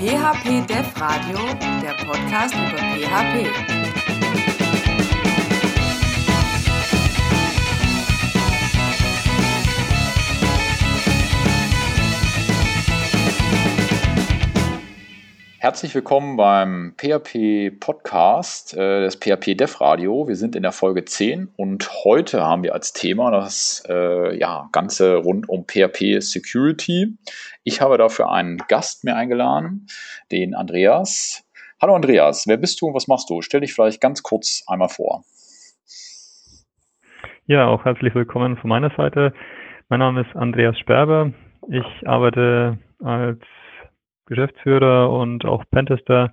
PHP 0.00 0.66
Dev 0.66 0.86
Radio, 0.98 1.36
der 1.82 1.92
Podcast 2.06 2.54
über 2.54 2.78
PHP. 2.78 3.79
Herzlich 15.62 15.94
willkommen 15.94 16.38
beim 16.38 16.94
PHP 16.96 17.78
Podcast 17.78 18.74
äh, 18.74 19.02
des 19.02 19.16
PHP 19.16 19.58
Dev 19.58 19.78
Radio. 19.78 20.26
Wir 20.26 20.34
sind 20.34 20.56
in 20.56 20.62
der 20.62 20.72
Folge 20.72 21.04
10 21.04 21.50
und 21.54 21.86
heute 22.02 22.40
haben 22.40 22.62
wir 22.62 22.72
als 22.72 22.94
Thema 22.94 23.30
das 23.30 23.84
äh, 23.86 24.38
ja, 24.38 24.70
Ganze 24.72 25.16
rund 25.16 25.50
um 25.50 25.66
PHP 25.66 26.22
Security. 26.22 27.18
Ich 27.62 27.82
habe 27.82 27.98
dafür 27.98 28.32
einen 28.32 28.56
Gast 28.68 29.04
mir 29.04 29.14
eingeladen, 29.16 29.86
den 30.32 30.54
Andreas. 30.54 31.46
Hallo 31.78 31.94
Andreas, 31.94 32.46
wer 32.46 32.56
bist 32.56 32.80
du 32.80 32.86
und 32.86 32.94
was 32.94 33.06
machst 33.06 33.28
du? 33.28 33.42
Stell 33.42 33.60
dich 33.60 33.74
vielleicht 33.74 34.00
ganz 34.00 34.22
kurz 34.22 34.64
einmal 34.66 34.88
vor. 34.88 35.24
Ja, 37.44 37.66
auch 37.66 37.84
herzlich 37.84 38.14
willkommen 38.14 38.56
von 38.56 38.70
meiner 38.70 38.96
Seite. 38.96 39.34
Mein 39.90 39.98
Name 39.98 40.22
ist 40.22 40.34
Andreas 40.34 40.78
Sperber. 40.78 41.34
Ich 41.68 42.08
arbeite 42.08 42.78
als 43.04 43.42
Geschäftsführer 44.30 45.10
und 45.10 45.44
auch 45.44 45.64
Pentester 45.70 46.32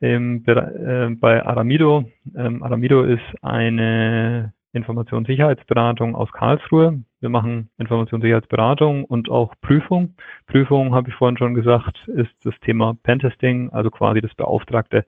im, 0.00 0.42
äh, 0.46 1.10
bei 1.10 1.44
Aramido. 1.44 2.04
Ähm, 2.36 2.62
Aramido 2.62 3.04
ist 3.04 3.22
eine 3.42 4.52
Informationssicherheitsberatung 4.72 6.16
aus 6.16 6.30
Karlsruhe. 6.32 7.02
Wir 7.20 7.28
machen 7.28 7.70
Informationssicherheitsberatung 7.78 9.04
und 9.04 9.30
auch 9.30 9.54
Prüfung. 9.60 10.14
Prüfung, 10.46 10.94
habe 10.94 11.08
ich 11.08 11.14
vorhin 11.14 11.38
schon 11.38 11.54
gesagt, 11.54 11.96
ist 12.08 12.34
das 12.44 12.54
Thema 12.60 12.96
Pentesting, 13.02 13.70
also 13.70 13.90
quasi 13.90 14.20
das 14.20 14.34
beauftragte 14.34 15.04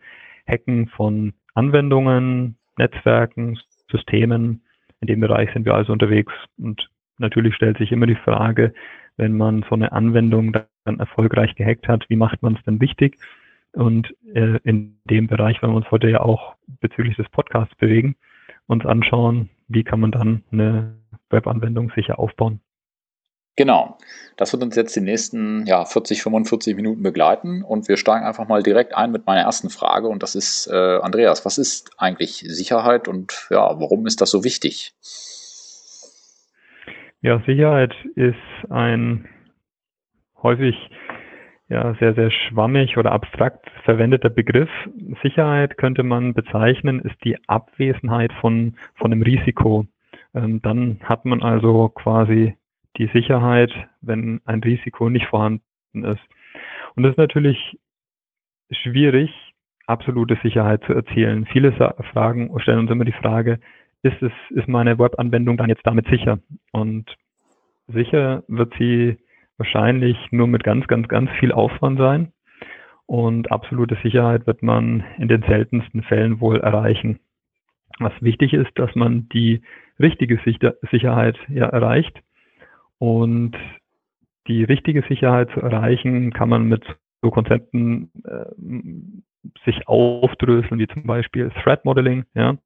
Hacken 0.47 0.89
von 0.89 1.35
Anwendungen, 1.55 2.57
Netzwerken, 2.79 3.59
Systemen. 3.91 4.63
In 5.01 5.09
dem 5.09 5.21
Bereich 5.21 5.53
sind 5.53 5.67
wir 5.67 5.75
also 5.75 5.93
unterwegs. 5.93 6.33
Und 6.59 6.89
natürlich 7.19 7.55
stellt 7.55 7.79
sich 7.79 7.93
immer 7.93 8.07
die 8.07 8.17
Frage, 8.17 8.73
wenn 9.17 9.37
man 9.37 9.65
so 9.69 9.75
eine 9.75 9.93
Anwendung 9.93 10.53
dann 10.85 10.99
erfolgreich 10.99 11.55
gehackt 11.57 11.89
hat, 11.89 12.09
wie 12.09 12.17
macht 12.17 12.43
man 12.43 12.57
es 12.57 12.65
denn 12.65 12.81
wichtig? 12.81 13.19
Und 13.73 14.15
äh, 14.35 14.59
in 14.65 15.01
dem 15.05 15.27
Bereich 15.27 15.63
wollen 15.63 15.73
wir 15.73 15.79
uns 15.79 15.91
heute 15.91 16.09
ja 16.09 16.21
auch 16.21 16.55
bezüglich 16.81 17.17
des 17.17 17.29
Podcasts 17.29 17.75
bewegen, 17.77 18.17
uns 18.67 18.87
anschauen, 18.87 19.51
wie 19.69 19.85
kann 19.85 20.01
man 20.01 20.13
dann 20.13 20.45
eine 20.51 20.95
Webanwendung 21.31 21.93
sicher 21.95 22.19
aufbauen. 22.19 22.61
Genau, 23.57 23.99
das 24.37 24.53
wird 24.53 24.63
uns 24.63 24.77
jetzt 24.77 24.95
die 24.95 25.01
nächsten 25.01 25.67
ja, 25.67 25.85
40, 25.85 26.23
45 26.23 26.77
Minuten 26.77 27.03
begleiten 27.03 27.65
und 27.65 27.89
wir 27.89 27.97
steigen 27.97 28.25
einfach 28.25 28.47
mal 28.47 28.63
direkt 28.63 28.95
ein 28.95 29.11
mit 29.11 29.27
meiner 29.27 29.41
ersten 29.41 29.69
Frage 29.69 30.07
und 30.07 30.23
das 30.23 30.37
ist, 30.37 30.69
äh, 30.69 30.99
Andreas, 31.03 31.45
was 31.45 31.59
ist 31.59 31.91
eigentlich 31.99 32.45
Sicherheit 32.47 33.09
und 33.09 33.49
ja, 33.51 33.81
warum 33.81 34.07
ist 34.07 34.21
das 34.21 34.31
so 34.31 34.45
wichtig? 34.45 34.95
Ja, 37.21 37.43
Sicherheit 37.47 37.95
ist 38.15 38.37
ein 38.71 39.29
häufig 40.41 40.77
ja, 41.69 41.95
sehr, 41.95 42.15
sehr 42.15 42.31
schwammig 42.31 42.97
oder 42.97 43.13
abstrakt 43.13 43.69
verwendeter 43.85 44.31
Begriff. 44.31 44.71
Sicherheit 45.23 45.77
könnte 45.77 46.05
man 46.05 46.33
bezeichnen, 46.33 47.01
ist 47.01 47.17
die 47.25 47.37
Abwesenheit 47.49 48.33
von, 48.41 48.77
von 48.95 49.13
einem 49.13 49.23
Risiko. 49.23 49.87
Ähm, 50.33 50.63
dann 50.63 51.01
hat 51.03 51.25
man 51.25 51.43
also 51.43 51.89
quasi 51.89 52.57
die 52.97 53.09
Sicherheit, 53.13 53.73
wenn 54.01 54.41
ein 54.45 54.61
Risiko 54.61 55.11
nicht 55.11 55.27
vorhanden 55.27 55.63
ist. 55.95 56.23
Und 56.95 57.03
das 57.03 57.13
ist 57.13 57.19
natürlich 57.19 57.79
schwierig, 58.71 59.31
absolute 59.87 60.39
Sicherheit 60.43 60.85
zu 60.85 60.93
erzielen. 60.93 61.47
Viele 61.47 61.73
Fragen 62.13 62.51
stellen 62.61 62.81
uns 62.81 62.91
immer 62.91 63.05
die 63.05 63.13
Frage, 63.13 63.59
ist 64.03 64.23
es, 64.23 64.33
ist 64.51 64.69
meine 64.69 64.99
Webanwendung 64.99 65.57
dann 65.57 65.69
jetzt 65.69 65.87
damit 65.87 66.07
sicher? 66.09 66.39
Und 66.73 67.17
sicher 67.89 68.45
wird 68.49 68.73
sie 68.79 69.17
wahrscheinlich 69.57 70.17
nur 70.31 70.47
mit 70.47 70.65
ganz, 70.65 70.87
ganz, 70.87 71.09
ganz 71.09 71.31
viel 71.41 71.53
Aufwand 71.53 71.99
sein. 71.99 72.33
Und 73.07 73.51
absolute 73.51 73.97
Sicherheit 74.03 74.47
wird 74.47 74.63
man 74.63 75.05
in 75.19 75.29
den 75.29 75.43
seltensten 75.43 76.03
Fällen 76.03 76.41
wohl 76.41 76.61
erreichen. 76.61 77.19
Was 77.99 78.13
wichtig 78.21 78.53
ist, 78.53 78.71
dass 78.77 78.95
man 78.95 79.29
die 79.31 79.63
richtige 79.99 80.39
Sicherheit 80.91 81.37
ja 81.49 81.67
erreicht. 81.67 82.21
Und 82.99 83.57
die 84.47 84.65
richtige 84.65 85.03
Sicherheit 85.09 85.51
zu 85.53 85.61
erreichen, 85.61 86.33
kann 86.33 86.49
man 86.49 86.65
mit 86.65 86.85
so 87.23 87.31
Konzepten 87.31 88.11
äh, 88.25 88.45
sich 89.65 89.89
aufdröseln, 89.89 90.79
wie 90.79 90.87
zum 90.87 91.05
Beispiel 91.05 91.51
Threat 91.63 91.85
Modeling. 91.85 92.25
Ja, 92.35 92.57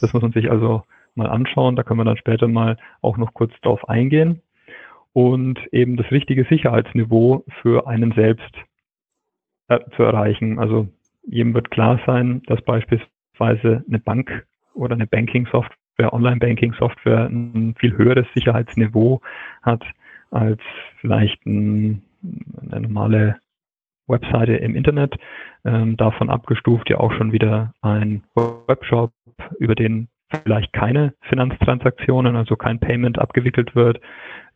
das 0.00 0.12
muss 0.12 0.22
man 0.22 0.32
sich 0.32 0.50
also 0.50 0.82
mal 1.14 1.28
anschauen. 1.28 1.76
Da 1.76 1.82
können 1.82 2.00
wir 2.00 2.04
dann 2.04 2.16
später 2.16 2.48
mal 2.48 2.76
auch 3.00 3.16
noch 3.16 3.34
kurz 3.34 3.52
drauf 3.60 3.88
eingehen 3.88 4.40
und 5.12 5.58
eben 5.72 5.96
das 5.96 6.10
richtige 6.10 6.44
Sicherheitsniveau 6.44 7.44
für 7.60 7.86
einen 7.86 8.12
selbst 8.12 8.54
äh, 9.68 9.78
zu 9.96 10.02
erreichen. 10.02 10.58
Also 10.58 10.88
jedem 11.24 11.54
wird 11.54 11.70
klar 11.70 12.00
sein, 12.06 12.42
dass 12.46 12.60
beispielsweise 12.62 13.84
eine 13.86 13.98
Bank 13.98 14.46
oder 14.74 14.94
eine 14.94 15.06
Banking-Software, 15.06 16.12
Online-Banking-Software 16.12 17.26
ein 17.26 17.74
viel 17.78 17.96
höheres 17.96 18.26
Sicherheitsniveau 18.34 19.20
hat 19.62 19.82
als 20.30 20.60
vielleicht 21.00 21.44
ein, 21.46 22.02
eine 22.70 22.80
normale 22.80 23.36
Webseite 24.06 24.54
im 24.56 24.74
Internet. 24.74 25.14
Ähm, 25.64 25.96
davon 25.96 26.30
abgestuft 26.30 26.90
ja 26.90 26.98
auch 26.98 27.12
schon 27.12 27.32
wieder 27.32 27.74
ein 27.82 28.22
Webshop, 28.34 29.12
über 29.58 29.74
den 29.74 30.08
vielleicht 30.42 30.72
keine 30.72 31.14
Finanztransaktionen, 31.28 32.36
also 32.36 32.56
kein 32.56 32.80
Payment 32.80 33.18
abgewickelt 33.18 33.74
wird. 33.74 34.00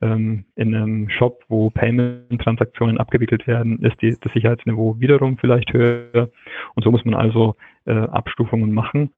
Ähm, 0.00 0.44
in 0.56 0.74
einem 0.74 1.08
Shop, 1.10 1.42
wo 1.48 1.70
Payment-Transaktionen 1.70 2.98
abgewickelt 2.98 3.46
werden, 3.46 3.82
ist 3.82 4.00
die, 4.02 4.16
das 4.20 4.32
Sicherheitsniveau 4.32 4.96
wiederum 4.98 5.38
vielleicht 5.38 5.72
höher. 5.72 6.28
Und 6.74 6.82
so 6.82 6.90
muss 6.90 7.04
man 7.04 7.14
also 7.14 7.56
äh, 7.86 7.92
Abstufungen 7.92 8.72
machen 8.72 9.10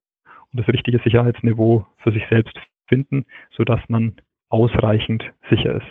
und 0.53 0.61
das 0.61 0.69
richtige 0.69 0.99
Sicherheitsniveau 0.99 1.87
für 1.99 2.12
sich 2.12 2.22
selbst 2.28 2.56
finden, 2.87 3.25
sodass 3.56 3.81
man 3.88 4.17
ausreichend 4.49 5.25
sicher 5.50 5.77
ist. 5.77 5.87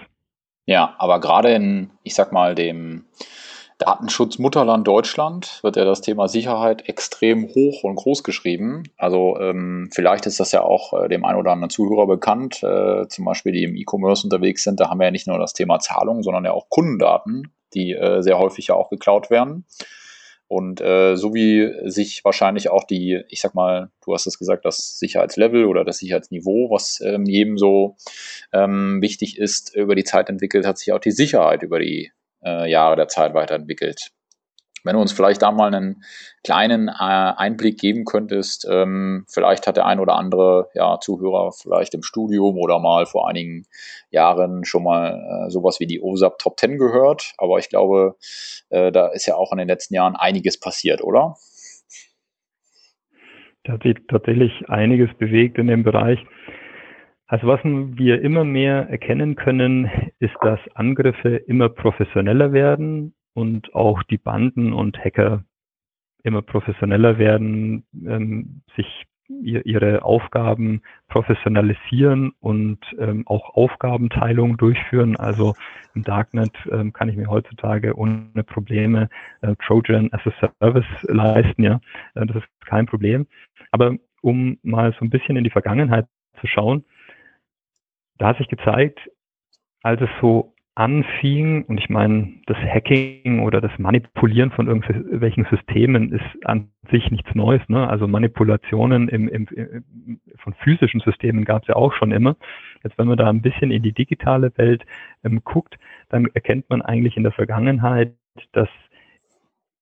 Ja, 0.65 0.95
aber 0.99 1.19
gerade 1.19 1.49
in, 1.53 1.91
ich 2.03 2.13
sag 2.15 2.33
mal, 2.33 2.55
dem 2.55 3.05
Datenschutz 3.77 4.39
Mutterland 4.39 4.87
Deutschland 4.87 5.59
wird 5.61 5.75
ja 5.75 5.85
das 5.85 6.01
Thema 6.01 6.27
Sicherheit 6.27 6.89
extrem 6.89 7.47
hoch 7.47 7.83
und 7.83 7.95
groß 7.95 8.23
geschrieben. 8.23 8.83
Also 8.97 9.37
ähm, 9.39 9.89
vielleicht 9.93 10.25
ist 10.25 10.39
das 10.39 10.51
ja 10.51 10.63
auch 10.63 10.93
äh, 10.93 11.07
dem 11.07 11.23
einen 11.23 11.39
oder 11.39 11.51
anderen 11.51 11.69
Zuhörer 11.69 12.07
bekannt, 12.07 12.63
äh, 12.63 13.07
zum 13.07 13.25
Beispiel 13.25 13.51
die 13.51 13.63
im 13.63 13.75
E-Commerce 13.75 14.25
unterwegs 14.25 14.63
sind. 14.63 14.79
Da 14.79 14.89
haben 14.89 14.99
wir 14.99 15.05
ja 15.05 15.11
nicht 15.11 15.27
nur 15.27 15.37
das 15.37 15.53
Thema 15.53 15.77
Zahlung, 15.77 16.23
sondern 16.23 16.45
ja 16.45 16.53
auch 16.53 16.69
Kundendaten, 16.69 17.53
die 17.75 17.93
äh, 17.93 18.21
sehr 18.23 18.39
häufig 18.39 18.67
ja 18.67 18.75
auch 18.75 18.89
geklaut 18.89 19.29
werden. 19.29 19.65
Und 20.47 20.81
äh, 20.81 21.15
so 21.15 21.33
wie 21.35 21.71
sich 21.89 22.23
wahrscheinlich 22.23 22.69
auch 22.69 22.85
die, 22.85 23.21
ich 23.27 23.41
sag 23.41 23.53
mal, 23.53 23.91
du 24.03 24.13
hast 24.13 24.25
es 24.25 24.39
gesagt, 24.39 24.65
das 24.65 24.97
Sicherheitslevel 24.97 25.65
oder 25.65 25.83
das 25.83 25.97
Sicherheitsniveau, 25.97 26.71
was 26.71 27.01
ähm, 27.01 27.25
jedem 27.25 27.57
so 27.57 27.97
ähm, 28.53 29.01
wichtig 29.01 29.37
ist, 29.37 29.75
über 29.75 29.93
die 29.93 30.05
Zeit 30.05 30.29
entwickelt, 30.29 30.65
hat 30.65 30.77
sich 30.77 30.93
auch 30.93 30.99
die 30.99 31.11
Sicherheit 31.11 31.63
über 31.63 31.79
die 31.79 32.11
äh, 32.47 32.69
Jahre 32.69 32.95
der 32.95 33.07
Zeit 33.07 33.33
weiterentwickelt. 33.33 34.11
Wenn 34.83 34.93
du 34.93 35.01
uns 35.01 35.11
vielleicht 35.11 35.41
da 35.41 35.51
mal 35.51 35.73
einen 35.73 36.03
kleinen 36.45 36.87
äh, 36.87 36.93
Einblick 36.93 37.77
geben 37.77 38.05
könntest, 38.05 38.65
ähm, 38.71 39.25
vielleicht 39.27 39.67
hat 39.67 39.75
der 39.75 39.85
ein 39.85 39.99
oder 39.99 40.15
andere 40.15 40.69
ja, 40.75 40.97
Zuhörer 41.01 41.51
vielleicht 41.51 41.93
im 41.93 42.03
Studium 42.03 42.57
oder 42.57 42.79
mal 42.79 43.05
vor 43.05 43.27
einigen 43.27 43.65
Jahren 44.11 44.63
schon 44.63 44.83
mal 44.83 45.47
äh, 45.47 45.49
sowas 45.49 45.81
wie 45.81 45.87
die 45.87 45.99
OSAP 46.01 46.39
Top 46.39 46.57
10 46.57 46.77
gehört, 46.77 47.33
aber 47.37 47.59
ich 47.59 47.67
glaube, 47.67 48.15
äh, 48.69 48.91
da 48.91 49.07
ist 49.07 49.25
ja 49.25 49.35
auch 49.35 49.51
in 49.51 49.57
den 49.57 49.67
letzten 49.67 49.93
Jahren 49.93 50.15
einiges 50.15 50.57
passiert, 50.57 51.03
oder? 51.03 51.35
Da 53.65 53.73
hat 53.73 53.83
sich 53.83 53.97
tatsächlich 54.09 54.53
einiges 54.69 55.09
bewegt 55.17 55.57
in 55.57 55.67
dem 55.67 55.83
Bereich. 55.83 56.19
Also 57.27 57.47
was 57.47 57.59
wir 57.63 58.21
immer 58.21 58.45
mehr 58.45 58.89
erkennen 58.89 59.35
können, 59.35 59.91
ist, 60.19 60.35
dass 60.41 60.59
Angriffe 60.75 61.35
immer 61.35 61.67
professioneller 61.67 62.53
werden 62.53 63.13
und 63.33 63.75
auch 63.75 64.01
die 64.03 64.17
Banden 64.17 64.71
und 64.71 64.97
Hacker 64.97 65.43
immer 66.23 66.41
professioneller 66.41 67.17
werden, 67.17 67.85
ähm, 68.05 68.61
sich 68.75 69.05
ihr, 69.29 69.65
ihre 69.65 70.03
Aufgaben 70.03 70.81
professionalisieren 71.09 72.31
und 72.39 72.79
ähm, 72.97 73.27
auch 73.27 73.55
Aufgabenteilung 73.55 74.57
durchführen. 74.57 75.17
Also 75.17 75.53
im 75.95 76.03
Darknet 76.03 76.53
ähm, 76.71 76.93
kann 76.93 77.09
ich 77.09 77.17
mir 77.17 77.29
heutzutage 77.29 77.95
ohne 77.97 78.43
Probleme 78.45 79.09
äh, 79.41 79.55
Trojan 79.65 80.09
as 80.13 80.21
a 80.25 80.49
Service 80.59 80.85
leisten. 81.03 81.63
Ja, 81.63 81.81
äh, 82.15 82.25
das 82.25 82.37
ist 82.37 82.47
kein 82.65 82.85
Problem. 82.85 83.27
Aber 83.71 83.95
um 84.21 84.57
mal 84.63 84.93
so 84.97 85.05
ein 85.05 85.09
bisschen 85.09 85.35
in 85.35 85.43
die 85.43 85.49
Vergangenheit 85.49 86.07
zu 86.39 86.47
schauen, 86.47 86.85
da 88.17 88.27
hat 88.27 88.37
sich 88.37 88.47
gezeigt, 88.47 88.99
als 89.83 90.01
es 90.01 90.09
so 90.21 90.53
anfing, 90.77 91.63
und 91.63 91.79
ich 91.79 91.89
meine, 91.89 92.33
das 92.45 92.57
Hacking 92.57 93.39
oder 93.39 93.61
das 93.61 93.71
Manipulieren 93.79 94.51
von 94.51 94.67
irgendwelchen 94.67 95.47
Systemen 95.49 96.11
ist 96.11 96.45
an 96.45 96.69
sich 96.91 97.09
nichts 97.09 97.33
Neues. 97.33 97.61
Ne? 97.67 97.89
Also 97.89 98.07
Manipulationen 98.07 99.09
im, 99.09 99.27
im, 99.27 99.47
im, 99.47 100.19
von 100.37 100.53
physischen 100.53 101.01
Systemen 101.01 101.45
gab 101.45 101.63
es 101.63 101.69
ja 101.69 101.75
auch 101.75 101.93
schon 101.93 102.11
immer. 102.11 102.35
Jetzt, 102.83 102.95
wenn 102.99 103.07
man 103.07 103.17
da 103.17 103.27
ein 103.27 103.41
bisschen 103.41 103.71
in 103.71 103.81
die 103.81 103.91
digitale 103.91 104.55
Welt 104.57 104.85
ähm, 105.23 105.41
guckt, 105.43 105.79
dann 106.09 106.27
erkennt 106.35 106.69
man 106.69 106.83
eigentlich 106.83 107.17
in 107.17 107.23
der 107.23 107.31
Vergangenheit, 107.31 108.13
dass 108.51 108.69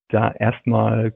da 0.08 0.32
erstmal 0.32 1.12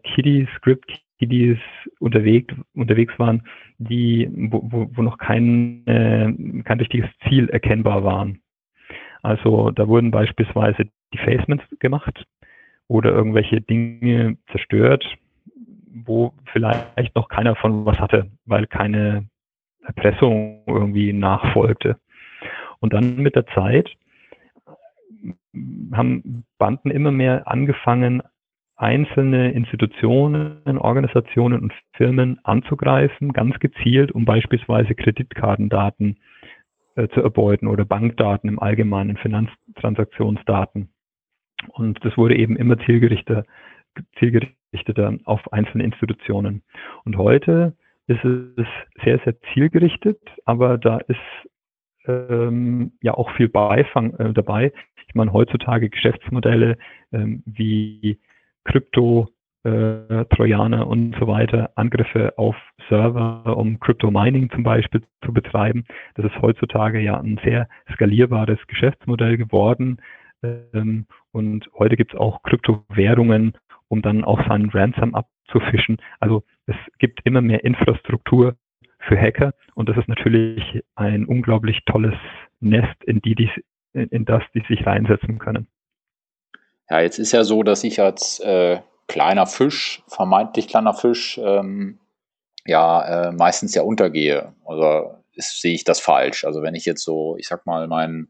Kiddies, 1.20 1.58
Script 1.58 1.60
Kiddies 1.60 1.60
unterwegs, 2.00 2.54
unterwegs 2.74 3.14
waren, 3.20 3.44
die, 3.78 4.30
wo, 4.34 4.62
wo, 4.64 4.90
wo 4.94 5.02
noch 5.02 5.18
kein, 5.18 5.86
äh, 5.86 6.64
kein 6.64 6.80
richtiges 6.80 7.10
Ziel 7.28 7.50
erkennbar 7.50 8.04
waren. 8.04 8.40
Also 9.22 9.72
da 9.72 9.88
wurden 9.88 10.12
beispielsweise 10.12 10.90
Defacements 11.14 11.66
gemacht 11.80 12.26
oder 12.88 13.12
irgendwelche 13.12 13.62
Dinge 13.62 14.38
zerstört, 14.52 15.06
wo 16.06 16.34
vielleicht 16.54 17.16
noch 17.16 17.28
keiner 17.28 17.56
von 17.56 17.86
was 17.86 18.00
hatte, 18.00 18.32
weil 18.46 18.66
keine 18.68 19.28
Erpressung 19.84 20.64
irgendwie 20.68 21.14
nachfolgte. 21.14 21.98
Und 22.80 22.94
dann 22.94 23.18
mit 23.18 23.36
der 23.36 23.46
Zeit 23.48 23.90
haben 25.92 26.46
Banden 26.58 26.92
immer 26.92 27.12
mehr 27.12 27.48
angefangen, 27.48 28.22
einzelne 28.80 29.52
Institutionen, 29.52 30.78
Organisationen 30.78 31.62
und 31.62 31.74
Firmen 31.94 32.40
anzugreifen, 32.44 33.34
ganz 33.34 33.60
gezielt, 33.60 34.14
um 34.14 34.24
beispielsweise 34.24 34.96
Kreditkartendaten 34.96 36.18
äh, 36.96 37.10
zu 37.10 37.22
erbeuten 37.22 37.68
oder 37.68 37.84
Bankdaten 37.84 38.50
im 38.50 38.60
Allgemeinen, 38.60 39.18
Finanztransaktionsdaten. 39.18 40.90
Und 41.74 42.04
das 42.06 42.18
wurde 42.18 42.38
eben 42.38 42.56
immer 42.56 42.80
zielgerichteter, 42.80 43.44
zielgerichteter 44.18 45.18
auf 45.26 45.52
einzelne 45.52 45.84
Institutionen. 45.84 46.64
Und 47.04 47.18
heute 47.18 47.76
ist 48.08 48.24
es 48.24 48.68
sehr, 49.04 49.20
sehr 49.26 49.36
zielgerichtet, 49.54 50.22
aber 50.46 50.78
da 50.78 51.00
ist 51.00 51.20
ähm, 52.06 52.94
ja 53.02 53.14
auch 53.14 53.30
viel 53.36 53.50
Beifang 53.50 54.14
äh, 54.16 54.32
dabei. 54.32 54.72
Ich 55.08 55.16
meine, 55.16 55.34
heutzutage 55.34 55.90
Geschäftsmodelle 55.90 56.78
ähm, 57.12 57.44
wie 57.46 58.20
Krypto, 58.70 59.28
äh, 59.64 60.26
Trojaner 60.26 60.88
und 60.88 61.16
so 61.20 61.28
weiter, 61.28 61.72
Angriffe 61.76 62.38
auf 62.38 62.56
Server, 62.88 63.58
um 63.58 63.80
Crypto 63.80 64.12
Mining 64.12 64.50
zum 64.52 64.64
Beispiel 64.64 65.02
zu 65.26 65.34
betreiben. 65.34 65.86
Das 66.16 66.26
ist 66.26 66.42
heutzutage 66.42 67.00
ja 67.00 67.20
ein 67.20 67.40
sehr 67.44 67.68
skalierbares 67.94 68.60
Geschäftsmodell 68.68 69.38
geworden. 69.38 69.98
Ähm, 70.44 71.06
und 71.32 71.70
heute 71.78 71.98
gibt 71.98 72.14
es 72.14 72.20
auch 72.20 72.44
Kryptowährungen, 72.44 73.54
um 73.88 74.02
dann 74.02 74.24
auch 74.24 74.48
seinen 74.48 74.70
Ransom 74.70 75.16
abzufischen. 75.16 75.98
Also 76.20 76.44
es 76.68 76.76
gibt 77.00 77.22
immer 77.26 77.42
mehr 77.42 77.64
Infrastruktur 77.64 78.56
für 79.00 79.20
Hacker 79.20 79.54
und 79.74 79.90
das 79.90 79.98
ist 79.98 80.08
natürlich 80.08 80.84
ein 80.96 81.26
unglaublich 81.26 81.80
tolles 81.86 82.16
Nest, 82.60 83.04
in, 83.06 83.20
die, 83.22 83.50
in 83.94 84.26
das 84.26 84.44
die 84.54 84.64
sich 84.68 84.86
reinsetzen 84.86 85.40
können. 85.40 85.68
Ja, 86.90 87.00
jetzt 87.02 87.20
ist 87.20 87.32
ja 87.32 87.44
so, 87.44 87.64
dass 87.64 87.84
ich 87.84 88.02
als 88.02 88.40
äh, 88.40 88.80
kleiner 89.08 89.46
Fisch, 89.48 90.04
vermeintlich 90.08 90.68
kleiner 90.68 90.94
Fisch, 90.94 91.40
ähm, 91.44 92.00
ja, 92.66 93.28
äh, 93.28 93.32
meistens 93.32 93.76
ja 93.76 93.84
untergehe. 93.84 94.54
Also 94.66 95.16
ist, 95.34 95.62
sehe 95.62 95.74
ich 95.74 95.84
das 95.84 96.00
falsch. 96.00 96.46
Also 96.46 96.62
wenn 96.62 96.76
ich 96.76 96.86
jetzt 96.86 97.04
so, 97.04 97.36
ich 97.38 97.48
sag 97.48 97.66
mal, 97.66 97.88
meinen, 97.88 98.30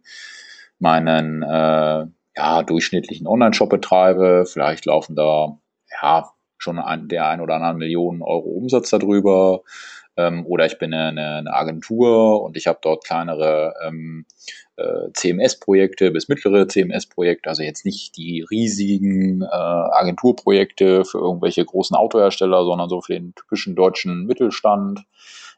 meinen 0.80 1.44
äh, 1.44 2.06
ja, 2.36 2.64
durchschnittlichen 2.64 3.28
Online-Shop 3.28 3.70
betreibe, 3.70 4.46
vielleicht 4.46 4.86
laufen 4.86 5.16
da 5.16 5.58
ja 6.02 6.30
schon 6.58 6.80
ein, 6.80 7.08
der 7.08 7.28
ein 7.28 7.42
oder 7.42 7.56
anderen 7.56 7.78
Millionen 7.78 8.22
Euro 8.22 8.50
Umsatz 8.50 8.90
darüber, 8.90 9.62
ähm, 10.20 10.46
oder 10.46 10.66
ich 10.66 10.78
bin 10.78 10.94
eine, 10.94 11.38
eine 11.38 11.54
Agentur 11.54 12.44
und 12.44 12.58
ich 12.58 12.68
habe 12.68 12.80
dort 12.82 13.06
kleinere 13.06 13.74
ähm, 13.86 14.26
äh, 14.76 15.12
CMS-Projekte 15.14 16.12
bis 16.12 16.28
mittlere 16.28 16.68
CMS-Projekte, 16.68 17.50
also 17.50 17.64
jetzt 17.64 17.86
nicht 17.86 18.18
die 18.18 18.46
riesigen 18.50 19.42
äh, 19.42 19.46
Agenturprojekte 19.46 21.06
für 21.06 21.20
irgendwelche 21.20 21.64
großen 21.64 21.96
Autohersteller, 21.96 22.66
sondern 22.66 22.90
so 22.90 23.00
für 23.02 23.14
den 23.14 23.34
typischen 23.34 23.76
deutschen 23.76 24.26
Mittelstand. 24.26 25.06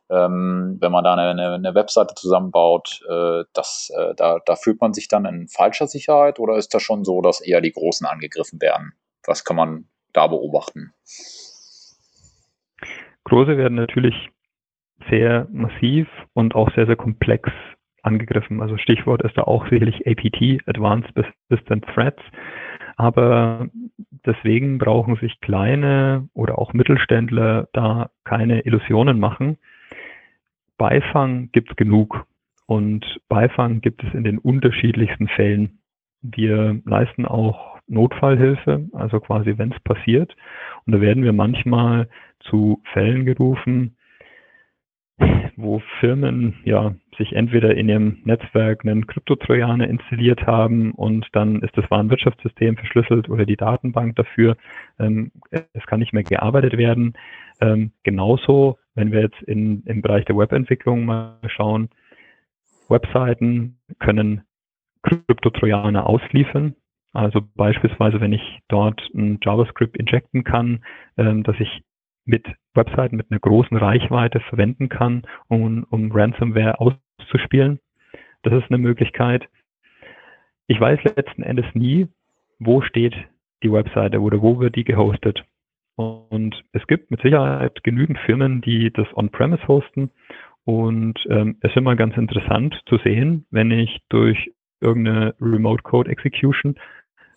Ähm, 0.10 0.78
wenn 0.80 0.92
man 0.92 1.06
da 1.06 1.16
eine, 1.16 1.54
eine 1.54 1.74
Webseite 1.74 2.14
zusammenbaut, 2.16 3.02
äh, 3.10 3.46
das, 3.54 3.92
äh, 3.98 4.14
da, 4.16 4.40
da 4.46 4.56
fühlt 4.56 4.80
man 4.80 4.94
sich 4.94 5.08
dann 5.08 5.26
in 5.26 5.48
falscher 5.48 5.88
Sicherheit 5.88 6.38
oder 6.38 6.58
ist 6.58 6.74
das 6.74 6.84
schon 6.84 7.04
so, 7.04 7.22
dass 7.22 7.42
eher 7.42 7.62
die 7.62 7.72
Großen 7.72 8.06
angegriffen 8.06 8.62
werden? 8.62 8.94
Was 9.26 9.44
kann 9.44 9.56
man 9.56 9.86
da 10.14 10.28
beobachten? 10.28 10.94
Große 13.24 13.56
werden 13.56 13.76
natürlich 13.76 14.16
sehr 15.10 15.48
massiv 15.52 16.08
und 16.34 16.56
auch 16.56 16.74
sehr, 16.76 16.86
sehr 16.86 16.96
komplex 16.96 17.50
angegriffen. 18.04 18.62
Also 18.62 18.78
Stichwort 18.78 19.22
ist 19.22 19.38
da 19.38 19.44
auch 19.44 19.68
sicherlich 19.70 20.08
APT, 20.08 20.68
Advanced 20.68 21.14
Persistent 21.14 21.86
Threats. 21.94 22.22
Aber 22.98 23.68
deswegen 24.26 24.78
brauchen 24.78 25.16
sich 25.16 25.40
kleine 25.42 26.30
oder 26.34 26.60
auch 26.60 26.74
Mittelständler 26.74 27.68
da 27.74 28.10
keine 28.24 28.62
Illusionen 28.62 29.20
machen. 29.20 29.58
Beifang 30.78 31.50
gibt 31.52 31.72
es 31.72 31.76
genug 31.76 32.26
und 32.66 33.20
Beifang 33.30 33.82
gibt 33.82 34.04
es 34.04 34.14
in 34.14 34.24
den 34.24 34.38
unterschiedlichsten 34.38 35.28
Fällen. 35.28 35.80
Wir 36.22 36.82
leisten 36.86 37.26
auch 37.26 37.80
Notfallhilfe, 37.88 38.88
also 38.94 39.20
quasi 39.20 39.58
wenn 39.58 39.72
es 39.72 39.80
passiert. 39.82 40.36
Und 40.86 40.94
da 40.94 41.02
werden 41.02 41.24
wir 41.24 41.34
manchmal 41.34 42.08
zu 42.40 42.82
Fällen 42.94 43.26
gerufen, 43.26 43.96
wo 45.56 45.82
Firmen 46.00 46.56
ja 46.64 46.96
sich 47.18 47.34
entweder 47.34 47.76
in 47.76 47.90
ihrem 47.90 48.18
Netzwerk 48.24 48.84
einen 48.84 49.08
Kryptotrojaner 49.08 49.88
installiert 49.88 50.46
haben 50.48 50.92
und 50.92 51.28
dann 51.34 51.62
ist 51.62 51.78
das 51.78 51.90
Warenwirtschaftssystem 51.90 52.78
verschlüsselt 52.78 53.30
oder 53.30 53.46
die 53.46 53.58
Datenbank 53.58 54.16
dafür. 54.16 54.58
Ähm, 55.00 55.32
es 55.52 55.86
kann 55.86 56.00
nicht 56.00 56.14
mehr 56.14 56.24
gearbeitet 56.24 56.78
werden. 56.78 57.14
Ähm, 57.60 57.92
genauso, 58.04 58.78
wenn 58.96 59.12
wir 59.12 59.22
jetzt 59.22 59.42
in, 59.44 59.84
im 59.86 60.02
Bereich 60.02 60.26
der 60.26 60.38
Webentwicklung 60.38 61.06
mal 61.06 61.38
schauen, 61.48 61.90
Webseiten 62.90 63.78
können 64.00 64.42
Kryptotrojaner 65.04 66.08
ausliefern. 66.08 66.76
Also 67.14 67.42
beispielsweise, 67.56 68.22
wenn 68.22 68.34
ich 68.34 68.60
dort 68.68 69.02
ein 69.14 69.40
JavaScript 69.44 69.98
injecten 69.98 70.44
kann, 70.44 70.84
ähm, 71.18 71.44
dass 71.44 71.60
ich 71.60 71.84
mit 72.26 72.48
Webseiten 72.74 73.16
mit 73.16 73.32
einer 73.32 73.40
großen 73.40 73.78
Reichweite 73.78 74.40
verwenden 74.42 74.90
kann, 74.90 75.24
um, 75.48 75.86
um 75.90 76.12
Ransomware 76.12 76.80
auszuspielen. 76.80 77.80
Das 78.44 78.54
ist 78.54 78.70
eine 78.70 78.78
Möglichkeit. 78.78 79.48
Ich 80.68 80.80
weiß 80.80 81.04
letzten 81.04 81.44
Endes 81.44 81.66
nie, 81.74 82.08
wo 82.60 82.82
steht 82.82 83.16
die 83.64 83.72
Webseite 83.72 84.22
oder 84.22 84.42
wo 84.42 84.60
wird 84.60 84.76
die 84.76 84.84
gehostet. 84.84 85.44
Und 85.96 86.64
es 86.72 86.86
gibt 86.88 87.12
mit 87.12 87.22
Sicherheit 87.22 87.84
genügend 87.84 88.18
Firmen, 88.20 88.62
die 88.62 88.92
das 88.92 89.08
on-premise 89.16 89.68
hosten. 89.68 90.10
Und 90.64 91.20
ähm, 91.30 91.58
es 91.62 91.72
ist 91.72 91.78
immer 91.78 91.96
ganz 91.96 92.16
interessant 92.18 92.80
zu 92.88 92.98
sehen, 93.00 93.46
wenn 93.52 93.72
ich 93.72 94.00
durch 94.10 94.52
irgendeine 94.80 95.36
Remote 95.40 95.84
Code 95.84 96.10
Execution 96.10 96.76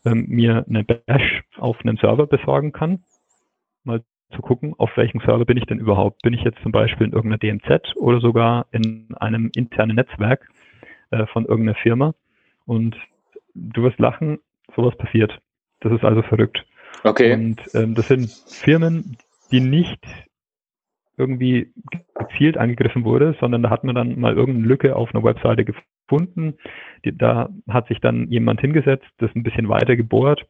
ähm, 0.05 0.27
mir 0.29 0.65
eine 0.69 0.85
Bash 0.85 1.43
auf 1.57 1.81
einem 1.81 1.97
Server 1.97 2.27
besorgen 2.27 2.73
kann, 2.73 3.03
mal 3.85 4.03
zu 4.35 4.43
gucken, 4.43 4.75
auf 4.79 4.91
welchem 4.97 5.21
Server 5.21 5.45
bin 5.45 5.57
ich 5.57 5.67
denn 5.67 5.79
überhaupt. 5.79 6.23
Bin 6.23 6.35
ich 6.35 6.43
jetzt 6.43 6.61
zum 6.63 6.73
Beispiel 6.73 7.07
in 7.07 7.13
irgendeiner 7.13 7.39
DMZ 7.39 7.97
oder 7.97 8.21
sogar 8.21 8.67
in 8.73 9.15
einem 9.17 9.51
internen 9.55 9.97
Netzwerk 9.97 10.49
äh, 11.11 11.27
von 11.27 11.45
irgendeiner 11.45 11.79
Firma. 11.79 12.15
Und 12.67 12.97
du 13.55 13.83
wirst 13.83 13.99
lachen, 13.99 14.39
sowas 14.75 14.97
passiert. 14.97 15.39
Das 15.81 15.93
ist 15.93 16.05
also 16.05 16.23
verrückt. 16.23 16.65
Okay. 17.05 17.35
Und 17.35 17.61
ähm, 17.75 17.95
das 17.95 18.09
sind 18.09 18.31
Firmen, 18.31 19.17
die 19.51 19.61
nicht 19.61 20.05
irgendwie 21.17 21.73
gezielt 22.15 22.57
angegriffen 22.57 23.05
wurde, 23.05 23.37
sondern 23.39 23.63
da 23.63 23.71
hat 23.71 23.85
man 23.85 23.95
dann 23.95 24.19
mal 24.19 24.35
irgendeine 24.35 24.67
Lücke 24.67 24.97
auf 24.97 25.15
einer 25.15 25.23
Webseite 25.23 25.65
gefunden. 25.65 26.55
Die, 27.05 27.17
da 27.17 27.51
hat 27.69 27.87
sich 27.89 28.01
dann 28.01 28.29
jemand 28.31 28.61
hingesetzt, 28.61 29.07
das 29.19 29.31
ein 29.35 29.45
bisschen 29.45 29.69
weiter 29.69 29.97
gebohrt 29.97 30.47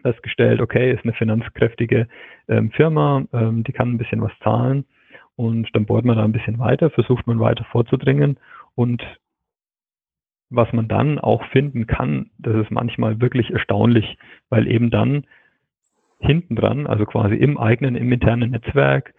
festgestellt, 0.00 0.60
okay, 0.60 0.92
ist 0.92 1.04
eine 1.04 1.12
finanzkräftige 1.12 2.08
ähm, 2.48 2.70
Firma, 2.70 3.24
ähm, 3.32 3.64
die 3.64 3.72
kann 3.72 3.92
ein 3.92 3.98
bisschen 3.98 4.22
was 4.22 4.32
zahlen 4.42 4.84
und 5.36 5.68
dann 5.74 5.86
bohrt 5.86 6.04
man 6.04 6.16
da 6.16 6.24
ein 6.24 6.32
bisschen 6.32 6.58
weiter, 6.58 6.90
versucht 6.90 7.26
man 7.26 7.40
weiter 7.40 7.64
vorzudringen 7.64 8.38
und 8.74 9.02
was 10.50 10.72
man 10.72 10.86
dann 10.86 11.18
auch 11.18 11.44
finden 11.46 11.86
kann, 11.86 12.30
das 12.38 12.54
ist 12.56 12.70
manchmal 12.70 13.20
wirklich 13.20 13.50
erstaunlich, 13.50 14.18
weil 14.50 14.66
eben 14.66 14.90
dann 14.90 15.24
hinten 16.18 16.56
dran, 16.56 16.86
also 16.86 17.06
quasi 17.06 17.34
im 17.34 17.58
eigenen, 17.58 17.96
im 17.96 18.12
internen 18.12 18.50
Netzwerk, 18.50 19.14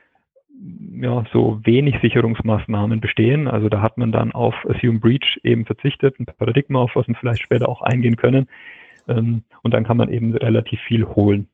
ja, 1.01 1.23
so 1.33 1.59
wenig 1.63 1.95
Sicherungsmaßnahmen 2.01 3.01
bestehen. 3.01 3.47
Also 3.47 3.67
da 3.67 3.81
hat 3.81 3.97
man 3.97 4.11
dann 4.11 4.31
auf 4.31 4.53
Assume 4.69 4.99
Breach 4.99 5.39
eben 5.43 5.65
verzichtet, 5.65 6.19
ein 6.19 6.25
Paradigma, 6.25 6.79
auf 6.79 6.95
was 6.95 7.07
wir 7.07 7.15
vielleicht 7.15 7.43
später 7.43 7.67
auch 7.67 7.81
eingehen 7.81 8.15
können. 8.15 8.47
Ähm, 9.07 9.43
und 9.61 9.71
dann 9.71 9.85
kann 9.85 9.97
man 9.97 10.09
eben 10.09 10.35
relativ 10.35 10.79
viel 10.87 11.05
holen. 11.05 11.49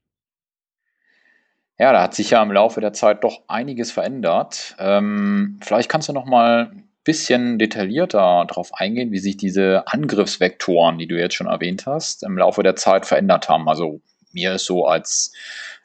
Ja, 1.78 1.94
da 1.94 2.02
hat 2.04 2.14
sich 2.14 2.32
ja 2.32 2.44
im 2.44 2.52
Laufe 2.52 2.82
der 2.82 2.92
Zeit 2.92 3.24
doch 3.24 3.42
einiges 3.48 3.92
verändert. 3.92 4.76
Ähm, 4.80 5.60
vielleicht 5.64 5.90
kannst 5.90 6.10
du 6.10 6.14
noch 6.14 6.26
mal 6.26 6.72
ein 6.74 6.90
bisschen 7.06 7.58
detaillierter 7.58 8.46
darauf 8.46 8.74
eingehen, 8.74 9.12
wie 9.12 9.20
sich 9.20 9.38
diese 9.38 9.88
Angriffsvektoren, 9.88 10.98
die 10.98 11.08
du 11.08 11.18
jetzt 11.18 11.36
schon 11.36 11.48
erwähnt 11.48 11.86
hast, 11.86 12.24
im 12.24 12.38
Laufe 12.38 12.64
der 12.64 12.76
Zeit 12.76 13.06
verändert 13.06 13.48
haben. 13.48 13.70
Also 13.70 14.02
mir 14.34 14.56
ist 14.56 14.66
so 14.66 14.86
als 14.86 15.32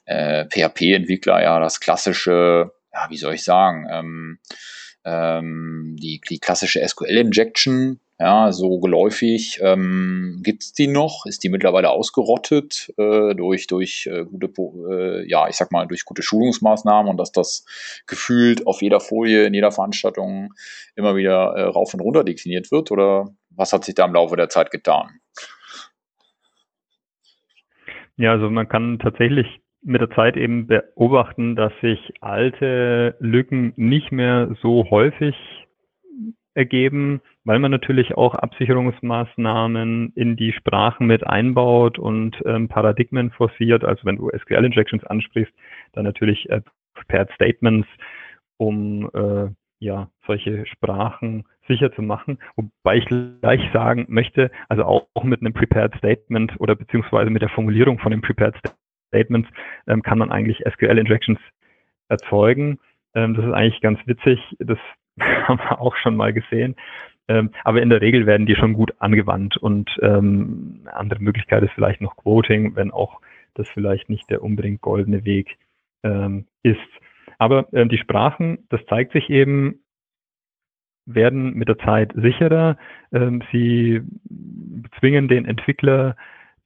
äh, 0.07 0.47
PHP-Entwickler 0.47 1.43
ja 1.43 1.61
das 1.61 1.79
klassische, 1.79 2.73
ja, 2.93 3.07
wie 3.09 3.17
soll 3.17 3.35
ich 3.35 3.45
sagen, 3.45 3.87
ähm, 3.89 4.39
ähm, 5.05 5.97
die, 6.01 6.21
die 6.29 6.41
klassische 6.41 6.87
SQL-Injection, 6.87 8.01
ja, 8.21 8.53
so 8.53 8.79
geläufig. 8.79 9.59
Ähm, 9.61 10.41
Gibt 10.43 10.63
es 10.63 10.73
die 10.73 10.87
noch? 10.87 11.27
Ist 11.27 11.43
die 11.43 11.49
mittlerweile 11.49 11.91
ausgerottet 11.91 12.93
äh, 12.97 13.35
durch, 13.35 13.67
durch 13.67 14.07
äh, 14.07 14.25
gute, 14.25 14.51
äh, 14.91 15.29
ja, 15.29 15.49
ich 15.49 15.57
sag 15.57 15.73
mal, 15.73 15.87
durch 15.87 16.05
gute 16.05 16.23
Schulungsmaßnahmen 16.23 17.11
und 17.11 17.17
dass 17.19 17.33
das 17.33 17.65
gefühlt 18.07 18.67
auf 18.67 18.83
jeder 18.83 19.01
Folie, 19.01 19.47
in 19.47 19.55
jeder 19.55 19.73
Veranstaltung 19.73 20.55
immer 20.95 21.17
wieder 21.17 21.55
äh, 21.57 21.63
rauf 21.63 21.93
und 21.95 22.01
runter 22.01 22.23
dekliniert 22.23 22.71
wird? 22.71 22.93
Oder 22.93 23.31
was 23.51 23.73
hat 23.73 23.85
sich 23.85 23.97
da 23.97 24.05
im 24.05 24.15
Laufe 24.15 24.37
der 24.37 24.49
Zeit 24.49 24.71
getan? 24.71 25.21
Ja, 28.17 28.33
also 28.33 28.49
man 28.49 28.69
kann 28.69 29.01
tatsächlich 29.01 29.47
mit 29.83 30.01
der 30.01 30.11
Zeit 30.11 30.37
eben 30.37 30.69
beobachten, 30.69 31.57
dass 31.57 31.73
sich 31.83 31.99
alte 32.21 33.17
Lücken 33.19 33.73
nicht 33.77 34.13
mehr 34.13 34.55
so 34.63 34.89
häufig 34.89 35.35
ergeben, 36.55 37.21
weil 37.45 37.59
man 37.59 37.71
natürlich 37.71 38.17
auch 38.17 38.35
Absicherungsmaßnahmen 38.35 40.13
in 40.15 40.37
die 40.37 40.53
Sprachen 40.53 41.07
mit 41.07 41.27
einbaut 41.27 41.99
und 41.99 42.37
ähm, 42.47 42.69
Paradigmen 42.69 43.31
forciert. 43.33 43.85
Also 43.85 44.05
wenn 44.05 44.17
du 44.17 44.31
SQL-Injections 44.31 45.05
ansprichst, 45.05 45.53
dann 45.93 46.05
natürlich 46.05 46.49
äh, 46.51 46.63
Prepared 46.95 47.31
Statements, 47.35 47.89
um 48.57 49.11
äh, 49.13 49.51
ja 49.81 50.09
solche 50.27 50.65
Sprachen 50.67 51.45
sicher 51.67 51.93
zu 51.93 52.03
machen. 52.03 52.39
Wobei 52.57 52.99
ich 52.99 53.07
gleich 53.07 53.61
sagen 53.73 54.07
möchte, 54.09 54.51
also 54.69 54.85
auch, 54.85 55.07
auch 55.15 55.25
mit 55.25 55.41
einem 55.41 55.53
Prepared 55.53 55.95
Statement 55.97 56.53
oder 56.61 56.77
beziehungsweise 56.77 57.31
mit 57.31 57.43
der 57.43 57.49
Formulierung 57.49 57.99
von 57.99 58.11
den 58.11 58.21
Prepared 58.21 58.55
Statements 59.09 59.49
ähm, 59.87 60.03
kann 60.03 60.19
man 60.19 60.31
eigentlich 60.31 60.63
SQL-Injections 60.67 61.39
erzeugen. 62.09 62.79
Ähm, 63.15 63.35
das 63.35 63.45
ist 63.45 63.53
eigentlich 63.53 63.81
ganz 63.81 63.99
witzig. 64.07 64.41
Das 64.59 64.79
haben 65.21 65.59
wir 65.59 65.81
auch 65.81 65.97
schon 65.97 66.17
mal 66.17 66.33
gesehen. 66.33 66.77
Ähm, 67.27 67.51
aber 67.65 67.81
in 67.81 67.89
der 67.89 68.03
Regel 68.03 68.27
werden 68.27 68.47
die 68.47 68.57
schon 68.57 68.75
gut 68.75 68.95
angewandt 68.99 69.57
und 69.57 69.91
ähm, 70.03 70.81
eine 70.83 70.95
andere 70.95 71.21
Möglichkeit 71.21 71.63
ist 71.63 71.73
vielleicht 71.73 72.03
noch 72.03 72.17
Quoting, 72.17 72.77
wenn 72.77 72.91
auch 72.91 73.21
das 73.55 73.69
vielleicht 73.71 74.11
nicht 74.11 74.29
der 74.29 74.43
unbedingt 74.43 74.83
goldene 74.83 75.25
Weg 75.25 75.57
ähm, 76.03 76.47
ist. 76.63 76.79
Aber 77.39 77.73
äh, 77.73 77.87
die 77.87 77.99
Sprachen, 77.99 78.67
das 78.69 78.85
zeigt 78.87 79.13
sich 79.13 79.31
eben, 79.31 79.81
werden 81.07 81.55
mit 81.55 81.69
der 81.69 81.79
Zeit 81.79 82.13
sicherer. 82.15 82.77
Ähm, 83.13 83.43
sie 83.53 84.03
zwingen 84.99 85.29
den 85.29 85.47
Entwickler 85.47 86.17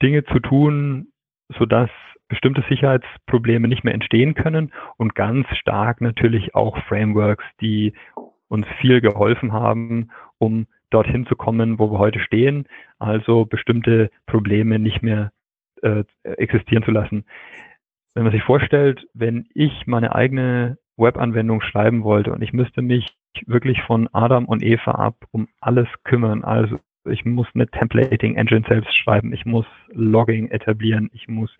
Dinge 0.02 0.25
zu 0.25 0.38
tun, 0.40 1.09
sodass 1.57 1.90
bestimmte 2.28 2.62
Sicherheitsprobleme 2.69 3.69
nicht 3.69 3.85
mehr 3.85 3.95
entstehen 3.95 4.35
können 4.35 4.73
und 4.97 5.14
ganz 5.14 5.47
stark 5.57 6.00
natürlich 6.00 6.55
auch 6.55 6.76
Frameworks, 6.85 7.45
die 7.61 7.95
uns 8.49 8.67
viel 8.81 9.00
geholfen 9.00 9.52
haben, 9.52 10.11
um 10.38 10.67
dorthin 10.90 11.26
zu 11.26 11.37
kommen, 11.37 11.78
wo 11.78 11.90
wir 11.90 11.99
heute 11.99 12.21
stehen, 12.21 12.67
also 12.99 13.45
bestimmte 13.45 14.11
Probleme 14.26 14.78
nicht 14.78 15.02
mehr 15.02 15.33
äh, 15.83 16.05
existieren 16.23 16.83
zu 16.83 16.90
lassen. 16.90 17.25
Wenn 18.14 18.25
man 18.25 18.33
sich 18.33 18.43
vorstellt, 18.43 19.07
wenn 19.14 19.47
ich 19.55 19.87
meine 19.87 20.14
eigene 20.14 20.78
Webanwendung 20.97 21.61
schreiben 21.61 22.02
wollte 22.02 22.33
und 22.33 22.43
ich 22.43 22.52
müsste 22.52 22.83
mich 22.83 23.07
wirklich 23.47 23.81
von 23.83 24.09
Adam 24.12 24.47
und 24.47 24.62
Eva 24.62 24.93
ab 24.93 25.17
um 25.31 25.49
alles 25.61 25.87
kümmern, 26.05 26.43
also 26.43 26.81
ich 27.05 27.25
muss 27.25 27.47
eine 27.55 27.69
Templating 27.69 28.35
Engine 28.35 28.64
selbst 28.69 28.97
schreiben, 28.97 29.33
ich 29.33 29.47
muss 29.47 29.67
Logging 29.93 30.50
etablieren, 30.50 31.11
ich 31.12 31.28
muss 31.28 31.50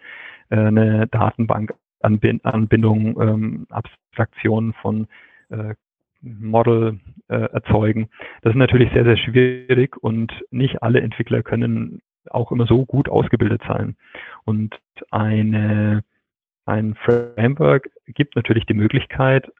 äh, 0.51 0.57
eine 0.57 1.07
Datenbankanbindung, 1.07 3.21
ähm, 3.21 3.67
Abstraktion 3.71 4.73
von 4.75 5.07
äh, 5.51 5.75
Model 6.21 6.99
äh, 7.29 7.37
erzeugen. 7.37 8.09
Das 8.43 8.53
ist 8.53 8.59
natürlich 8.59 8.93
sehr, 8.93 9.05
sehr 9.05 9.17
schwierig 9.17 9.97
und 9.97 10.33
nicht 10.51 10.83
alle 10.83 11.01
Entwickler 11.01 11.43
können 11.43 12.01
auch 12.31 12.53
immer 12.53 12.67
so 12.67 12.85
gut 12.85 13.09
ausgebildet 13.09 13.63
sein. 13.67 13.97
Und 14.45 14.79
eine, 15.11 16.05
ein 16.67 16.95
Framework 16.97 17.91
gibt 18.07 18.37
natürlich 18.37 18.67
die 18.67 18.75
Möglichkeit, 18.75 19.51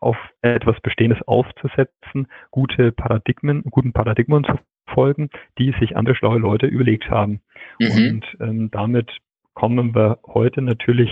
auf 0.00 0.16
etwas 0.40 0.80
Bestehendes 0.80 1.20
aufzusetzen, 1.26 2.26
gute 2.50 2.90
Paradigmen, 2.90 3.62
guten 3.70 3.92
Paradigmen 3.92 4.44
zu 4.44 4.58
folgen, 4.86 5.30
die 5.58 5.74
sich 5.78 5.96
andere 5.96 6.14
schlaue 6.14 6.38
Leute 6.38 6.66
überlegt 6.66 7.10
haben. 7.10 7.42
Mhm. 7.78 8.08
Und 8.08 8.36
ähm, 8.40 8.70
damit 8.70 9.10
kommen 9.54 9.94
wir 9.94 10.18
heute 10.26 10.62
natürlich 10.62 11.10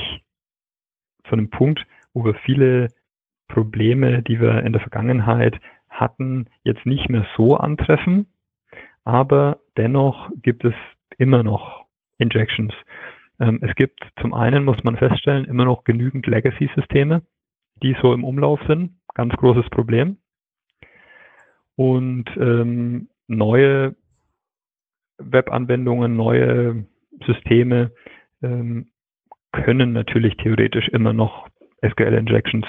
zu 1.28 1.32
einem 1.32 1.50
Punkt, 1.50 1.86
wo 2.14 2.24
wir 2.24 2.34
viele 2.34 2.88
Probleme, 3.48 4.22
die 4.22 4.40
wir 4.40 4.62
in 4.62 4.72
der 4.72 4.80
Vergangenheit 4.80 5.58
hatten, 5.88 6.46
jetzt 6.62 6.86
nicht 6.86 7.08
mehr 7.08 7.26
so 7.36 7.56
antreffen. 7.56 8.26
Aber 9.04 9.58
dennoch 9.76 10.30
gibt 10.42 10.64
es 10.64 10.74
immer 11.16 11.42
noch 11.42 11.86
Injections. 12.18 12.74
Ähm, 13.40 13.60
es 13.62 13.74
gibt 13.74 14.00
zum 14.20 14.34
einen, 14.34 14.64
muss 14.64 14.82
man 14.84 14.96
feststellen, 14.96 15.44
immer 15.46 15.64
noch 15.64 15.84
genügend 15.84 16.26
Legacy-Systeme, 16.26 17.22
die 17.82 17.96
so 18.02 18.12
im 18.12 18.24
Umlauf 18.24 18.60
sind. 18.66 18.98
Ganz 19.14 19.34
großes 19.34 19.68
Problem. 19.70 20.18
Und 21.76 22.26
ähm, 22.36 23.08
neue 23.28 23.94
Webanwendungen, 25.18 26.16
neue 26.16 26.86
Systeme 27.26 27.92
ähm, 28.42 28.90
können 29.52 29.92
natürlich 29.92 30.36
theoretisch 30.36 30.88
immer 30.88 31.12
noch 31.12 31.48
SQL-Injections 31.84 32.66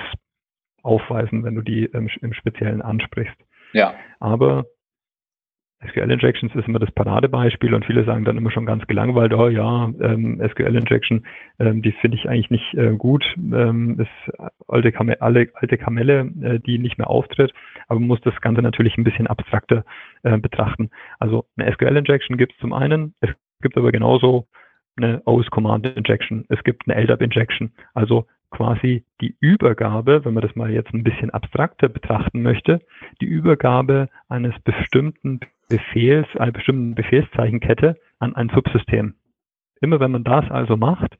aufweisen, 0.90 1.44
wenn 1.44 1.56
du 1.56 1.62
die 1.62 1.86
ähm, 1.86 2.10
im 2.22 2.34
Speziellen 2.34 2.82
ansprichst. 2.82 3.38
Ja. 3.74 3.94
Aber 4.20 4.66
SQL 5.88 6.12
Injections 6.12 6.54
ist 6.56 6.68
immer 6.68 6.80
das 6.80 6.92
Paradebeispiel 6.92 7.74
und 7.74 7.86
viele 7.86 8.04
sagen 8.04 8.26
dann 8.26 8.38
immer 8.38 8.52
schon 8.52 8.66
ganz 8.66 8.86
gelangweilt, 8.88 9.34
oh 9.34 9.48
ja, 9.48 9.90
ähm, 10.02 10.42
SQL 10.52 10.76
Injection, 10.76 11.26
ähm, 11.58 11.82
die 11.82 11.94
finde 11.94 12.18
ich 12.18 12.28
eigentlich 12.28 12.50
nicht 12.50 12.74
äh, 12.74 12.96
gut, 12.98 13.24
ähm, 13.38 13.98
ist 13.98 14.38
alte, 14.68 14.92
Kam 14.92 15.10
alle, 15.20 15.48
alte 15.54 15.78
Kamelle, 15.78 16.32
äh, 16.42 16.60
die 16.60 16.80
nicht 16.80 16.98
mehr 16.98 17.10
auftritt, 17.10 17.54
aber 17.88 18.00
man 18.00 18.10
muss 18.10 18.22
das 18.22 18.40
Ganze 18.42 18.62
natürlich 18.62 18.98
ein 18.98 19.06
bisschen 19.06 19.28
abstrakter 19.28 19.86
äh, 20.24 20.38
betrachten. 20.38 20.90
Also 21.18 21.46
eine 21.56 21.72
SQL 21.72 21.96
Injection 21.96 22.36
gibt 22.36 22.54
es 22.54 22.60
zum 22.60 22.74
einen, 22.74 23.16
es 23.22 23.30
gibt 23.62 23.78
aber 23.78 23.94
genauso 23.94 24.48
eine 24.98 25.22
OS 25.26 25.50
Command 25.50 25.88
Injection, 25.88 26.46
es 26.50 26.62
gibt 26.64 26.90
eine 26.90 27.02
LDAP 27.02 27.22
Injection, 27.22 27.72
also 27.94 28.26
quasi 28.52 29.04
die 29.22 29.36
Übergabe, 29.40 30.26
wenn 30.26 30.34
man 30.34 30.42
das 30.42 30.56
mal 30.56 30.72
jetzt 30.72 30.94
ein 30.94 31.04
bisschen 31.04 31.30
abstrakter 31.30 31.88
betrachten 31.88 32.42
möchte, 32.42 32.82
die 33.22 33.26
Übergabe 33.26 34.10
eines 34.28 34.54
bestimmten 34.64 35.40
Befehls, 35.70 36.28
einer 36.38 36.52
bestimmten 36.52 36.96
Befehlszeichenkette 36.96 37.98
an 38.20 38.36
ein 38.36 38.50
Subsystem. 38.50 39.16
Immer 39.82 40.00
wenn 40.00 40.12
man 40.12 40.24
das 40.24 40.50
also 40.50 40.78
macht, 40.78 41.18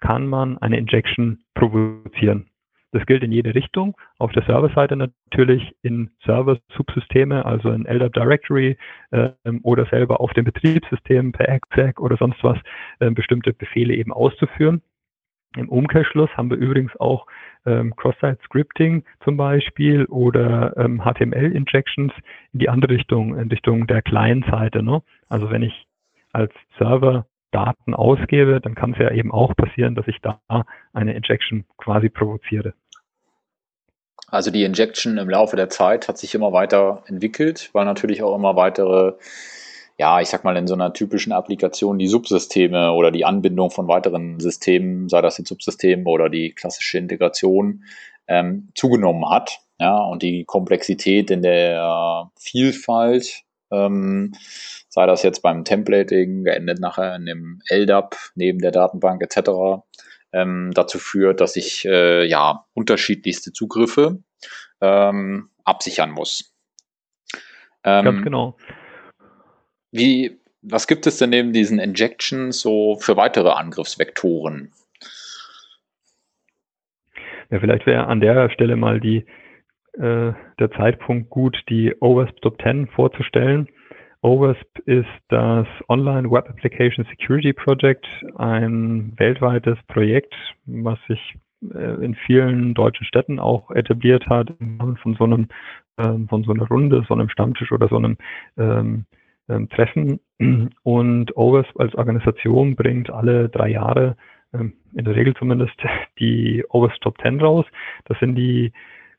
kann 0.00 0.26
man 0.26 0.58
eine 0.58 0.78
Injection 0.78 1.40
provozieren. 1.54 2.50
Das 2.92 3.04
gilt 3.04 3.22
in 3.22 3.32
jede 3.32 3.54
Richtung. 3.54 3.96
Auf 4.18 4.32
der 4.32 4.44
Serverseite 4.44 4.96
natürlich 4.96 5.74
in 5.82 6.10
Server-Subsysteme, 6.24 7.44
also 7.44 7.70
in 7.70 7.84
LDAP 7.84 8.12
Directory 8.12 8.78
äh, 9.10 9.30
oder 9.62 9.86
selber 9.86 10.20
auf 10.20 10.32
dem 10.32 10.44
Betriebssystem 10.44 11.32
per 11.32 11.48
exec 11.48 12.00
oder 12.00 12.16
sonst 12.16 12.42
was 12.42 12.58
äh, 13.00 13.10
bestimmte 13.10 13.52
Befehle 13.52 13.94
eben 13.94 14.12
auszuführen. 14.12 14.82
Im 15.56 15.68
Umkehrschluss 15.68 16.30
haben 16.36 16.50
wir 16.50 16.58
übrigens 16.58 16.94
auch 17.00 17.26
ähm, 17.64 17.94
Cross-Site-Scripting 17.96 19.04
zum 19.24 19.36
Beispiel 19.36 20.04
oder 20.06 20.76
ähm, 20.76 21.02
HTML-Injections 21.02 22.12
in 22.52 22.58
die 22.58 22.68
andere 22.68 22.94
Richtung, 22.94 23.38
in 23.38 23.48
Richtung 23.48 23.86
der 23.86 24.02
Client-Seite. 24.02 24.82
Ne? 24.82 25.02
Also 25.28 25.50
wenn 25.50 25.62
ich 25.62 25.86
als 26.32 26.52
Server 26.78 27.26
Daten 27.52 27.94
ausgebe, 27.94 28.60
dann 28.60 28.74
kann 28.74 28.92
es 28.92 28.98
ja 28.98 29.10
eben 29.10 29.32
auch 29.32 29.56
passieren, 29.56 29.94
dass 29.94 30.06
ich 30.08 30.18
da 30.20 30.40
eine 30.92 31.14
Injection 31.14 31.64
quasi 31.78 32.10
provoziere. 32.10 32.74
Also 34.28 34.50
die 34.50 34.64
Injection 34.64 35.18
im 35.18 35.30
Laufe 35.30 35.56
der 35.56 35.70
Zeit 35.70 36.08
hat 36.08 36.18
sich 36.18 36.34
immer 36.34 36.52
weiter 36.52 37.04
entwickelt, 37.06 37.70
weil 37.72 37.84
natürlich 37.84 38.22
auch 38.22 38.34
immer 38.34 38.56
weitere 38.56 39.14
ja, 39.98 40.20
ich 40.20 40.28
sag 40.28 40.44
mal, 40.44 40.56
in 40.56 40.66
so 40.66 40.74
einer 40.74 40.92
typischen 40.92 41.32
Applikation 41.32 41.98
die 41.98 42.08
Subsysteme 42.08 42.92
oder 42.92 43.10
die 43.10 43.24
Anbindung 43.24 43.70
von 43.70 43.88
weiteren 43.88 44.38
Systemen, 44.40 45.08
sei 45.08 45.22
das 45.22 45.38
jetzt 45.38 45.48
Subsysteme 45.48 46.04
oder 46.04 46.28
die 46.28 46.52
klassische 46.52 46.98
Integration, 46.98 47.84
ähm, 48.28 48.68
zugenommen 48.74 49.28
hat. 49.30 49.60
Ja, 49.78 49.98
und 49.98 50.22
die 50.22 50.44
Komplexität 50.44 51.30
in 51.30 51.42
der 51.42 52.30
Vielfalt, 52.38 53.42
ähm, 53.70 54.32
sei 54.88 55.06
das 55.06 55.22
jetzt 55.22 55.40
beim 55.42 55.64
Templating, 55.64 56.44
geendet 56.44 56.80
nachher 56.80 57.16
in 57.16 57.26
dem 57.26 57.62
LDAP 57.68 58.16
neben 58.34 58.58
der 58.58 58.72
Datenbank 58.72 59.22
etc., 59.22 59.82
ähm, 60.32 60.72
dazu 60.74 60.98
führt, 60.98 61.40
dass 61.40 61.56
ich 61.56 61.84
äh, 61.84 62.26
ja 62.26 62.66
unterschiedlichste 62.74 63.52
Zugriffe 63.52 64.22
ähm, 64.80 65.50
absichern 65.64 66.10
muss. 66.10 66.54
Ähm, 67.84 68.04
Ganz 68.04 68.22
genau. 68.22 68.56
Wie, 69.96 70.38
was 70.62 70.86
gibt 70.86 71.06
es 71.06 71.18
denn 71.18 71.30
neben 71.30 71.52
diesen 71.52 71.78
Injections 71.78 72.60
so 72.60 72.96
für 72.96 73.16
weitere 73.16 73.50
Angriffsvektoren? 73.50 74.72
Ja, 77.50 77.60
vielleicht 77.60 77.86
wäre 77.86 78.06
an 78.06 78.20
der 78.20 78.50
Stelle 78.50 78.76
mal 78.76 79.00
die, 79.00 79.24
äh, 79.94 80.32
der 80.58 80.70
Zeitpunkt 80.76 81.30
gut, 81.30 81.56
die 81.68 81.94
OWASP 82.00 82.40
Top 82.42 82.60
10 82.60 82.88
vorzustellen. 82.88 83.68
OWASP 84.22 84.80
ist 84.86 85.06
das 85.28 85.66
Online 85.88 86.30
Web 86.30 86.48
Application 86.48 87.06
Security 87.10 87.52
Project, 87.52 88.04
ein 88.36 89.12
weltweites 89.16 89.78
Projekt, 89.86 90.34
was 90.66 90.98
sich 91.06 91.36
äh, 91.72 92.04
in 92.04 92.16
vielen 92.26 92.74
deutschen 92.74 93.06
Städten 93.06 93.38
auch 93.38 93.70
etabliert 93.70 94.26
hat, 94.26 94.50
im 94.58 94.80
Rahmen 94.80 94.96
von 94.96 95.14
so 95.14 95.24
einem, 95.24 95.48
ähm, 95.98 96.28
von 96.28 96.42
so 96.42 96.52
einer 96.52 96.66
Runde, 96.66 97.04
so 97.08 97.14
einem 97.14 97.28
Stammtisch 97.28 97.70
oder 97.72 97.88
so 97.88 97.96
einem 97.96 98.16
ähm, 98.58 99.06
ähm, 99.48 99.68
Treffen. 99.68 100.20
Und 100.82 101.36
OWASP 101.36 101.78
als 101.80 101.94
Organisation 101.94 102.76
bringt 102.76 103.10
alle 103.10 103.48
drei 103.48 103.70
Jahre 103.70 104.16
ähm, 104.52 104.74
in 104.94 105.04
der 105.04 105.14
Regel 105.16 105.34
zumindest 105.34 105.76
die 106.18 106.64
Overs 106.68 106.98
Top 107.00 107.20
10 107.20 107.40
raus. 107.40 107.66
Das 108.04 108.18
sind 108.18 108.36
die 108.36 108.72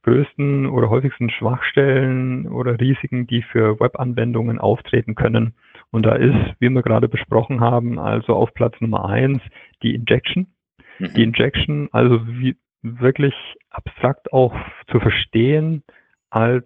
größten 0.04 0.68
oder 0.68 0.90
häufigsten 0.90 1.30
Schwachstellen 1.30 2.48
oder 2.48 2.80
Risiken, 2.80 3.28
die 3.28 3.42
für 3.42 3.80
Webanwendungen 3.80 4.58
auftreten 4.58 5.16
können. 5.16 5.54
Und 5.92 6.06
da 6.06 6.16
ist, 6.16 6.56
wie 6.60 6.70
wir 6.70 6.82
gerade 6.82 7.10
besprochen 7.10 7.60
haben, 7.60 8.00
also 8.00 8.34
auf 8.34 8.54
Platz 8.54 8.80
Nummer 8.80 9.06
eins 9.10 9.42
die 9.84 9.96
Injection. 9.96 10.48
Mhm. 11.00 11.14
Die 11.16 11.24
Injection, 11.24 11.90
also 11.92 12.26
wie, 12.28 12.56
wirklich 12.82 13.34
abstrakt 13.70 14.32
auch 14.32 14.56
zu 14.90 15.00
verstehen 15.00 15.84
als 16.30 16.66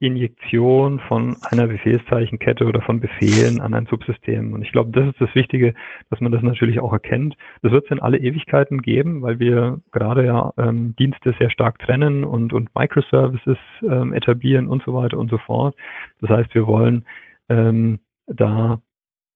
Injektion 0.00 1.00
von 1.00 1.36
einer 1.50 1.66
Befehlszeichenkette 1.66 2.66
oder 2.66 2.80
von 2.82 3.00
Befehlen 3.00 3.60
an 3.60 3.74
ein 3.74 3.86
Subsystem. 3.86 4.52
Und 4.52 4.62
ich 4.62 4.70
glaube, 4.70 4.90
das 4.92 5.08
ist 5.08 5.20
das 5.20 5.34
Wichtige, 5.34 5.74
dass 6.10 6.20
man 6.20 6.30
das 6.30 6.42
natürlich 6.42 6.78
auch 6.78 6.92
erkennt. 6.92 7.36
Das 7.62 7.72
wird 7.72 7.86
es 7.86 7.90
in 7.90 8.00
alle 8.00 8.18
Ewigkeiten 8.18 8.80
geben, 8.80 9.22
weil 9.22 9.40
wir 9.40 9.80
gerade 9.90 10.24
ja 10.24 10.52
ähm, 10.56 10.94
Dienste 10.96 11.34
sehr 11.38 11.50
stark 11.50 11.80
trennen 11.80 12.24
und, 12.24 12.52
und 12.52 12.74
Microservices 12.76 13.58
ähm, 13.82 14.12
etablieren 14.12 14.68
und 14.68 14.84
so 14.84 14.94
weiter 14.94 15.18
und 15.18 15.30
so 15.30 15.38
fort. 15.38 15.74
Das 16.20 16.30
heißt, 16.30 16.54
wir 16.54 16.66
wollen 16.68 17.04
ähm, 17.48 17.98
da 18.26 18.80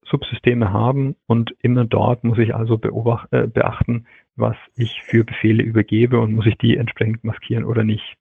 Subsysteme 0.05 0.73
haben 0.73 1.17
und 1.27 1.55
immer 1.61 1.85
dort 1.85 2.23
muss 2.23 2.39
ich 2.39 2.55
also 2.55 2.79
beobacht, 2.79 3.33
äh, 3.33 3.49
beachten, 3.49 4.07
was 4.37 4.57
ich 4.77 5.03
für 5.03 5.25
Befehle 5.25 5.63
übergebe 5.63 6.21
und 6.21 6.35
muss 6.35 6.47
ich 6.47 6.57
die 6.59 6.77
entsprechend 6.77 7.25
maskieren 7.25 7.65
oder 7.65 7.83
nicht. 7.83 8.17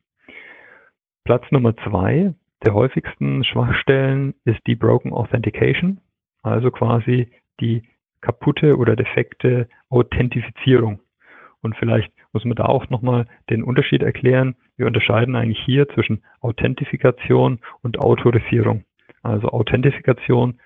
Platz 1.24 1.44
Nummer 1.52 1.76
zwei 1.78 2.34
der 2.64 2.74
häufigsten 2.74 3.44
Schwachstellen 3.44 4.36
ist 4.46 4.60
die 4.68 4.76
Broken 4.76 5.14
Authentication, 5.14 6.00
also 6.44 6.70
quasi 6.70 7.32
die 7.60 7.84
kaputte 8.22 8.78
oder 8.78 8.96
defekte 8.96 9.68
Authentifizierung. 9.90 11.00
Und 11.62 11.76
vielleicht 11.78 12.12
muss 12.34 12.46
man 12.46 12.56
da 12.56 12.66
auch 12.66 12.90
nochmal 12.90 13.28
den 13.50 13.64
Unterschied 13.64 14.04
erklären. 14.04 14.56
Wir 14.78 14.88
unterscheiden 14.88 15.36
eigentlich 15.36 15.64
hier 15.64 15.88
zwischen 15.90 16.24
Authentifikation 16.40 17.60
und 17.82 18.00
Autorisierung. 18.00 18.84
Also 19.22 19.50
Authentifikation 19.50 20.60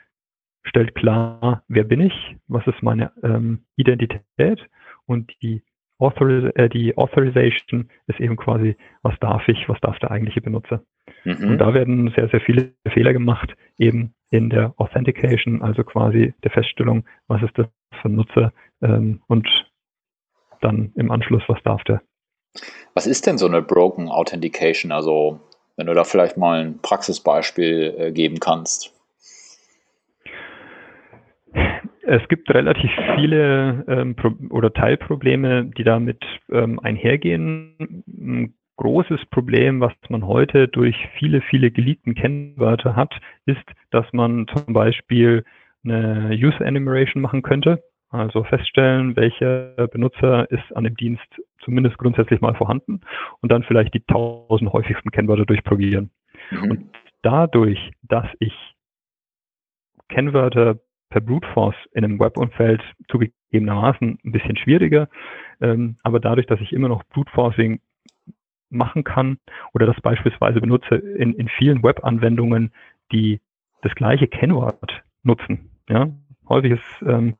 stellt 0.63 0.95
klar, 0.95 1.63
wer 1.67 1.83
bin 1.83 2.01
ich, 2.01 2.35
was 2.47 2.65
ist 2.67 2.81
meine 2.81 3.12
ähm, 3.24 3.59
Identität 3.75 4.65
und 5.05 5.31
die 5.41 5.63
Authoriz 5.98 6.52
äh, 6.56 6.70
die 6.70 6.98
Authorization 6.98 7.90
ist 8.08 8.20
eben 8.20 8.36
quasi, 8.36 8.75
was 9.01 9.18
darf 9.20 9.48
ich, 9.48 9.68
was 9.70 9.79
darf 9.81 9.98
der 10.00 10.12
eigentliche 10.12 10.42
Benutzer. 10.42 10.81
Mhm. 11.24 11.51
Und 11.51 11.58
da 11.60 11.74
werden 11.74 12.12
sehr, 12.16 12.29
sehr 12.29 12.42
viele 12.42 12.74
Fehler 12.88 13.14
gemacht, 13.14 13.55
eben 13.77 14.14
in 14.29 14.50
der 14.50 14.74
Authentication, 14.77 15.62
also 15.62 15.84
quasi 15.84 16.34
der 16.44 16.51
Feststellung, 16.51 17.05
was 17.27 17.42
ist 17.44 17.58
das 17.58 17.68
für 18.01 18.10
ein 18.10 18.16
Nutzer 18.16 18.53
ähm, 18.81 19.22
und 19.27 19.48
dann 20.62 20.92
im 20.96 21.12
Anschluss, 21.12 21.44
was 21.48 21.62
darf 21.64 21.84
der. 21.84 22.01
Was 22.94 23.08
ist 23.08 23.27
denn 23.27 23.38
so 23.38 23.48
eine 23.48 23.62
Broken 23.62 24.10
Authentication? 24.10 24.92
Also, 24.92 25.40
wenn 25.75 25.88
du 25.88 25.94
da 25.94 26.03
vielleicht 26.03 26.38
mal 26.38 26.62
ein 26.62 26.79
Praxisbeispiel 26.81 27.96
äh, 27.98 28.12
geben 28.12 28.40
kannst. 28.40 28.94
Es 32.07 32.27
gibt 32.27 32.53
relativ 32.53 32.91
viele 33.15 33.83
ähm, 33.87 34.15
oder 34.51 34.72
Teilprobleme, 34.72 35.65
die 35.65 35.83
damit 35.83 36.24
ähm, 36.51 36.79
einhergehen. 36.79 38.03
Ein 38.07 38.53
großes 38.77 39.25
Problem, 39.31 39.79
was 39.79 39.94
man 40.09 40.27
heute 40.27 40.68
durch 40.68 40.96
viele, 41.18 41.41
viele 41.41 41.72
geleakten 41.72 42.13
Kennwörter 42.13 42.96
hat, 42.96 43.13
ist, 43.46 43.65
dass 43.89 44.05
man 44.13 44.46
zum 44.53 44.74
Beispiel 44.74 45.44
eine 45.83 46.29
User 46.31 46.61
Enumeration 46.61 47.22
machen 47.22 47.41
könnte. 47.41 47.83
Also 48.09 48.44
feststellen, 48.44 49.15
welcher 49.15 49.87
Benutzer 49.87 50.50
ist 50.51 50.75
an 50.75 50.83
dem 50.83 50.96
Dienst 50.96 51.27
zumindest 51.59 51.98
grundsätzlich 51.98 52.39
mal 52.39 52.53
vorhanden 52.53 53.01
und 53.41 53.51
dann 53.51 53.63
vielleicht 53.63 53.94
die 53.94 54.03
tausend 54.05 54.72
häufigsten 54.72 55.09
Kennwörter 55.11 55.46
durchprobieren. 55.46 56.11
Mhm. 56.51 56.72
Und 56.72 56.85
dadurch, 57.24 57.91
dass 58.03 58.27
ich 58.39 58.53
Kennwörter 60.07 60.79
per 61.09 61.22
Brute 61.22 61.48
Force 61.53 61.75
in 61.94 62.03
einem 62.03 62.20
Webumfeld 62.20 62.81
zugegebenermaßen 63.09 64.20
ein 64.24 64.31
bisschen 64.31 64.57
schwieriger. 64.57 65.07
Ähm, 65.61 65.98
aber 66.03 66.20
dadurch, 66.20 66.48
dass 66.48 66.59
ich 66.61 66.74
immer 66.74 66.89
noch 66.89 67.03
Brute 67.05 67.31
Forcing 67.31 67.79
machen 68.70 69.03
kann 69.03 69.37
oder 69.74 69.85
das 69.85 70.00
beispielsweise 70.01 70.59
benutze 70.59 70.96
in, 70.96 71.33
in 71.33 71.48
vielen 71.48 71.83
Webanwendungen, 71.83 72.72
die 73.11 73.39
das 73.81 73.96
gleiche 73.96 74.27
Kennwort 74.27 75.03
nutzen. 75.24 75.70
Ja, 75.87 76.09
häufiges, 76.50 76.81
ähm, 77.05 77.35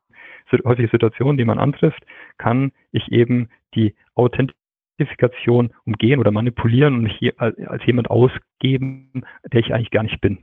häufige 0.64 0.88
Situationen, 0.88 1.36
die 1.36 1.44
man 1.44 1.58
antrifft, 1.58 2.04
kann 2.38 2.72
ich 2.92 3.10
eben 3.10 3.48
die 3.74 3.94
Authentifikation 4.14 5.74
umgehen 5.84 6.20
oder 6.20 6.30
manipulieren 6.30 6.94
und 6.94 7.02
mich 7.02 7.38
als 7.40 7.84
jemand 7.84 8.10
ausgeben, 8.10 9.24
der 9.52 9.60
ich 9.60 9.74
eigentlich 9.74 9.90
gar 9.90 10.04
nicht 10.04 10.20
bin. 10.20 10.38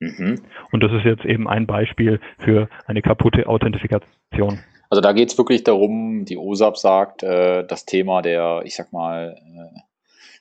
Mhm. 0.00 0.40
Und 0.72 0.82
das 0.82 0.92
ist 0.92 1.04
jetzt 1.04 1.24
eben 1.24 1.48
ein 1.48 1.66
Beispiel 1.66 2.20
für 2.38 2.68
eine 2.86 3.02
kaputte 3.02 3.46
Authentifikation. 3.46 4.60
Also 4.88 5.00
da 5.00 5.12
geht 5.12 5.30
es 5.30 5.38
wirklich 5.38 5.62
darum, 5.62 6.24
die 6.24 6.36
OSAP 6.36 6.76
sagt, 6.76 7.22
äh, 7.22 7.64
das 7.64 7.84
Thema 7.84 8.22
der, 8.22 8.62
ich 8.64 8.74
sag 8.74 8.92
mal, 8.92 9.36
äh, 9.38 9.80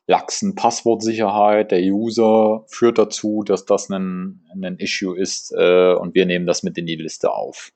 laxen 0.07 0.55
Passwortsicherheit 0.55 1.69
der 1.69 1.81
User 1.81 2.63
führt 2.67 2.97
dazu, 2.97 3.43
dass 3.43 3.65
das 3.65 3.89
ein, 3.89 4.41
ein 4.51 4.77
Issue 4.77 5.15
ist 5.15 5.53
äh, 5.55 5.93
und 5.93 6.15
wir 6.15 6.25
nehmen 6.25 6.47
das 6.47 6.63
mit 6.63 6.77
in 6.79 6.87
die 6.87 6.95
Liste 6.95 7.31
auf. 7.31 7.71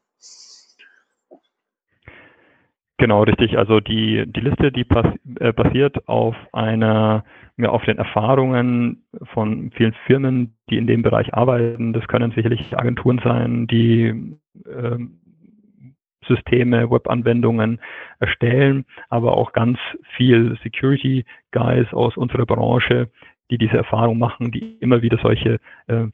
Genau, 2.98 3.24
richtig. 3.24 3.58
Also 3.58 3.80
die, 3.80 4.24
die 4.28 4.40
Liste, 4.40 4.72
die 4.72 4.84
pass, 4.84 5.06
äh, 5.40 5.52
basiert 5.52 6.08
auf 6.08 6.36
einer, 6.54 7.24
ja, 7.58 7.70
auf 7.70 7.84
den 7.86 7.98
Erfahrungen 7.98 9.04
von 9.34 9.72
vielen 9.72 9.94
Firmen, 10.06 10.56
die 10.70 10.78
in 10.78 10.88
dem 10.88 11.02
Bereich 11.02 11.34
arbeiten. 11.34 11.94
Das 11.94 12.08
können 12.08 12.32
sicherlich 12.32 12.78
Agenturen 12.78 13.20
sein, 13.24 13.68
die 13.68 14.38
äh, 14.66 14.98
Systeme, 16.28 16.90
Webanwendungen 16.90 17.82
erstellen, 18.20 18.86
aber 19.10 19.36
auch 19.36 19.52
ganz 19.52 19.78
viel 20.16 20.58
Security 20.64 21.26
Guys 21.52 21.92
aus 21.94 22.16
unserer 22.16 22.46
Branche, 22.46 23.10
die 23.52 23.58
diese 23.58 23.76
Erfahrung 23.76 24.20
machen, 24.20 24.52
die 24.52 24.78
immer 24.80 25.02
wieder 25.02 25.18
solche 25.22 25.60
äh, 25.88 26.08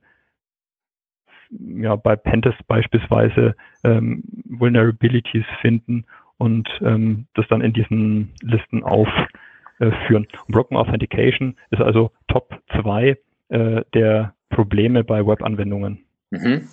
ja, 1.51 1.95
bei 1.95 2.15
Pentest 2.15 2.65
beispielsweise 2.67 3.55
ähm, 3.83 4.23
Vulnerabilities 4.45 5.45
finden 5.61 6.05
und 6.39 6.67
ähm, 6.81 7.27
das 7.35 7.45
dann 7.49 7.61
in 7.61 7.73
diesen 7.73 8.33
Listen 8.41 8.83
aufführen. 8.83 10.27
Äh, 10.31 10.51
Broken 10.51 10.77
Authentication 10.77 11.55
ist 11.69 11.81
also 11.81 12.11
Top 12.27 12.59
2 12.81 13.17
äh, 13.49 13.83
der 13.93 14.33
Probleme 14.49 15.03
bei 15.03 15.25
Webanwendungen. 15.25 16.05
Mhm. 16.31 16.67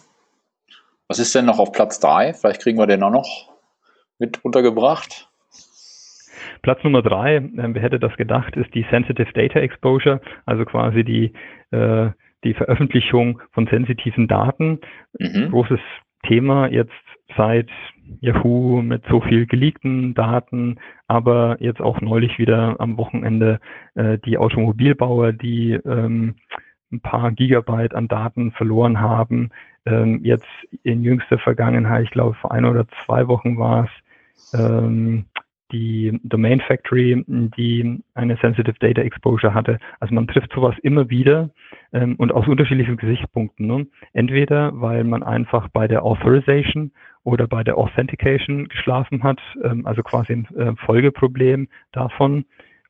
Was 1.08 1.18
ist 1.18 1.34
denn 1.34 1.44
noch 1.44 1.58
auf 1.58 1.72
Platz 1.72 2.00
3? 2.00 2.32
Vielleicht 2.34 2.62
kriegen 2.62 2.78
wir 2.78 2.86
den 2.86 3.02
auch 3.02 3.10
noch 3.10 3.52
mit 4.18 4.44
untergebracht. 4.44 5.28
Platz 6.62 6.82
Nummer 6.82 7.02
drei, 7.02 7.36
äh, 7.36 7.50
wer 7.54 7.82
hätte 7.82 7.98
das 7.98 8.16
gedacht, 8.16 8.56
ist 8.56 8.74
die 8.74 8.86
Sensitive 8.90 9.32
Data 9.32 9.60
Exposure, 9.60 10.20
also 10.46 10.64
quasi 10.64 11.04
die, 11.04 11.32
äh, 11.70 12.10
die 12.44 12.54
Veröffentlichung 12.54 13.42
von 13.52 13.66
sensitiven 13.66 14.28
Daten. 14.28 14.80
Mhm. 15.18 15.50
Großes 15.50 15.80
Thema 16.26 16.68
jetzt 16.68 16.92
seit 17.36 17.68
Yahoo 18.20 18.82
mit 18.82 19.02
so 19.08 19.20
viel 19.20 19.46
geleakten 19.46 20.14
Daten, 20.14 20.78
aber 21.08 21.56
jetzt 21.60 21.80
auch 21.80 22.00
neulich 22.00 22.38
wieder 22.38 22.76
am 22.78 22.96
Wochenende 22.96 23.60
äh, 23.94 24.18
die 24.18 24.38
Automobilbauer, 24.38 25.32
die 25.32 25.72
ähm, 25.72 26.36
ein 26.92 27.00
paar 27.00 27.32
Gigabyte 27.32 27.94
an 27.94 28.08
Daten 28.08 28.52
verloren 28.52 29.00
haben. 29.00 29.50
Ähm, 29.86 30.20
jetzt 30.22 30.46
in 30.82 31.02
jüngster 31.02 31.38
Vergangenheit, 31.38 32.04
ich 32.04 32.10
glaube 32.10 32.34
vor 32.34 32.52
ein 32.52 32.64
oder 32.64 32.86
zwei 33.04 33.28
Wochen 33.28 33.58
war 33.58 33.84
es, 33.84 34.60
ähm, 34.60 35.26
die 35.72 36.18
Domain 36.22 36.60
Factory, 36.60 37.24
die 37.26 38.02
eine 38.14 38.36
Sensitive 38.40 38.76
Data 38.78 39.02
Exposure 39.02 39.54
hatte. 39.54 39.78
Also 40.00 40.14
man 40.14 40.26
trifft 40.26 40.52
sowas 40.52 40.74
immer 40.82 41.10
wieder 41.10 41.50
ähm, 41.92 42.16
und 42.16 42.32
aus 42.32 42.46
unterschiedlichen 42.46 42.96
Gesichtspunkten. 42.96 43.66
Ne? 43.66 43.86
Entweder 44.12 44.80
weil 44.80 45.04
man 45.04 45.22
einfach 45.22 45.68
bei 45.68 45.88
der 45.88 46.04
Authorization 46.04 46.92
oder 47.24 47.46
bei 47.48 47.64
der 47.64 47.76
Authentication 47.78 48.68
geschlafen 48.68 49.22
hat, 49.22 49.40
ähm, 49.64 49.86
also 49.86 50.02
quasi 50.02 50.32
ein 50.32 50.56
äh, 50.56 50.76
Folgeproblem 50.84 51.68
davon, 51.92 52.44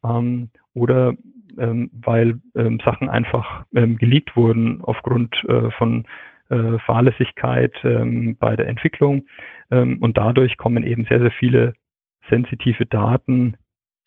ähm, 0.04 0.50
oder 0.74 1.14
ähm, 1.58 1.90
weil 1.92 2.40
ähm, 2.54 2.80
Sachen 2.84 3.08
einfach 3.08 3.64
ähm, 3.74 3.96
geleakt 3.96 4.36
wurden 4.36 4.82
aufgrund 4.82 5.34
äh, 5.48 5.70
von 5.72 6.04
äh, 6.50 6.78
Fahrlässigkeit 6.80 7.72
ähm, 7.82 8.36
bei 8.38 8.56
der 8.56 8.68
Entwicklung. 8.68 9.26
Ähm, 9.70 9.98
und 10.00 10.16
dadurch 10.18 10.56
kommen 10.58 10.84
eben 10.84 11.06
sehr, 11.06 11.20
sehr 11.20 11.30
viele 11.32 11.74
sensitive 12.28 12.86
Daten 12.86 13.56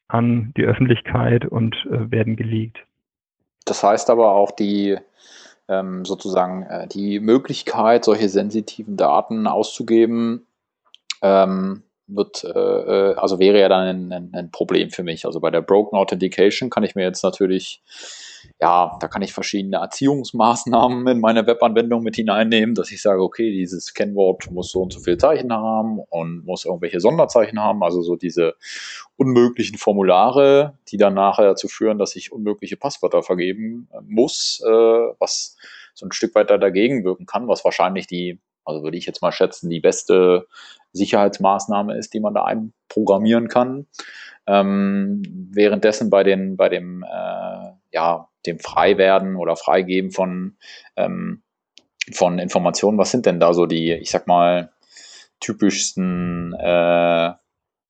an 0.08 0.54
die 0.58 0.64
Öffentlichkeit 0.64 1.46
und 1.46 1.76
äh, 1.92 2.12
werden 2.12 2.36
geleakt. 2.36 2.80
Das 3.66 3.84
heißt 3.84 4.10
aber 4.10 4.32
auch 4.32 4.52
die 4.52 4.98
ähm, 5.68 6.04
sozusagen 6.04 6.64
äh, 6.64 6.88
die 6.88 7.20
Möglichkeit, 7.20 8.04
solche 8.04 8.28
sensitiven 8.28 8.98
Daten 8.98 9.46
auszugeben, 9.46 10.48
ähm, 11.22 11.84
wird, 12.10 12.44
äh, 12.44 12.50
äh, 12.50 13.16
also 13.16 13.40
wäre 13.40 13.60
ja 13.60 13.70
dann 13.70 14.12
ein, 14.12 14.32
ein, 14.34 14.52
Problem 14.52 14.90
für 14.90 15.04
mich. 15.04 15.26
Also 15.26 15.40
bei 15.40 15.52
der 15.52 15.62
Broken 15.62 15.98
Authentication 15.98 16.70
kann 16.70 16.84
ich 16.84 16.96
mir 16.96 17.04
jetzt 17.04 17.24
natürlich 17.24 17.82
ja, 18.60 18.98
da 19.00 19.08
kann 19.08 19.22
ich 19.22 19.34
verschiedene 19.34 19.78
Erziehungsmaßnahmen 19.78 21.08
in 21.08 21.20
meine 21.20 21.46
Webanwendung 21.48 22.04
mit 22.04 22.16
hineinnehmen, 22.16 22.76
dass 22.76 22.92
ich 22.92 23.02
sage, 23.02 23.22
okay, 23.22 23.52
dieses 23.52 23.94
Kennwort 23.94 24.52
muss 24.52 24.72
so 24.72 24.82
und 24.82 24.94
so 24.94 25.00
viele 25.00 25.18
Zeichen 25.18 25.52
haben 25.54 26.00
und 26.00 26.46
muss 26.46 26.66
irgendwelche 26.66 27.00
Sonderzeichen 27.00 27.60
haben, 27.60 27.84
also 27.84 28.02
so 28.02 28.16
diese 28.16 28.56
unmöglichen 29.18 29.78
Formulare, 29.78 30.78
die 30.90 30.98
dann 30.98 31.14
nachher 31.14 31.46
dazu 31.46 31.68
führen, 31.68 31.98
dass 31.98 32.16
ich 32.16 32.32
unmögliche 32.32 32.78
Passwörter 32.78 33.24
vergeben 33.24 33.90
muss, 34.08 34.62
äh, 34.66 34.70
was 34.70 35.58
so 35.94 36.06
ein 36.06 36.12
Stück 36.12 36.36
weiter 36.36 36.58
dagegen 36.58 37.04
wirken 37.04 37.26
kann, 37.26 37.48
was 37.48 37.64
wahrscheinlich 37.66 38.08
die, 38.08 38.40
also 38.66 38.84
würde 38.84 38.98
ich 38.98 39.06
jetzt 39.06 39.22
mal 39.22 39.32
schätzen, 39.32 39.70
die 39.70 39.80
beste 39.80 40.48
Sicherheitsmaßnahme 40.94 41.98
ist, 41.98 42.14
die 42.14 42.20
man 42.20 42.34
da 42.34 42.46
einprogrammieren 42.46 43.48
kann. 43.48 43.88
Ähm, 44.48 45.22
währenddessen 45.52 46.10
bei 46.10 46.24
den, 46.24 46.58
bei 46.58 46.70
dem, 46.70 47.04
äh, 47.04 47.72
ja, 47.92 48.30
dem 48.46 48.60
Freiwerden 48.60 49.36
oder 49.36 49.56
Freigeben 49.56 50.12
von, 50.12 50.58
ähm, 50.96 51.44
von 52.12 52.40
Informationen, 52.40 52.98
was 52.98 53.12
sind 53.12 53.26
denn 53.26 53.40
da 53.40 53.54
so 53.54 53.66
die, 53.66 53.94
ich 53.94 54.10
sag 54.10 54.28
mal, 54.28 54.72
typischsten 55.40 56.54
äh, 56.54 57.34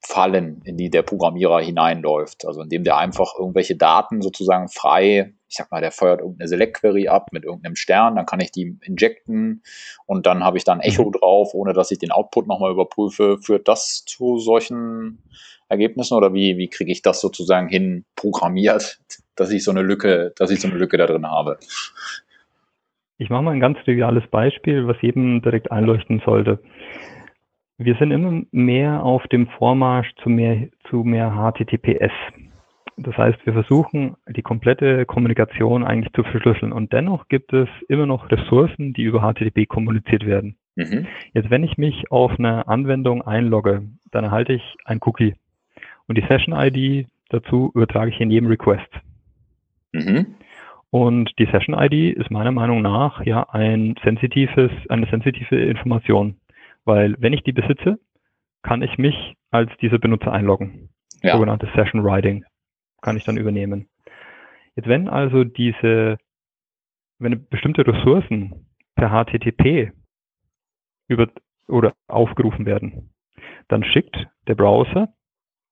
Fallen, 0.02 0.62
in 0.64 0.78
die 0.78 0.90
der 0.90 1.02
Programmierer 1.02 1.62
hineinläuft. 1.62 2.46
Also 2.46 2.62
indem 2.62 2.84
der 2.84 2.98
einfach 2.98 3.34
irgendwelche 3.38 3.76
Daten 3.76 4.22
sozusagen 4.22 4.70
frei, 4.70 5.34
ich 5.50 5.56
sag 5.56 5.72
mal, 5.72 5.82
der 5.82 5.92
feuert 5.92 6.22
irgendeine 6.22 6.48
Select-Query 6.48 7.08
ab 7.08 7.30
mit 7.32 7.44
irgendeinem 7.44 7.76
Stern, 7.76 8.16
dann 8.16 8.28
kann 8.28 8.40
ich 8.40 8.52
die 8.52 8.78
injecten 8.84 9.64
und 10.06 10.28
dann 10.28 10.44
habe 10.44 10.58
ich 10.58 10.64
dann 10.64 10.80
Echo 10.80 11.06
mhm. 11.06 11.14
drauf, 11.14 11.54
ohne 11.54 11.74
dass 11.74 11.90
ich 11.90 11.98
den 11.98 12.12
Output 12.12 12.48
nochmal 12.48 12.72
überprüfe. 12.72 13.40
Führt 13.42 13.68
das 13.68 14.06
zu 14.06 14.38
solchen 14.38 15.24
Ergebnissen 15.68 16.16
oder 16.16 16.34
wie, 16.34 16.58
wie 16.58 16.70
kriege 16.70 16.92
ich 16.92 17.02
das 17.02 17.20
sozusagen 17.20 17.68
hin 17.68 18.06
programmiert, 18.16 19.00
dass 19.36 19.52
ich 19.52 19.64
so 19.64 19.72
eine 19.72 19.82
Lücke, 19.82 20.34
dass 20.38 20.52
ich 20.52 20.62
so 20.62 20.68
eine 20.68 20.78
Lücke 20.78 20.98
da 20.98 21.08
drin 21.08 21.26
habe? 21.26 21.58
Ich 23.18 23.30
mache 23.30 23.44
mal 23.44 23.52
ein 23.52 23.60
ganz 23.60 23.78
triviales 23.84 24.26
Beispiel, 24.30 24.88
was 24.88 25.02
jedem 25.02 25.42
direkt 25.42 25.72
einleuchten 25.72 26.22
sollte. 26.24 26.60
Wir 27.78 27.96
sind 27.96 28.12
immer 28.12 28.44
mehr 28.52 29.04
auf 29.04 29.26
dem 29.28 29.48
Vormarsch 29.58 30.14
zu 30.22 30.30
mehr, 30.30 30.70
zu 30.90 30.98
mehr 30.98 31.32
HTTPS. 31.32 32.12
Das 33.02 33.18
heißt, 33.18 33.46
wir 33.46 33.54
versuchen, 33.54 34.18
die 34.28 34.42
komplette 34.42 35.06
Kommunikation 35.06 35.86
eigentlich 35.86 36.12
zu 36.14 36.24
verschlüsseln. 36.24 36.74
Und 36.74 36.92
dennoch 36.92 37.30
gibt 37.30 37.54
es 37.54 37.70
immer 37.88 38.06
noch 38.06 38.30
Ressourcen, 38.30 38.94
die 38.94 39.04
über 39.04 39.22
HTTP 39.22 39.68
kommuniziert 39.68 40.26
werden. 40.26 40.58
Mhm. 40.76 41.08
Jetzt, 41.34 41.50
wenn 41.50 41.64
ich 41.64 41.78
mich 41.78 42.12
auf 42.12 42.38
eine 42.38 42.68
Anwendung 42.68 43.22
einlogge, 43.22 43.84
dann 44.12 44.26
erhalte 44.26 44.54
ich 44.54 44.76
ein 44.84 45.00
Cookie. 45.02 45.36
Und 46.08 46.18
die 46.18 46.26
Session-ID 46.28 47.08
dazu 47.30 47.72
übertrage 47.74 48.12
ich 48.12 48.20
in 48.20 48.32
jedem 48.32 48.50
Request. 48.50 48.90
Mhm. 49.94 50.36
Und 50.90 51.32
die 51.40 51.46
Session-ID 51.46 52.18
ist 52.18 52.32
meiner 52.32 52.52
Meinung 52.52 52.82
nach 52.82 53.24
ja 53.26 53.44
ein 53.50 53.96
sensitives, 54.04 54.72
eine 54.90 55.08
sensitive 55.08 55.56
Information. 55.56 56.36
Weil 56.84 57.16
wenn 57.20 57.34
ich 57.34 57.44
die 57.44 57.54
besitze, 57.54 58.00
kann 58.62 58.82
ich 58.82 58.98
mich 58.98 59.36
als 59.52 59.72
dieser 59.82 60.00
Benutzer 60.00 60.34
einloggen. 60.34 60.90
Ja. 61.22 61.34
Sogenanntes 61.34 61.70
Session 61.76 62.04
Writing 62.04 62.44
kann 63.02 63.18
ich 63.18 63.24
dann 63.24 63.38
übernehmen. 63.38 63.90
Jetzt 64.76 64.88
wenn 64.88 65.10
also 65.10 65.44
diese, 65.44 66.18
wenn 67.18 67.48
bestimmte 67.50 67.86
Ressourcen 67.86 68.68
per 68.96 69.10
HTTP 69.10 69.92
über 71.08 71.28
oder 71.68 71.96
aufgerufen 72.08 72.66
werden, 72.66 73.14
dann 73.68 73.84
schickt 73.84 74.16
der 74.48 74.56
Browser, 74.56 75.14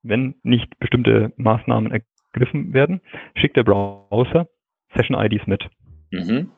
wenn 0.03 0.35
nicht 0.43 0.77
bestimmte 0.79 1.33
Maßnahmen 1.37 1.91
ergriffen 1.91 2.73
werden, 2.73 3.01
schickt 3.35 3.57
der 3.57 3.63
Browser 3.63 4.47
Session 4.95 5.19
IDs 5.19 5.45
mit. 5.47 5.67
Mhm. 6.11 6.51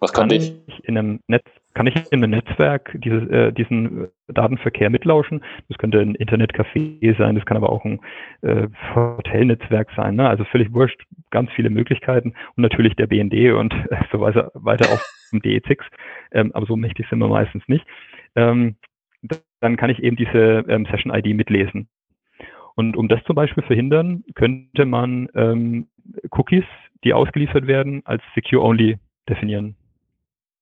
Was 0.00 0.12
kann, 0.12 0.28
kann 0.28 0.36
ich 0.36 0.84
in 0.84 0.96
einem 0.96 1.20
Netz 1.26 1.46
kann 1.78 1.86
ich 1.86 1.94
in 2.10 2.24
einem 2.24 2.32
Netzwerk 2.32 2.90
dieses, 3.04 3.28
äh, 3.28 3.52
diesen 3.52 4.08
Datenverkehr 4.26 4.90
mitlauschen? 4.90 5.44
Das 5.68 5.78
könnte 5.78 6.00
ein 6.00 6.16
Internetcafé 6.16 7.16
sein, 7.16 7.36
das 7.36 7.46
kann 7.46 7.56
aber 7.56 7.70
auch 7.70 7.84
ein 7.84 8.00
äh, 8.42 8.66
Hotelnetzwerk 8.96 9.88
sein. 9.94 10.16
Ne? 10.16 10.28
Also 10.28 10.42
völlig 10.42 10.74
wurscht, 10.74 11.00
ganz 11.30 11.52
viele 11.52 11.70
Möglichkeiten 11.70 12.34
und 12.56 12.62
natürlich 12.64 12.96
der 12.96 13.06
BND 13.06 13.52
und 13.52 13.72
äh, 13.90 14.02
so 14.10 14.18
weiter, 14.18 14.50
weiter 14.54 14.92
auf 14.92 15.08
dem 15.32 15.38
DE6, 15.38 15.78
ähm, 16.32 16.50
aber 16.52 16.66
so 16.66 16.74
mächtig 16.74 17.06
sind 17.08 17.20
wir 17.20 17.28
meistens 17.28 17.62
nicht. 17.68 17.86
Ähm, 18.34 18.74
dann 19.60 19.76
kann 19.76 19.90
ich 19.90 20.02
eben 20.02 20.16
diese 20.16 20.64
ähm, 20.68 20.84
Session-ID 20.90 21.36
mitlesen. 21.36 21.86
Und 22.74 22.96
um 22.96 23.06
das 23.06 23.22
zum 23.22 23.36
Beispiel 23.36 23.62
verhindern, 23.62 24.24
könnte 24.34 24.84
man 24.84 25.28
ähm, 25.36 25.86
Cookies, 26.32 26.64
die 27.04 27.12
ausgeliefert 27.12 27.68
werden, 27.68 28.02
als 28.04 28.24
Secure-Only 28.34 28.98
definieren. 29.28 29.76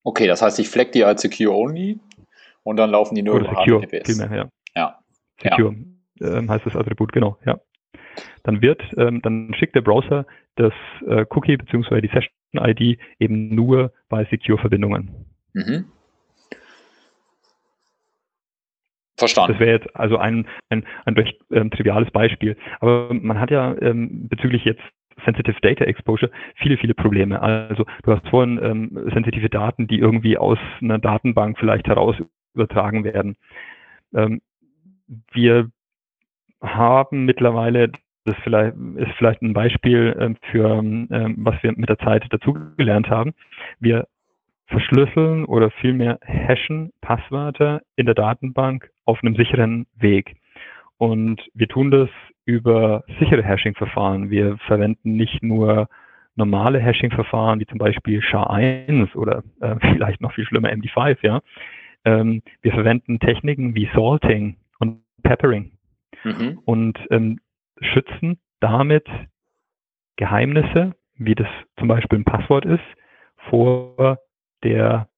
Okay, 0.07 0.29
das 0.29 0.41
heißt, 0.41 0.61
ich 0.61 0.69
fleck 0.69 0.93
die 0.93 1.03
als 1.03 1.23
Secure 1.23 1.53
Only 1.53 1.99
und 2.63 2.77
dann 2.77 2.91
laufen 2.91 3.17
die 3.17 3.23
nur 3.23 3.35
Oder 3.35 3.51
über 3.51 3.57
Secure, 3.59 3.81
HTTPS. 3.81 4.07
Vielmehr, 4.07 4.37
ja. 4.37 4.49
ja. 4.77 4.99
Secure 5.43 5.75
ja. 6.21 6.39
Ähm, 6.39 6.49
heißt 6.49 6.65
das 6.65 6.77
Attribut, 6.77 7.13
genau, 7.13 7.39
ja. 7.45 7.59
Dann 8.45 8.63
wird, 8.63 8.81
ähm, 8.97 9.21
dann 9.23 9.53
schickt 9.59 9.75
der 9.75 9.81
Browser 9.81 10.25
das 10.55 10.73
äh, 11.09 11.27
Cookie 11.31 11.57
bzw. 11.57 12.01
die 12.01 12.07
Session-ID 12.07 13.01
eben 13.19 13.53
nur 13.53 13.93
bei 14.09 14.25
Secure-Verbindungen. 14.27 15.11
Mhm. 15.55 15.87
Verstanden. 19.17 19.55
Das 19.55 19.61
wäre 19.61 19.73
jetzt 19.73 19.97
also 19.97 20.19
ein, 20.19 20.47
ein, 20.69 20.87
ein 21.05 21.15
recht 21.15 21.37
ähm, 21.51 21.73
triviales 21.73 22.13
Beispiel. 22.13 22.57
Aber 22.79 23.13
man 23.13 23.41
hat 23.41 23.51
ja 23.51 23.75
ähm, 23.81 24.29
bezüglich 24.29 24.65
jetzt 24.65 24.83
Sensitive 25.25 25.61
Data 25.61 25.85
Exposure 25.85 26.31
viele, 26.57 26.77
viele 26.77 26.95
Probleme. 26.95 27.41
Also 27.41 27.85
du 28.03 28.13
hast 28.13 28.29
vorhin 28.29 28.61
ähm, 28.63 29.11
sensitive 29.13 29.49
Daten, 29.49 29.87
die 29.87 29.99
irgendwie 29.99 30.39
aus 30.39 30.59
einer 30.81 30.99
Datenbank 30.99 31.59
vielleicht 31.59 31.87
heraus 31.87 32.17
übertragen 32.55 33.05
werden. 33.05 33.37
Ähm, 34.15 34.41
wir 35.33 35.71
haben 36.63 37.25
mittlerweile, 37.25 37.91
das 38.25 38.37
vielleicht, 38.43 38.77
ist 38.97 39.13
vielleicht 39.19 39.43
ein 39.43 39.53
Beispiel 39.53 40.17
ähm, 40.19 40.37
für, 40.51 40.71
ähm, 40.79 41.35
was 41.39 41.63
wir 41.63 41.73
mit 41.77 41.89
der 41.89 41.99
Zeit 41.99 42.25
dazugelernt 42.31 43.09
haben. 43.09 43.35
Wir 43.79 44.07
verschlüsseln 44.67 45.45
oder 45.45 45.71
vielmehr 45.71 46.19
hashen 46.23 46.93
Passwörter 47.01 47.83
in 47.95 48.07
der 48.07 48.17
Datenbank 48.17 48.91
auf 49.05 49.23
einem 49.23 49.37
sicheren 49.37 49.87
Weg. 49.97 50.37
Und 50.99 51.41
wir 51.55 51.69
tun 51.69 51.91
das 51.91 52.09
über 52.47 53.05
sichere 53.19 53.43
Hashing-Verfahren. 53.43 54.31
Wir 54.31 54.57
verwenden 54.67 55.17
nicht 55.17 55.43
nur 55.43 55.89
normale 56.37 56.79
Hashing-Verfahren, 56.79 57.61
wie 57.61 57.67
zum 57.67 57.79
Beispiel 57.79 58.21
SHA-1 58.21 59.15
oder 59.15 59.43
äh, 59.61 59.77
vielleicht 59.93 60.21
noch 60.21 60.33
viel 60.33 60.47
schlimmer 60.47 60.71
MD5, 60.71 61.19
ja. 61.23 61.41
Ähm, 62.05 62.43
wir 62.63 62.73
verwenden 62.73 63.19
Techniken 63.19 63.75
wie 63.75 63.91
Salting 63.93 64.57
und 64.79 65.01
Peppering 65.25 65.73
mhm. 66.23 66.61
und 66.65 66.99
ähm, 67.11 67.41
schützen 67.81 68.39
damit 68.61 69.07
Geheimnisse, 70.17 70.95
wie 71.17 71.35
das 71.35 71.49
zum 71.79 71.89
Beispiel 71.89 72.21
ein 72.21 72.25
Passwort 72.25 72.65
ist, 72.65 72.85
vor 73.51 74.19
der 74.63 75.09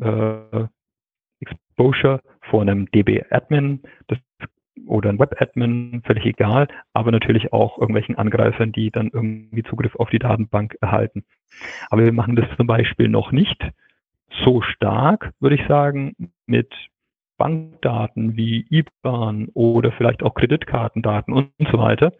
äh, 0.00 0.66
Exposure 1.40 2.20
vor 2.50 2.62
einem 2.62 2.90
DB-Admin 2.92 3.82
oder 4.86 5.10
ein 5.10 5.18
Web-Admin, 5.18 6.02
völlig 6.04 6.24
egal, 6.24 6.68
aber 6.92 7.10
natürlich 7.10 7.52
auch 7.52 7.78
irgendwelchen 7.78 8.16
Angreifern, 8.16 8.72
die 8.72 8.90
dann 8.90 9.10
irgendwie 9.12 9.62
Zugriff 9.62 9.94
auf 9.96 10.10
die 10.10 10.18
Datenbank 10.18 10.76
erhalten. 10.80 11.24
Aber 11.90 12.04
wir 12.04 12.12
machen 12.12 12.36
das 12.36 12.46
zum 12.56 12.66
Beispiel 12.66 13.08
noch 13.08 13.32
nicht 13.32 13.62
so 14.44 14.62
stark, 14.62 15.32
würde 15.40 15.56
ich 15.56 15.66
sagen, 15.66 16.32
mit 16.46 16.72
Bankdaten 17.38 18.36
wie 18.36 18.66
IBAN 18.70 19.48
oder 19.54 19.92
vielleicht 19.92 20.22
auch 20.22 20.34
Kreditkartendaten 20.34 21.34
und 21.34 21.50
so 21.70 21.78
weiter. 21.78 22.12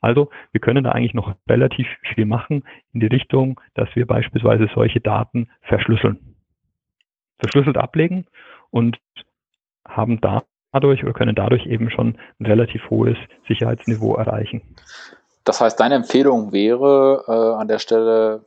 Also 0.00 0.30
wir 0.52 0.60
können 0.60 0.84
da 0.84 0.92
eigentlich 0.92 1.14
noch 1.14 1.34
relativ 1.48 1.86
viel 2.14 2.24
machen 2.24 2.64
in 2.92 3.00
die 3.00 3.06
Richtung, 3.06 3.60
dass 3.74 3.88
wir 3.94 4.06
beispielsweise 4.06 4.68
solche 4.74 5.00
Daten 5.00 5.48
verschlüsseln. 5.62 6.36
Verschlüsselt 7.38 7.76
ablegen 7.76 8.26
und 8.70 8.98
haben 9.86 10.20
dadurch 10.72 11.02
oder 11.04 11.12
können 11.12 11.34
dadurch 11.34 11.66
eben 11.66 11.90
schon 11.90 12.18
ein 12.40 12.46
relativ 12.46 12.82
hohes 12.90 13.16
Sicherheitsniveau 13.46 14.16
erreichen. 14.16 14.62
Das 15.44 15.60
heißt, 15.60 15.78
deine 15.78 15.96
Empfehlung 15.96 16.52
wäre 16.52 17.24
äh, 17.26 17.60
an 17.60 17.68
der 17.68 17.78
Stelle, 17.78 18.44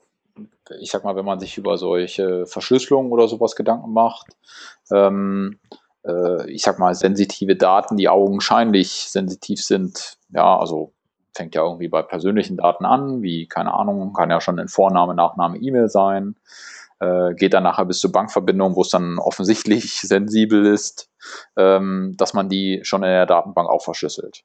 ich 0.79 0.91
sag 0.91 1.03
mal, 1.03 1.15
wenn 1.15 1.25
man 1.25 1.39
sich 1.39 1.57
über 1.57 1.77
solche 1.77 2.45
Verschlüsselungen 2.45 3.11
oder 3.11 3.27
sowas 3.27 3.55
Gedanken 3.55 3.93
macht, 3.93 4.35
ähm, 4.91 5.59
äh, 6.05 6.49
ich 6.49 6.61
sag 6.61 6.79
mal, 6.79 6.95
sensitive 6.95 7.55
Daten, 7.55 7.97
die 7.97 8.09
augenscheinlich 8.09 8.89
sensitiv 8.89 9.63
sind, 9.63 10.17
ja, 10.29 10.57
also 10.57 10.91
fängt 11.35 11.53
ja 11.53 11.63
irgendwie 11.63 11.89
bei 11.89 12.01
persönlichen 12.01 12.57
Daten 12.57 12.85
an, 12.85 13.21
wie, 13.21 13.45
keine 13.47 13.73
Ahnung, 13.73 14.13
kann 14.13 14.29
ja 14.29 14.39
schon 14.39 14.57
ein 14.57 14.69
Vorname, 14.69 15.13
Nachname, 15.13 15.57
E-Mail 15.57 15.89
sein, 15.89 16.35
geht 17.38 17.54
dann 17.54 17.63
nachher 17.63 17.86
bis 17.86 18.00
zur 18.00 18.12
Bankverbindung, 18.12 18.76
wo 18.76 18.82
es 18.82 18.89
dann 18.89 19.18
offensichtlich 19.20 20.02
sensibel 20.02 20.65
ist, 20.65 21.10
ähm, 21.58 22.15
dass 22.18 22.34
man 22.34 22.50
die 22.50 22.82
schon 22.84 23.04
in 23.04 23.10
der 23.10 23.26
Datenbank 23.26 23.70
auch 23.70 23.84
verschlüsselt. 23.84 24.44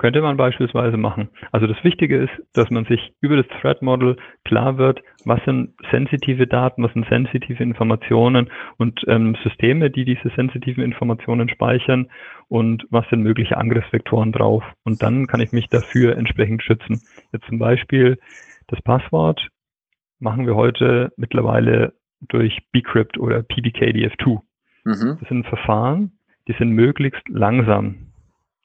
Könnte 0.00 0.22
man 0.22 0.38
beispielsweise 0.38 0.96
machen. 0.96 1.28
Also 1.52 1.66
das 1.66 1.76
Wichtige 1.84 2.16
ist, 2.16 2.32
dass 2.54 2.70
man 2.70 2.86
sich 2.86 3.12
über 3.20 3.36
das 3.36 3.46
Threat 3.60 3.82
Model 3.82 4.16
klar 4.46 4.78
wird, 4.78 5.02
was 5.26 5.44
sind 5.44 5.74
sensitive 5.90 6.46
Daten, 6.46 6.82
was 6.82 6.92
sind 6.94 7.06
sensitive 7.10 7.62
Informationen 7.62 8.50
und 8.78 8.98
ähm, 9.08 9.36
Systeme, 9.44 9.90
die 9.90 10.06
diese 10.06 10.30
sensitiven 10.34 10.82
Informationen 10.82 11.50
speichern 11.50 12.10
und 12.48 12.86
was 12.88 13.06
sind 13.10 13.20
mögliche 13.20 13.58
Angriffsvektoren 13.58 14.32
drauf. 14.32 14.64
Und 14.84 15.02
dann 15.02 15.26
kann 15.26 15.42
ich 15.42 15.52
mich 15.52 15.68
dafür 15.68 16.16
entsprechend 16.16 16.62
schützen. 16.62 17.02
Jetzt 17.34 17.44
zum 17.48 17.58
Beispiel 17.58 18.18
das 18.68 18.80
Passwort 18.80 19.50
machen 20.20 20.46
wir 20.46 20.54
heute 20.54 21.12
mittlerweile 21.16 21.94
durch 22.20 22.58
Bcrypt 22.72 23.18
oder 23.18 23.38
PBKDF2. 23.38 24.40
Mhm. 24.84 25.16
Das 25.20 25.28
sind 25.28 25.46
Verfahren, 25.46 26.12
die 26.48 26.54
sind 26.58 26.70
möglichst 26.70 27.26
langsam. 27.28 28.12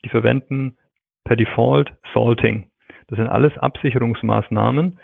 Die 0.03 0.09
verwenden 0.09 0.77
per 1.23 1.35
Default 1.35 1.93
Salting. 2.13 2.69
Das 3.07 3.17
sind 3.17 3.27
alles 3.27 3.57
Absicherungsmaßnahmen, 3.57 4.99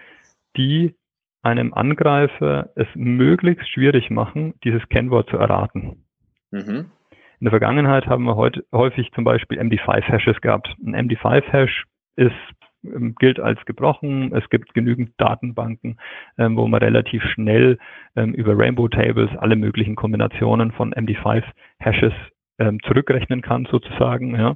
die 0.58 0.96
einem 1.44 1.74
Angreifer 1.74 2.70
es 2.76 2.88
möglichst 2.94 3.68
schwierig 3.70 4.10
machen, 4.10 4.54
dieses 4.64 4.88
Kennwort 4.90 5.30
zu 5.30 5.38
erraten. 5.38 6.04
Mhm. 6.52 6.92
In 7.40 7.46
der 7.46 7.52
Vergangenheit 7.52 8.06
haben 8.06 8.26
wir 8.26 8.36
heute 8.36 8.64
häufig 8.72 9.12
zum 9.14 9.24
Beispiel 9.24 9.60
MD5-Hashes 9.60 10.42
gehabt. 10.42 10.76
Ein 10.86 11.10
MD5-Hash 11.10 11.86
ist 12.16 12.61
gilt 13.20 13.40
als 13.40 13.64
gebrochen. 13.66 14.34
Es 14.34 14.50
gibt 14.50 14.74
genügend 14.74 15.12
Datenbanken, 15.18 15.98
ähm, 16.38 16.58
wo 16.58 16.68
man 16.68 16.82
relativ 16.82 17.24
schnell 17.24 17.78
ähm, 18.16 18.34
über 18.34 18.58
Rainbow 18.58 18.88
Tables 18.88 19.30
alle 19.38 19.56
möglichen 19.56 19.96
Kombinationen 19.96 20.72
von 20.72 20.94
MD5-Hashes 20.94 22.14
ähm, 22.60 22.80
zurückrechnen 22.84 23.42
kann, 23.42 23.68
sozusagen. 23.70 24.36
Ja 24.36 24.56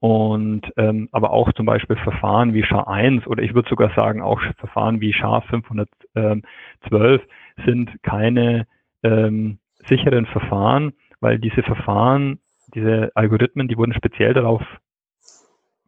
und 0.00 0.62
ähm, 0.76 1.08
aber 1.10 1.30
auch 1.30 1.52
zum 1.54 1.66
Beispiel 1.66 1.96
Verfahren 1.96 2.54
wie 2.54 2.62
SHA-1 2.62 3.26
oder 3.26 3.42
ich 3.42 3.54
würde 3.54 3.68
sogar 3.68 3.92
sagen 3.94 4.22
auch 4.22 4.40
Verfahren 4.58 5.00
wie 5.00 5.12
SHA-512 5.12 7.20
sind 7.66 8.02
keine 8.02 8.66
ähm, 9.02 9.58
sicheren 9.88 10.26
Verfahren, 10.26 10.92
weil 11.20 11.38
diese 11.38 11.62
Verfahren, 11.62 12.38
diese 12.74 13.10
Algorithmen, 13.14 13.66
die 13.66 13.76
wurden 13.76 13.94
speziell 13.94 14.34
darauf 14.34 14.62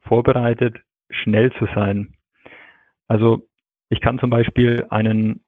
vorbereitet, 0.00 0.78
schnell 1.11 1.53
zu 1.53 1.66
sein. 1.75 2.14
Also 3.09 3.49
ich 3.88 4.01
kann 4.01 4.18
zum 4.18 4.31
Beispiel 4.31 4.87
einen 4.90 5.44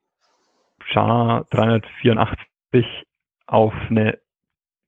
SHA-384 0.92 2.36
auf 3.46 3.72
eine 3.88 4.18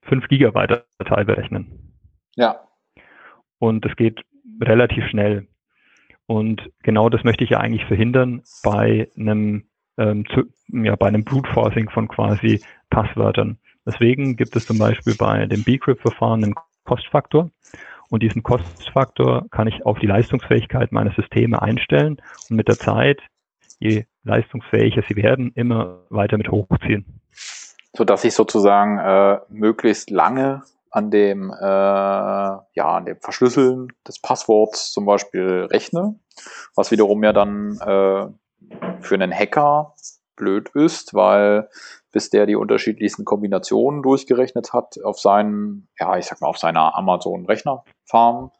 5 0.02 0.28
Gigabyte 0.28 0.84
Datei 0.98 1.24
berechnen. 1.24 1.94
Ja 2.37 2.64
und 3.58 3.84
das 3.84 3.96
geht 3.96 4.20
relativ 4.60 5.04
schnell. 5.06 5.48
Und 6.26 6.70
genau 6.82 7.08
das 7.08 7.24
möchte 7.24 7.44
ich 7.44 7.50
ja 7.50 7.60
eigentlich 7.60 7.84
verhindern 7.84 8.42
bei 8.62 9.08
einem, 9.18 9.64
ähm, 9.98 10.24
zu, 10.26 10.44
ja, 10.68 10.96
bei 10.96 11.08
einem 11.08 11.24
Brute 11.24 11.50
Forcing 11.52 11.90
von 11.90 12.08
quasi 12.08 12.62
Passwörtern. 12.90 13.58
Deswegen 13.87 14.37
gibt 14.37 14.56
es 14.56 14.66
zum 14.66 14.78
Beispiel 14.78 15.14
bei 15.18 15.46
dem 15.46 15.62
Bcrypt-Verfahren 15.62 16.44
einen 16.44 16.54
Kostfaktor. 16.84 17.50
Und 18.14 18.22
diesen 18.22 18.44
Kostfaktor 18.44 19.46
kann 19.50 19.66
ich 19.66 19.85
auf 19.85 19.98
die 19.98 20.07
Leistungsfähigkeit 20.07 20.92
meiner 20.92 21.12
Systeme 21.14 21.61
einstellen 21.61 22.22
und 22.48 22.55
mit 22.55 22.68
der 22.68 22.79
Zeit, 22.79 23.20
je 23.81 24.05
leistungsfähiger 24.22 25.03
sie 25.09 25.16
werden, 25.16 25.50
immer 25.57 25.98
weiter 26.11 26.38
mit 26.38 26.48
hochziehen. 26.48 27.20
Sodass 27.92 28.22
ich 28.22 28.33
sozusagen 28.33 28.98
äh, 29.00 29.40
möglichst 29.48 30.11
lange 30.11 30.62
an 30.92 31.11
dem, 31.11 31.50
äh, 31.50 31.64
ja, 31.64 32.62
an 32.77 33.05
dem 33.05 33.16
Verschlüsseln 33.18 33.88
des 34.07 34.20
Passworts 34.20 34.92
zum 34.92 35.07
Beispiel 35.07 35.66
rechne, 35.72 36.14
was 36.77 36.92
wiederum 36.92 37.24
ja 37.24 37.33
dann 37.33 37.81
äh, 37.81 38.27
für 39.00 39.14
einen 39.16 39.35
Hacker 39.35 39.92
blöd 40.36 40.70
ist, 40.74 41.14
weil 41.14 41.68
bis 42.12 42.30
der 42.30 42.46
die 42.46 42.56
unterschiedlichsten 42.56 43.24
Kombinationen 43.24 44.02
durchgerechnet 44.02 44.72
hat 44.72 44.96
auf 45.02 45.18
seinen, 45.18 45.88
ja, 45.98 46.16
ich 46.16 46.26
sag 46.26 46.40
mal, 46.40 46.48
auf 46.48 46.58
seiner 46.58 46.96
Amazon-Rechnerfarm, 46.96 48.52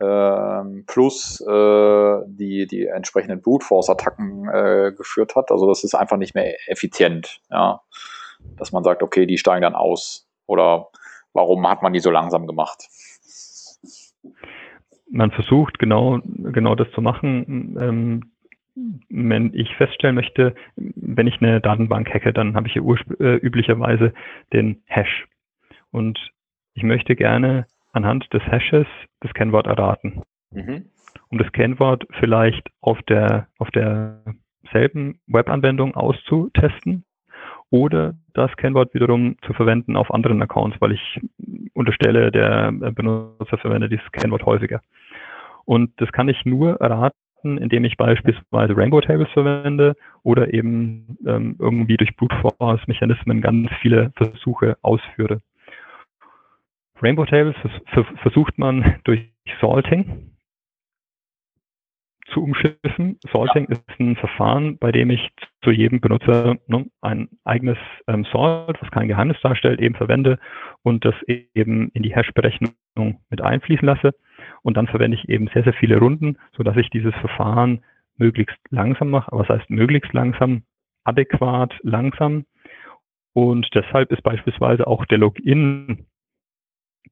äh, 0.00 0.82
plus 0.86 1.40
äh, 1.40 2.20
die, 2.26 2.66
die 2.66 2.86
entsprechenden 2.86 3.40
Brute 3.40 3.64
Force-Attacken 3.66 4.48
äh, 4.48 4.92
geführt 4.96 5.36
hat. 5.36 5.50
Also 5.50 5.68
das 5.68 5.84
ist 5.84 5.94
einfach 5.94 6.16
nicht 6.16 6.34
mehr 6.34 6.54
effizient, 6.68 7.40
ja. 7.50 7.82
Dass 8.56 8.72
man 8.72 8.84
sagt, 8.84 9.02
okay, 9.02 9.26
die 9.26 9.38
steigen 9.38 9.62
dann 9.62 9.74
aus. 9.74 10.28
Oder 10.46 10.88
warum 11.32 11.68
hat 11.68 11.82
man 11.82 11.92
die 11.92 12.00
so 12.00 12.10
langsam 12.10 12.46
gemacht? 12.46 12.88
Man 15.10 15.30
versucht 15.30 15.78
genau, 15.78 16.18
genau 16.24 16.74
das 16.74 16.88
zu 16.94 17.00
machen. 17.00 17.76
Ähm, 17.80 18.32
wenn 19.08 19.52
ich 19.54 19.74
feststellen 19.76 20.14
möchte, 20.14 20.54
wenn 20.76 21.26
ich 21.26 21.40
eine 21.40 21.60
Datenbank 21.60 22.12
hacke, 22.12 22.32
dann 22.32 22.54
habe 22.54 22.68
ich 22.68 22.74
hier 22.74 22.82
äh, 23.20 23.36
üblicherweise 23.36 24.12
den 24.52 24.82
Hash. 24.86 25.26
Und 25.90 26.18
ich 26.74 26.82
möchte 26.82 27.16
gerne 27.16 27.66
anhand 27.92 28.32
des 28.32 28.42
Hashes 28.42 28.86
das 29.20 29.32
Kennwort 29.34 29.66
erraten. 29.66 30.22
Mhm. 30.52 30.86
Um 31.30 31.38
das 31.38 31.50
Kennwort 31.52 32.06
vielleicht 32.20 32.68
auf 32.80 33.00
der, 33.02 33.48
auf 33.58 33.70
derselben 33.70 35.20
Webanwendung 35.26 35.94
auszutesten, 35.94 37.04
oder 37.70 38.14
das 38.32 38.54
Kennwort 38.56 38.94
wiederum 38.94 39.36
zu 39.42 39.52
verwenden 39.52 39.96
auf 39.96 40.12
anderen 40.12 40.40
Accounts, 40.42 40.80
weil 40.80 40.92
ich 40.92 41.20
unterstelle, 41.74 42.30
der 42.30 42.72
Benutzer 42.72 43.58
verwendet 43.58 43.92
dieses 43.92 44.10
Kennwort 44.12 44.44
häufiger. 44.46 44.80
Und 45.64 45.92
das 46.00 46.10
kann 46.12 46.28
ich 46.28 46.44
nur 46.46 46.80
erraten, 46.80 47.18
indem 47.42 47.84
ich 47.84 47.96
beispielsweise 47.96 48.76
Rainbow 48.76 49.00
Tables 49.00 49.30
verwende 49.30 49.94
oder 50.22 50.52
eben 50.52 51.16
ähm, 51.26 51.56
irgendwie 51.58 51.96
durch 51.96 52.14
Brute 52.16 52.36
Force 52.40 52.86
Mechanismen 52.86 53.40
ganz 53.40 53.70
viele 53.80 54.12
Versuche 54.16 54.76
ausführe. 54.82 55.40
Rainbow 57.00 57.24
Tables 57.24 57.54
vers 57.86 58.06
versucht 58.22 58.58
man 58.58 58.96
durch 59.04 59.30
Salting 59.60 60.32
zu 62.32 62.42
umschiffen. 62.42 63.18
Salting 63.32 63.66
ja. 63.68 63.76
ist 63.76 64.00
ein 64.00 64.16
Verfahren, 64.16 64.78
bei 64.78 64.92
dem 64.92 65.10
ich 65.10 65.28
zu 65.62 65.70
jedem 65.70 66.00
Benutzer 66.00 66.56
ne, 66.66 66.86
ein 67.00 67.28
eigenes 67.44 67.78
ähm, 68.06 68.26
Salt, 68.32 68.76
was 68.80 68.90
kein 68.90 69.08
Geheimnis 69.08 69.40
darstellt, 69.42 69.80
eben 69.80 69.94
verwende 69.94 70.38
und 70.82 71.04
das 71.04 71.14
eben 71.26 71.90
in 71.94 72.02
die 72.02 72.14
Hash-Berechnung 72.14 73.20
mit 73.30 73.40
einfließen 73.40 73.86
lasse. 73.86 74.14
Und 74.62 74.76
dann 74.76 74.86
verwende 74.86 75.16
ich 75.16 75.28
eben 75.28 75.48
sehr, 75.52 75.64
sehr 75.64 75.72
viele 75.72 75.98
Runden, 75.98 76.38
so 76.56 76.62
dass 76.62 76.76
ich 76.76 76.90
dieses 76.90 77.14
Verfahren 77.16 77.84
möglichst 78.16 78.58
langsam 78.70 79.10
mache. 79.10 79.32
Aber 79.32 79.42
was 79.42 79.48
heißt 79.48 79.70
möglichst 79.70 80.12
langsam? 80.12 80.62
Adäquat 81.04 81.74
langsam. 81.82 82.44
Und 83.32 83.68
deshalb 83.74 84.10
ist 84.12 84.22
beispielsweise 84.22 84.86
auch 84.86 85.04
der 85.06 85.18
Login 85.18 86.06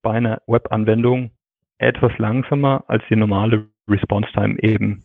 bei 0.03 0.13
einer 0.13 0.43
Webanwendung 0.47 1.31
etwas 1.79 2.17
langsamer 2.19 2.85
als 2.89 3.05
die 3.09 3.17
normale 3.17 3.69
Response 3.89 4.31
Time 4.33 4.57
eben 4.63 5.05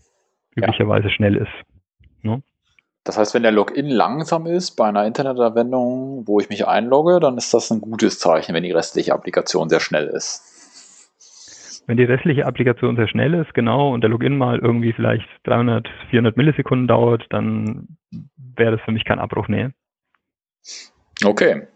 üblicherweise 0.56 1.08
ja. 1.08 1.14
schnell 1.14 1.38
ist. 1.38 1.52
Ne? 2.24 2.42
Das 3.04 3.18
heißt, 3.18 3.34
wenn 3.34 3.44
der 3.44 3.52
Login 3.52 3.88
langsam 3.88 4.46
ist 4.46 4.72
bei 4.72 4.88
einer 4.88 5.06
Internetanwendung, 5.06 6.28
wo 6.28 6.40
ich 6.40 6.50
mich 6.50 6.68
einlogge, 6.68 7.20
dann 7.20 7.38
ist 7.38 7.54
das 7.54 7.72
ein 7.72 7.82
gutes 7.82 8.20
Zeichen, 8.20 8.54
wenn 8.54 8.64
die 8.64 8.72
restliche 8.72 9.14
Applikation 9.14 9.70
sehr 9.70 9.80
schnell 9.80 10.08
ist. 10.08 11.84
Wenn 11.88 11.98
die 11.98 12.04
restliche 12.04 12.46
Applikation 12.46 12.96
sehr 12.96 13.08
schnell 13.08 13.34
ist, 13.34 13.56
genau, 13.56 13.92
und 13.92 14.02
der 14.02 14.10
Login 14.12 14.38
mal 14.38 14.60
irgendwie 14.60 14.94
vielleicht 14.94 15.28
300, 15.44 15.90
400 16.12 16.38
Millisekunden 16.38 16.88
dauert, 16.88 17.26
dann 17.32 17.98
wäre 18.38 18.72
das 18.78 18.82
für 18.86 18.92
mich 18.92 19.04
kein 19.04 19.20
Abbruch, 19.20 19.48
nee. 19.48 19.70
Okay. 21.26 21.68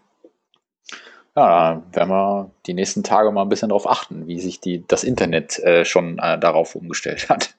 Ja, 1.35 1.83
da 1.91 1.97
werden 1.97 2.09
wir 2.09 2.51
die 2.67 2.73
nächsten 2.73 3.03
Tage 3.03 3.31
mal 3.31 3.41
ein 3.41 3.49
bisschen 3.49 3.69
darauf 3.69 3.89
achten, 3.89 4.27
wie 4.27 4.39
sich 4.39 4.61
die, 4.61 4.85
das 4.88 5.03
Internet 5.03 5.59
äh, 5.59 5.83
schon 5.83 6.19
äh, 6.19 6.39
darauf 6.39 6.75
umgestellt 6.75 7.27
hat. 7.29 7.55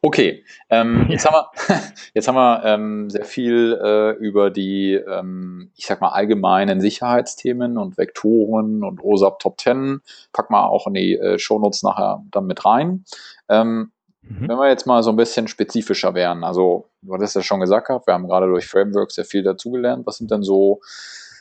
Okay, 0.00 0.44
ähm, 0.70 1.06
jetzt 1.08 1.26
haben 1.26 1.34
wir, 1.34 1.50
jetzt 2.14 2.28
haben 2.28 2.36
wir 2.36 2.62
ähm, 2.64 3.10
sehr 3.10 3.24
viel 3.24 3.78
äh, 3.82 4.10
über 4.12 4.50
die, 4.50 4.94
ähm, 4.94 5.70
ich 5.76 5.86
sag 5.86 6.00
mal, 6.00 6.10
allgemeinen 6.10 6.80
Sicherheitsthemen 6.80 7.78
und 7.78 7.98
Vektoren 7.98 8.84
und 8.84 9.02
OSAP 9.02 9.38
Top 9.40 9.60
10. 9.60 10.00
Pack 10.32 10.50
mal 10.50 10.66
auch 10.66 10.86
in 10.86 10.94
die 10.94 11.14
äh, 11.16 11.38
Shownotes 11.38 11.82
nachher 11.82 12.24
dann 12.30 12.46
mit 12.46 12.64
rein. 12.64 13.04
Ähm, 13.48 13.92
mhm. 14.22 14.48
Wenn 14.48 14.58
wir 14.58 14.68
jetzt 14.68 14.86
mal 14.86 15.02
so 15.02 15.10
ein 15.10 15.16
bisschen 15.16 15.48
spezifischer 15.48 16.14
wären, 16.14 16.44
also 16.44 16.86
du 17.02 17.14
hattest 17.14 17.34
ja 17.34 17.42
schon 17.42 17.60
gesagt, 17.60 17.88
wir 17.88 18.14
haben 18.14 18.28
gerade 18.28 18.46
durch 18.46 18.66
Frameworks 18.66 19.16
sehr 19.16 19.24
viel 19.24 19.42
dazugelernt. 19.42 20.06
Was 20.06 20.18
sind 20.18 20.30
denn 20.30 20.42
so 20.42 20.80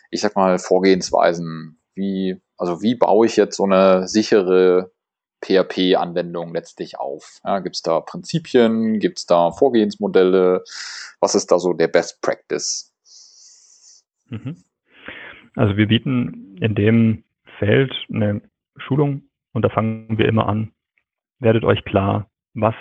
ich 0.09 0.21
sag 0.21 0.35
mal, 0.35 0.59
Vorgehensweisen? 0.59 1.79
Wie, 1.95 2.39
also 2.57 2.81
wie 2.81 2.95
baue 2.95 3.25
ich 3.25 3.35
jetzt 3.35 3.57
so 3.57 3.63
eine 3.63 4.07
sichere 4.07 4.91
PHP-Anwendung 5.41 6.53
letztlich 6.53 6.99
auf? 6.99 7.39
Ja, 7.43 7.59
gibt 7.59 7.75
es 7.75 7.81
da 7.81 7.99
Prinzipien? 7.99 8.99
Gibt 8.99 9.19
es 9.19 9.25
da 9.25 9.51
Vorgehensmodelle? 9.51 10.63
Was 11.19 11.35
ist 11.35 11.51
da 11.51 11.59
so 11.59 11.73
der 11.73 11.87
Best 11.87 12.21
Practice? 12.21 12.93
Mhm. 14.29 14.63
Also 15.55 15.77
wir 15.77 15.87
bieten 15.87 16.57
in 16.61 16.75
dem 16.75 17.23
Feld 17.59 17.93
eine 18.13 18.41
Schulung 18.77 19.23
und 19.53 19.63
da 19.63 19.69
fangen 19.69 20.17
wir 20.17 20.27
immer 20.27 20.47
an. 20.47 20.71
Werdet 21.39 21.63
euch 21.63 21.83
klar, 21.85 22.29
was 22.53 22.75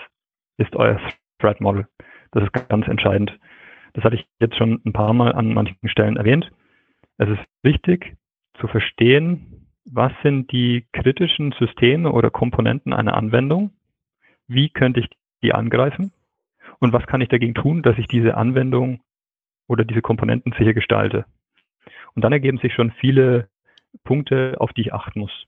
ist 0.58 0.74
euer 0.76 1.00
Threat 1.38 1.60
Model? 1.60 1.86
Das 2.32 2.42
ist 2.42 2.52
ganz 2.68 2.86
entscheidend. 2.88 3.38
Das 3.94 4.04
hatte 4.04 4.16
ich 4.16 4.26
jetzt 4.40 4.56
schon 4.56 4.80
ein 4.84 4.92
paar 4.92 5.14
Mal 5.14 5.32
an 5.32 5.54
manchen 5.54 5.88
Stellen 5.88 6.16
erwähnt. 6.16 6.50
Es 7.18 7.28
ist 7.28 7.40
wichtig 7.62 8.14
zu 8.60 8.68
verstehen, 8.68 9.55
was 9.86 10.12
sind 10.22 10.50
die 10.52 10.84
kritischen 10.92 11.52
Systeme 11.58 12.12
oder 12.12 12.30
Komponenten 12.30 12.92
einer 12.92 13.16
Anwendung, 13.16 13.70
wie 14.48 14.68
könnte 14.68 15.00
ich 15.00 15.08
die 15.42 15.54
angreifen 15.54 16.12
und 16.78 16.92
was 16.92 17.06
kann 17.06 17.20
ich 17.20 17.28
dagegen 17.28 17.54
tun, 17.54 17.82
dass 17.82 17.98
ich 17.98 18.06
diese 18.06 18.36
Anwendung 18.36 19.00
oder 19.68 19.84
diese 19.84 20.02
Komponenten 20.02 20.52
sicher 20.58 20.74
gestalte. 20.74 21.24
Und 22.14 22.24
dann 22.24 22.32
ergeben 22.32 22.58
sich 22.58 22.72
schon 22.74 22.92
viele 22.92 23.48
Punkte, 24.04 24.56
auf 24.58 24.72
die 24.72 24.82
ich 24.82 24.94
achten 24.94 25.20
muss. 25.20 25.46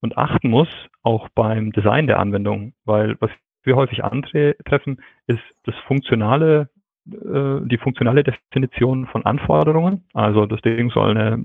Und 0.00 0.16
achten 0.16 0.48
muss 0.48 0.68
auch 1.02 1.28
beim 1.30 1.72
Design 1.72 2.06
der 2.06 2.18
Anwendung, 2.18 2.72
weil 2.84 3.16
was 3.20 3.30
wir 3.62 3.76
häufig 3.76 4.02
antreffen, 4.02 5.02
ist 5.26 5.42
das 5.64 5.74
funktionale 5.86 6.70
äh, 7.06 7.60
die 7.66 7.78
funktionale 7.78 8.24
Definition 8.24 9.06
von 9.06 9.24
Anforderungen. 9.24 10.04
Also 10.14 10.46
das 10.46 10.60
Ding 10.62 10.90
soll 10.90 11.10
eine 11.10 11.42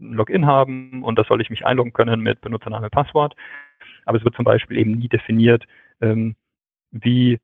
Login 0.00 0.46
haben 0.46 1.02
und 1.02 1.18
da 1.18 1.24
soll 1.24 1.40
ich 1.40 1.50
mich 1.50 1.64
einloggen 1.66 1.92
können 1.92 2.20
mit 2.20 2.40
Benutzername 2.40 2.86
und 2.86 2.92
Passwort. 2.92 3.36
Aber 4.04 4.18
es 4.18 4.24
wird 4.24 4.34
zum 4.34 4.44
Beispiel 4.44 4.78
eben 4.78 4.92
nie 4.92 5.08
definiert, 5.08 5.64
ähm, 6.00 6.34
wie 6.90 7.38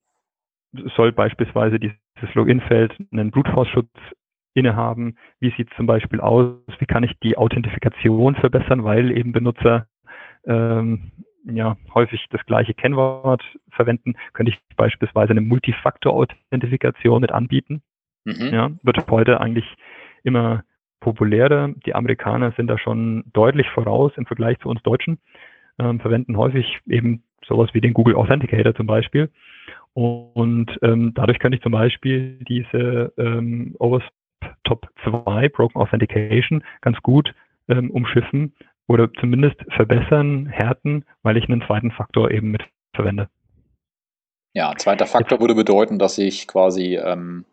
soll 0.96 1.12
beispielsweise 1.12 1.78
dieses 1.78 2.34
Login-Feld 2.34 2.96
einen 3.12 3.30
Brute 3.30 3.52
Force-Schutz 3.52 3.90
innehaben, 4.54 5.16
wie 5.38 5.52
sieht 5.56 5.70
es 5.70 5.76
zum 5.76 5.86
Beispiel 5.86 6.20
aus, 6.20 6.54
wie 6.78 6.86
kann 6.86 7.04
ich 7.04 7.12
die 7.22 7.36
Authentifikation 7.36 8.34
verbessern, 8.36 8.84
weil 8.84 9.16
eben 9.16 9.32
Benutzer 9.32 9.86
ähm, 10.44 11.12
ja 11.44 11.76
häufig 11.94 12.26
das 12.30 12.44
gleiche 12.46 12.74
Kennwort 12.74 13.42
verwenden, 13.70 14.14
könnte 14.32 14.52
ich 14.52 14.58
beispielsweise 14.76 15.30
eine 15.30 15.42
Multifaktor-Authentifikation 15.42 17.20
mit 17.20 17.32
anbieten. 17.32 17.82
Mhm. 18.24 18.52
Ja, 18.52 18.70
wird 18.82 19.06
heute 19.10 19.40
eigentlich 19.40 19.66
immer 20.24 20.64
populärer. 21.06 21.70
Die 21.86 21.94
Amerikaner 21.94 22.52
sind 22.56 22.66
da 22.66 22.78
schon 22.78 23.22
deutlich 23.32 23.68
voraus 23.70 24.10
im 24.16 24.26
Vergleich 24.26 24.58
zu 24.58 24.68
uns 24.68 24.82
Deutschen, 24.82 25.18
ähm, 25.78 26.00
verwenden 26.00 26.36
häufig 26.36 26.80
eben 26.86 27.22
sowas 27.46 27.70
wie 27.74 27.80
den 27.80 27.94
Google 27.94 28.16
Authenticator 28.16 28.74
zum 28.74 28.88
Beispiel. 28.88 29.30
Und 29.94 30.76
ähm, 30.82 31.12
dadurch 31.14 31.38
könnte 31.38 31.56
ich 31.56 31.62
zum 31.62 31.70
Beispiel 31.70 32.38
diese 32.48 33.12
ähm, 33.16 33.76
OWASP 33.78 34.10
Top 34.64 34.88
2 35.04 35.48
Broken 35.48 35.80
Authentication 35.80 36.64
ganz 36.80 36.98
gut 37.02 37.32
ähm, 37.68 37.90
umschiffen 37.92 38.52
oder 38.88 39.08
zumindest 39.20 39.56
verbessern, 39.70 40.46
härten, 40.46 41.04
weil 41.22 41.36
ich 41.36 41.48
einen 41.48 41.62
zweiten 41.62 41.92
Faktor 41.92 42.32
eben 42.32 42.50
mit 42.50 42.62
verwende. 42.94 43.28
Ja, 44.54 44.74
zweiter 44.76 45.06
Faktor 45.06 45.38
würde 45.38 45.54
bedeuten, 45.54 46.00
dass 46.00 46.18
ich 46.18 46.48
quasi 46.48 46.96
ähm, 46.96 47.44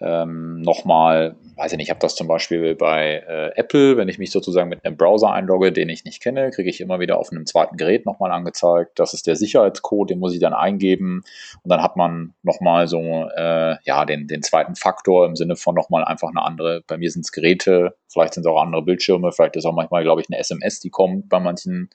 ähm, 0.00 0.60
nochmal, 0.60 1.36
weiß 1.56 1.72
ich 1.72 1.78
nicht, 1.78 1.86
ich 1.86 1.90
habe 1.90 2.00
das 2.00 2.16
zum 2.16 2.26
Beispiel 2.26 2.74
bei 2.74 3.22
äh, 3.28 3.52
Apple, 3.54 3.96
wenn 3.96 4.08
ich 4.08 4.18
mich 4.18 4.32
sozusagen 4.32 4.68
mit 4.68 4.84
einem 4.84 4.96
Browser 4.96 5.32
einlogge, 5.32 5.70
den 5.70 5.88
ich 5.88 6.04
nicht 6.04 6.20
kenne, 6.20 6.50
kriege 6.50 6.68
ich 6.68 6.80
immer 6.80 6.98
wieder 6.98 7.16
auf 7.18 7.30
einem 7.30 7.46
zweiten 7.46 7.76
Gerät 7.76 8.04
nochmal 8.04 8.32
angezeigt. 8.32 8.98
Das 8.98 9.14
ist 9.14 9.28
der 9.28 9.36
Sicherheitscode, 9.36 10.10
den 10.10 10.18
muss 10.18 10.34
ich 10.34 10.40
dann 10.40 10.52
eingeben 10.52 11.22
und 11.62 11.70
dann 11.70 11.80
hat 11.80 11.96
man 11.96 12.34
nochmal 12.42 12.88
so, 12.88 12.98
äh, 13.36 13.76
ja, 13.84 14.04
den, 14.04 14.26
den 14.26 14.42
zweiten 14.42 14.74
Faktor 14.74 15.26
im 15.26 15.36
Sinne 15.36 15.54
von 15.54 15.76
nochmal 15.76 16.04
einfach 16.04 16.30
eine 16.30 16.42
andere, 16.42 16.82
bei 16.86 16.96
mir 16.96 17.10
sind 17.10 17.24
es 17.24 17.30
Geräte, 17.30 17.94
vielleicht 18.08 18.34
sind 18.34 18.44
es 18.44 18.50
auch 18.50 18.60
andere 18.60 18.82
Bildschirme, 18.82 19.30
vielleicht 19.30 19.54
ist 19.54 19.64
auch 19.64 19.74
manchmal, 19.74 20.02
glaube 20.02 20.20
ich, 20.20 20.28
eine 20.28 20.38
SMS, 20.38 20.80
die 20.80 20.90
kommt 20.90 21.28
bei 21.28 21.38
manchen 21.38 21.90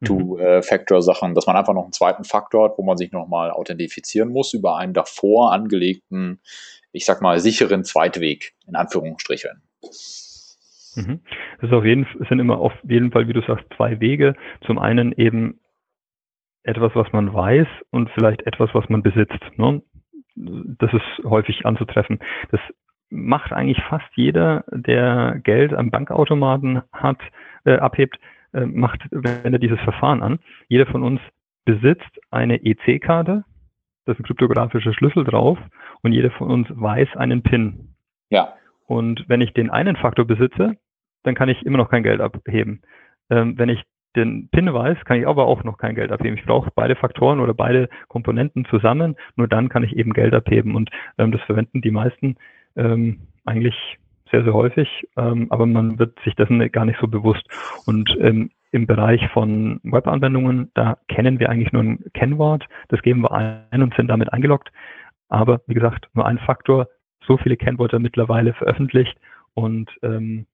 mhm. 0.00 0.04
Two-Factor-Sachen, 0.04 1.36
dass 1.36 1.46
man 1.46 1.56
einfach 1.56 1.74
noch 1.74 1.84
einen 1.84 1.92
zweiten 1.92 2.24
Faktor 2.24 2.64
hat, 2.70 2.78
wo 2.78 2.82
man 2.82 2.96
sich 2.96 3.12
nochmal 3.12 3.52
authentifizieren 3.52 4.30
muss 4.30 4.52
über 4.52 4.76
einen 4.76 4.94
davor 4.94 5.52
angelegten 5.52 6.40
ich 6.92 7.04
sag 7.04 7.22
mal, 7.22 7.38
sicheren 7.40 7.84
Zweitweg, 7.84 8.54
in 8.66 8.76
Anführungsstrichen. 8.76 9.62
Mhm. 10.96 11.20
Das 11.60 11.72
auf 11.72 11.84
jeden, 11.84 12.06
sind 12.28 12.40
immer 12.40 12.58
auf 12.58 12.72
jeden 12.82 13.12
Fall, 13.12 13.28
wie 13.28 13.32
du 13.32 13.42
sagst, 13.42 13.64
zwei 13.76 14.00
Wege. 14.00 14.34
Zum 14.66 14.78
einen 14.78 15.12
eben 15.12 15.60
etwas, 16.62 16.94
was 16.94 17.10
man 17.12 17.32
weiß 17.32 17.66
und 17.90 18.10
vielleicht 18.10 18.46
etwas, 18.46 18.70
was 18.74 18.88
man 18.88 19.02
besitzt. 19.02 19.40
Ne? 19.56 19.82
Das 20.34 20.92
ist 20.92 21.24
häufig 21.24 21.64
anzutreffen. 21.64 22.18
Das 22.50 22.60
macht 23.08 23.52
eigentlich 23.52 23.82
fast 23.88 24.06
jeder, 24.14 24.64
der 24.70 25.40
Geld 25.42 25.74
am 25.74 25.90
Bankautomaten 25.90 26.82
hat, 26.92 27.18
äh, 27.64 27.76
abhebt, 27.76 28.18
äh, 28.52 28.66
macht, 28.66 29.00
wenn 29.10 29.58
dieses 29.60 29.80
Verfahren 29.80 30.22
an. 30.22 30.38
Jeder 30.68 30.86
von 30.86 31.02
uns 31.02 31.20
besitzt 31.64 32.20
eine 32.30 32.64
EC-Karte, 32.64 33.44
da 34.04 34.12
ist 34.12 34.20
ein 34.20 34.24
kryptografischer 34.24 34.92
Schlüssel 34.92 35.24
drauf 35.24 35.58
und 36.02 36.12
jeder 36.12 36.30
von 36.32 36.50
uns 36.50 36.68
weiß 36.70 37.16
einen 37.16 37.42
PIN. 37.42 37.94
Ja. 38.30 38.54
Und 38.86 39.24
wenn 39.28 39.40
ich 39.40 39.52
den 39.52 39.70
einen 39.70 39.96
Faktor 39.96 40.26
besitze, 40.26 40.76
dann 41.22 41.34
kann 41.34 41.48
ich 41.48 41.64
immer 41.64 41.78
noch 41.78 41.90
kein 41.90 42.02
Geld 42.02 42.20
abheben. 42.20 42.82
Ähm, 43.28 43.58
wenn 43.58 43.68
ich 43.68 43.82
den 44.16 44.48
PIN 44.50 44.72
weiß, 44.72 45.04
kann 45.04 45.18
ich 45.18 45.26
aber 45.26 45.46
auch 45.46 45.62
noch 45.62 45.78
kein 45.78 45.94
Geld 45.94 46.10
abheben. 46.10 46.36
Ich 46.36 46.44
brauche 46.44 46.70
beide 46.74 46.96
Faktoren 46.96 47.40
oder 47.40 47.54
beide 47.54 47.88
Komponenten 48.08 48.64
zusammen, 48.64 49.16
nur 49.36 49.46
dann 49.46 49.68
kann 49.68 49.84
ich 49.84 49.96
eben 49.96 50.12
Geld 50.12 50.34
abheben. 50.34 50.74
Und 50.74 50.90
ähm, 51.18 51.30
das 51.30 51.40
verwenden 51.42 51.80
die 51.80 51.92
meisten 51.92 52.36
ähm, 52.76 53.20
eigentlich 53.44 53.76
sehr, 54.30 54.44
sehr 54.44 54.54
häufig, 54.54 54.88
ähm, 55.16 55.46
aber 55.50 55.66
man 55.66 55.98
wird 55.98 56.18
sich 56.24 56.34
dessen 56.34 56.70
gar 56.72 56.84
nicht 56.84 57.00
so 57.00 57.08
bewusst. 57.08 57.44
Und 57.86 58.16
ähm, 58.20 58.50
im 58.72 58.86
Bereich 58.86 59.26
von 59.32 59.80
Webanwendungen, 59.82 60.70
da 60.74 60.98
kennen 61.08 61.40
wir 61.40 61.48
eigentlich 61.50 61.72
nur 61.72 61.82
ein 61.82 62.04
Kennwort, 62.14 62.66
das 62.88 63.02
geben 63.02 63.22
wir 63.22 63.32
ein 63.32 63.82
und 63.82 63.94
sind 63.94 64.08
damit 64.08 64.32
eingeloggt. 64.32 64.70
Aber 65.28 65.60
wie 65.66 65.74
gesagt, 65.74 66.08
nur 66.14 66.26
ein 66.26 66.38
Faktor, 66.38 66.88
so 67.26 67.36
viele 67.36 67.56
Kennwörter 67.56 67.98
mittlerweile 67.98 68.54
veröffentlicht 68.54 69.16
und 69.54 69.90
ähm, 70.02 70.46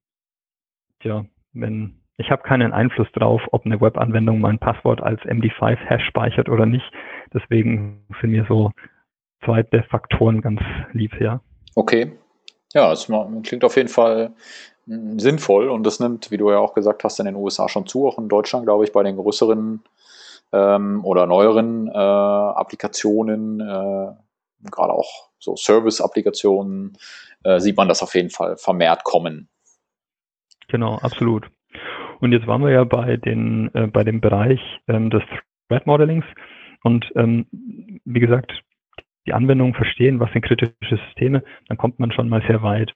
ja, 1.02 1.24
wenn 1.52 2.00
ich 2.18 2.30
habe 2.30 2.42
keinen 2.42 2.72
Einfluss 2.72 3.08
drauf, 3.12 3.42
ob 3.52 3.66
eine 3.66 3.80
Webanwendung 3.80 4.40
mein 4.40 4.58
Passwort 4.58 5.02
als 5.02 5.20
MD5-Hash 5.22 6.06
speichert 6.06 6.48
oder 6.48 6.64
nicht. 6.64 6.90
Deswegen 7.34 8.06
sind 8.20 8.30
mir 8.30 8.46
so 8.48 8.72
zweite 9.44 9.82
Faktoren 9.90 10.40
ganz 10.40 10.60
lieb, 10.92 11.20
ja. 11.20 11.40
Okay. 11.74 12.12
Ja, 12.72 12.92
es 12.92 13.10
klingt 13.42 13.64
auf 13.64 13.76
jeden 13.76 13.88
Fall 13.88 14.34
sinnvoll 14.86 15.68
und 15.68 15.84
das 15.84 16.00
nimmt, 16.00 16.30
wie 16.30 16.36
du 16.36 16.50
ja 16.50 16.58
auch 16.58 16.74
gesagt 16.74 17.02
hast, 17.04 17.18
in 17.18 17.26
den 17.26 17.34
USA 17.34 17.68
schon 17.68 17.86
zu, 17.86 18.06
auch 18.06 18.18
in 18.18 18.28
Deutschland, 18.28 18.66
glaube 18.66 18.84
ich, 18.84 18.92
bei 18.92 19.02
den 19.02 19.16
größeren 19.16 19.82
ähm, 20.52 21.04
oder 21.04 21.26
neueren 21.26 21.88
äh, 21.88 21.92
Applikationen, 21.92 23.60
äh, 23.60 24.12
gerade 24.70 24.92
auch 24.92 25.30
so 25.38 25.56
Service-Applikationen, 25.56 26.96
äh, 27.42 27.58
sieht 27.58 27.76
man 27.76 27.88
das 27.88 28.02
auf 28.02 28.14
jeden 28.14 28.30
Fall 28.30 28.56
vermehrt 28.56 29.02
kommen. 29.04 29.48
Genau, 30.68 30.96
absolut. 30.98 31.48
Und 32.20 32.32
jetzt 32.32 32.46
waren 32.46 32.62
wir 32.62 32.70
ja 32.70 32.84
bei 32.84 33.16
den 33.16 33.70
äh, 33.74 33.88
bei 33.88 34.04
dem 34.04 34.20
Bereich 34.20 34.60
ähm, 34.88 35.10
des 35.10 35.22
Threat 35.68 35.86
Modelings 35.86 36.24
und 36.82 37.04
ähm, 37.14 37.46
wie 38.04 38.20
gesagt, 38.20 38.52
die 39.26 39.32
Anwendung 39.32 39.74
verstehen, 39.74 40.20
was 40.20 40.32
sind 40.32 40.44
kritische 40.44 40.74
Systeme, 40.88 41.42
dann 41.68 41.76
kommt 41.76 41.98
man 41.98 42.12
schon 42.12 42.28
mal 42.28 42.42
sehr 42.46 42.62
weit. 42.62 42.94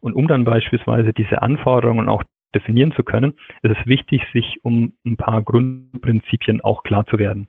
Und 0.00 0.14
um 0.14 0.28
dann 0.28 0.44
beispielsweise 0.44 1.12
diese 1.12 1.42
Anforderungen 1.42 2.08
auch 2.08 2.22
definieren 2.54 2.92
zu 2.92 3.02
können, 3.02 3.34
ist 3.62 3.76
es 3.78 3.86
wichtig, 3.86 4.22
sich 4.32 4.58
um 4.62 4.94
ein 5.04 5.16
paar 5.16 5.42
Grundprinzipien 5.42 6.60
auch 6.62 6.82
klar 6.82 7.06
zu 7.06 7.18
werden. 7.18 7.48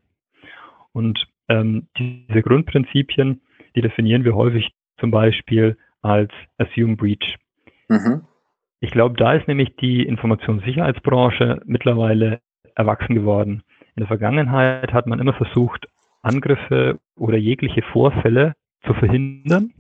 Und 0.92 1.28
ähm, 1.50 1.88
diese 1.98 2.42
Grundprinzipien, 2.42 3.42
die 3.76 3.82
definieren 3.82 4.24
wir 4.24 4.36
häufig 4.36 4.72
zum 5.00 5.12
Beispiel 5.12 5.78
als 6.02 6.32
Assume 6.58 6.96
Breach. 6.96 7.38
Mhm. 7.88 8.24
Ich 8.80 8.92
glaube, 8.92 9.16
da 9.18 9.34
ist 9.34 9.48
nämlich 9.48 9.76
die 9.78 10.04
Informationssicherheitsbranche 10.04 11.62
mittlerweile 11.66 12.42
erwachsen 12.76 13.16
geworden. 13.16 13.64
In 13.96 14.02
der 14.02 14.08
Vergangenheit 14.08 14.94
hat 14.94 15.08
man 15.08 15.20
immer 15.20 15.34
versucht, 15.34 15.88
Angriffe 16.22 17.00
oder 17.16 17.38
jegliche 17.38 17.82
Vorfälle 17.82 18.56
zu 18.86 18.94
verhindern. 18.94 19.72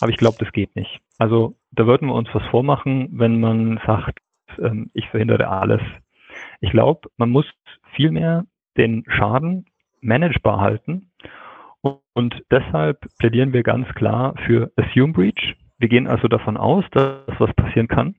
Aber 0.00 0.10
ich 0.10 0.16
glaube, 0.16 0.36
das 0.38 0.52
geht 0.52 0.74
nicht. 0.76 1.00
Also 1.18 1.56
da 1.72 1.86
würden 1.86 2.08
wir 2.08 2.14
uns 2.14 2.28
was 2.32 2.44
vormachen, 2.46 3.08
wenn 3.12 3.40
man 3.40 3.80
sagt, 3.86 4.18
ähm, 4.58 4.90
ich 4.94 5.08
verhindere 5.08 5.48
alles. 5.48 5.80
Ich 6.60 6.70
glaube, 6.70 7.08
man 7.16 7.30
muss 7.30 7.46
vielmehr 7.94 8.44
den 8.76 9.04
Schaden 9.08 9.66
managebar 10.00 10.60
halten. 10.60 11.10
Und 12.12 12.42
deshalb 12.50 13.06
plädieren 13.18 13.52
wir 13.52 13.62
ganz 13.62 13.88
klar 13.94 14.34
für 14.46 14.70
Assume 14.76 15.12
Breach. 15.12 15.56
Wir 15.78 15.88
gehen 15.88 16.06
also 16.06 16.28
davon 16.28 16.56
aus, 16.56 16.84
dass 16.92 17.22
was 17.38 17.54
passieren 17.54 17.88
kann. 17.88 18.14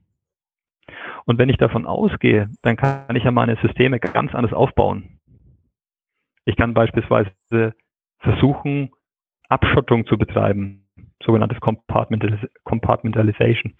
Und 1.26 1.38
wenn 1.38 1.50
ich 1.50 1.58
davon 1.58 1.86
ausgehe, 1.86 2.50
dann 2.64 2.76
kann 2.76 3.16
ich 3.16 3.24
ja 3.24 3.32
meine 3.32 3.58
Systeme 3.62 4.00
ganz 4.00 4.34
anders 4.34 4.54
aufbauen. 4.54 5.20
Ich 6.46 6.56
kann 6.56 6.74
beispielsweise 6.74 7.32
versuchen, 8.20 8.92
Abschottung 9.48 10.08
zu 10.08 10.18
betreiben, 10.18 10.81
sogenanntes 11.26 11.60
Compartmentalization. 11.60 13.74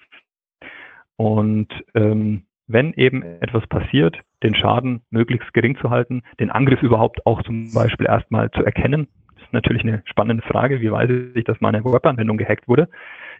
Und 1.18 1.68
ähm, 1.94 2.46
wenn 2.68 2.94
eben 2.94 3.22
etwas 3.22 3.68
passiert, 3.68 4.18
den 4.44 4.56
Schaden 4.56 5.02
möglichst 5.10 5.54
gering 5.54 5.78
zu 5.78 5.90
halten, 5.90 6.24
den 6.40 6.50
Angriff 6.50 6.82
überhaupt 6.82 7.26
auch 7.26 7.44
zum 7.44 7.74
Beispiel 7.74 8.08
erstmal 8.08 8.50
zu 8.52 8.64
erkennen. 8.64 9.08
Das 9.36 9.44
ist 9.44 9.54
natürlich 9.54 9.84
eine 9.84 10.02
spannende 10.06 10.44
Frage. 10.44 10.82
Wie 10.82 10.92
weiß 10.92 11.10
ich, 11.36 11.44
dass 11.44 11.60
meine 11.60 11.84
Webanwendung 11.84 12.38
gehackt 12.38 12.68
wurde? 12.68 12.88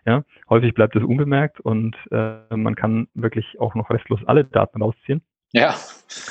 Ja, 0.06 0.24
häufig 0.50 0.74
bleibt 0.74 0.96
es 0.96 1.04
unbemerkt 1.04 1.60
und 1.60 1.96
äh, 2.12 2.56
man 2.56 2.76
kann 2.76 3.08
wirklich 3.14 3.60
auch 3.60 3.76
noch 3.76 3.90
restlos 3.90 4.20
alle 4.26 4.44
Daten 4.44 4.82
rausziehen. 4.82 5.22
Ja. 5.54 5.76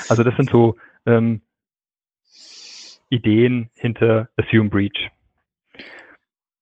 Also 0.09 0.23
das 0.23 0.35
sind 0.35 0.49
so 0.49 0.75
ähm, 1.05 1.41
Ideen 3.09 3.69
hinter 3.75 4.29
Assume 4.37 4.69
Breach. 4.69 5.11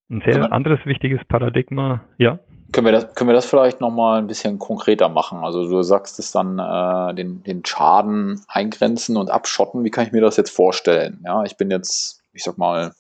Ein 0.09 0.21
sehr 0.25 0.51
anderes 0.51 0.79
wichtiges 0.85 1.23
Paradigma, 1.27 2.01
ja. 2.17 2.39
Können 2.71 2.85
wir 2.85 2.91
das, 2.91 3.13
können 3.15 3.29
wir 3.29 3.35
das 3.35 3.45
vielleicht 3.45 3.81
nochmal 3.81 4.19
ein 4.19 4.27
bisschen 4.27 4.59
konkreter 4.59 5.09
machen? 5.09 5.39
Also 5.39 5.67
du 5.67 5.81
sagst 5.81 6.19
es 6.19 6.31
dann, 6.31 6.59
äh, 6.59 7.15
den, 7.15 7.43
den 7.43 7.65
Schaden 7.65 8.41
eingrenzen 8.47 9.17
und 9.17 9.31
abschotten. 9.31 9.83
Wie 9.83 9.89
kann 9.89 10.05
ich 10.05 10.11
mir 10.11 10.21
das 10.21 10.37
jetzt 10.37 10.51
vorstellen? 10.51 11.21
Ja, 11.25 11.43
ich 11.43 11.57
bin 11.57 11.71
jetzt, 11.71 12.21
ich 12.33 12.43
sag 12.43 12.57
mal, 12.57 12.93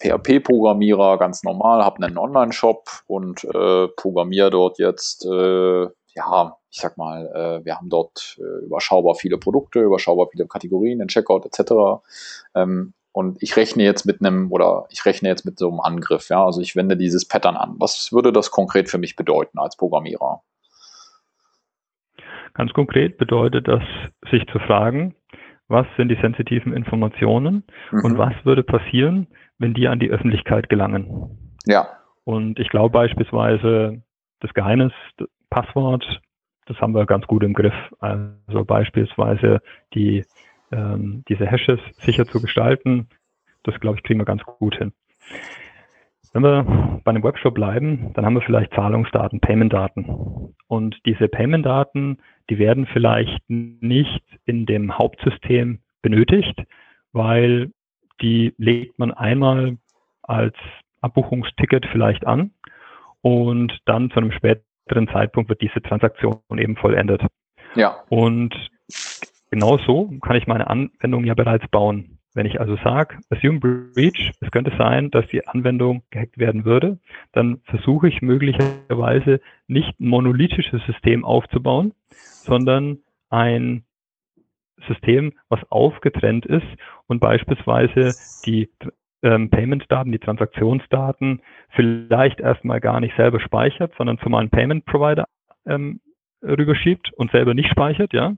PHP-Programmierer, 0.00 1.18
ganz 1.18 1.42
normal, 1.42 1.84
habe 1.84 2.04
einen 2.04 2.18
Online-Shop 2.18 2.88
und 3.06 3.44
äh, 3.44 3.88
programmiere 3.88 4.50
dort 4.50 4.78
jetzt, 4.78 5.24
äh, 5.24 5.86
ja, 6.14 6.56
ich 6.70 6.80
sag 6.80 6.96
mal, 6.96 7.26
äh, 7.34 7.64
wir 7.64 7.76
haben 7.76 7.88
dort 7.88 8.36
äh, 8.38 8.64
überschaubar 8.66 9.14
viele 9.14 9.38
Produkte, 9.38 9.80
überschaubar 9.80 10.28
viele 10.30 10.46
Kategorien, 10.46 10.98
den 10.98 11.08
Checkout 11.08 11.46
etc. 11.46 12.02
Ähm, 12.54 12.92
und 13.16 13.42
ich 13.42 13.56
rechne 13.56 13.82
jetzt 13.82 14.04
mit 14.04 14.20
einem 14.20 14.52
oder 14.52 14.84
ich 14.90 15.06
rechne 15.06 15.30
jetzt 15.30 15.46
mit 15.46 15.58
so 15.58 15.70
einem 15.70 15.80
Angriff, 15.80 16.28
ja, 16.28 16.44
also 16.44 16.60
ich 16.60 16.76
wende 16.76 16.98
dieses 16.98 17.26
Pattern 17.26 17.56
an. 17.56 17.76
Was 17.78 18.12
würde 18.12 18.30
das 18.30 18.50
konkret 18.50 18.90
für 18.90 18.98
mich 18.98 19.16
bedeuten 19.16 19.58
als 19.58 19.74
Programmierer? 19.74 20.42
Ganz 22.52 22.74
konkret 22.74 23.16
bedeutet 23.16 23.68
das, 23.68 23.82
sich 24.30 24.46
zu 24.48 24.58
fragen, 24.58 25.14
was 25.66 25.86
sind 25.96 26.10
die 26.10 26.18
sensitiven 26.20 26.74
Informationen 26.74 27.64
mhm. 27.90 28.04
und 28.04 28.18
was 28.18 28.34
würde 28.44 28.62
passieren, 28.62 29.28
wenn 29.56 29.72
die 29.72 29.88
an 29.88 29.98
die 29.98 30.10
Öffentlichkeit 30.10 30.68
gelangen. 30.68 31.56
Ja. 31.64 31.88
Und 32.24 32.58
ich 32.58 32.68
glaube 32.68 32.90
beispielsweise, 32.90 34.02
das 34.40 34.52
Geheimnis, 34.52 34.92
das 35.16 35.28
Passwort, 35.48 36.04
das 36.66 36.76
haben 36.82 36.94
wir 36.94 37.06
ganz 37.06 37.26
gut 37.26 37.42
im 37.44 37.54
Griff. 37.54 37.74
Also 37.98 38.66
beispielsweise 38.66 39.62
die, 39.94 40.26
ähm, 40.72 41.24
diese 41.28 41.46
Hashes 41.46 41.80
sicher 41.98 42.26
zu 42.26 42.40
gestalten, 42.40 43.08
das 43.62 43.78
glaube 43.80 43.98
ich, 43.98 44.04
kriegen 44.04 44.20
wir 44.20 44.24
ganz 44.24 44.42
gut 44.44 44.76
hin. 44.76 44.92
Wenn 46.32 46.42
wir 46.42 47.00
bei 47.02 47.10
einem 47.10 47.22
Webshop 47.22 47.54
bleiben, 47.54 48.12
dann 48.14 48.26
haben 48.26 48.34
wir 48.34 48.42
vielleicht 48.42 48.74
Zahlungsdaten, 48.74 49.40
Payment-Daten. 49.40 50.54
Und 50.68 50.96
diese 51.06 51.28
Payment-Daten, 51.28 52.18
die 52.50 52.58
werden 52.58 52.86
vielleicht 52.92 53.40
nicht 53.48 54.22
in 54.44 54.66
dem 54.66 54.98
Hauptsystem 54.98 55.80
benötigt, 56.02 56.62
weil 57.12 57.72
die 58.20 58.54
legt 58.58 58.98
man 58.98 59.12
einmal 59.12 59.78
als 60.22 60.54
Abbuchungsticket 61.00 61.86
vielleicht 61.90 62.26
an 62.26 62.50
und 63.22 63.78
dann 63.86 64.10
zu 64.10 64.16
einem 64.16 64.32
späteren 64.32 65.08
Zeitpunkt 65.08 65.48
wird 65.48 65.62
diese 65.62 65.80
Transaktion 65.80 66.40
eben 66.56 66.76
vollendet. 66.76 67.22
Ja. 67.74 68.02
Und 68.08 68.54
genau 69.56 69.78
so 69.78 70.12
kann 70.20 70.36
ich 70.36 70.46
meine 70.46 70.68
Anwendung 70.68 71.24
ja 71.24 71.32
bereits 71.32 71.66
bauen. 71.68 72.18
Wenn 72.34 72.44
ich 72.44 72.60
also 72.60 72.76
sage, 72.84 73.16
assume 73.30 73.60
breach, 73.60 74.32
es 74.42 74.50
könnte 74.50 74.70
sein, 74.76 75.10
dass 75.10 75.26
die 75.28 75.46
Anwendung 75.48 76.02
gehackt 76.10 76.36
werden 76.36 76.66
würde, 76.66 76.98
dann 77.32 77.62
versuche 77.64 78.08
ich 78.08 78.20
möglicherweise 78.20 79.40
nicht 79.66 79.98
ein 79.98 80.08
monolithisches 80.08 80.82
System 80.84 81.24
aufzubauen, 81.24 81.94
sondern 82.10 82.98
ein 83.30 83.84
System, 84.86 85.32
was 85.48 85.60
aufgetrennt 85.70 86.44
ist 86.44 86.66
und 87.06 87.20
beispielsweise 87.20 88.14
die 88.44 88.68
ähm, 89.22 89.48
Payment-Daten, 89.48 90.12
die 90.12 90.18
Transaktionsdaten 90.18 91.40
vielleicht 91.70 92.40
erstmal 92.40 92.80
gar 92.80 93.00
nicht 93.00 93.16
selber 93.16 93.40
speichert, 93.40 93.94
sondern 93.96 94.18
zu 94.18 94.28
meinem 94.28 94.50
Payment-Provider 94.50 95.24
ähm, 95.64 96.00
rüberschiebt 96.42 97.14
und 97.14 97.30
selber 97.30 97.54
nicht 97.54 97.70
speichert, 97.70 98.12
ja. 98.12 98.34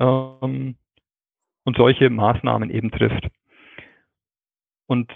Ähm, 0.00 0.76
und 1.64 1.76
solche 1.76 2.10
Maßnahmen 2.10 2.70
eben 2.70 2.90
trifft. 2.90 3.28
Und 4.86 5.10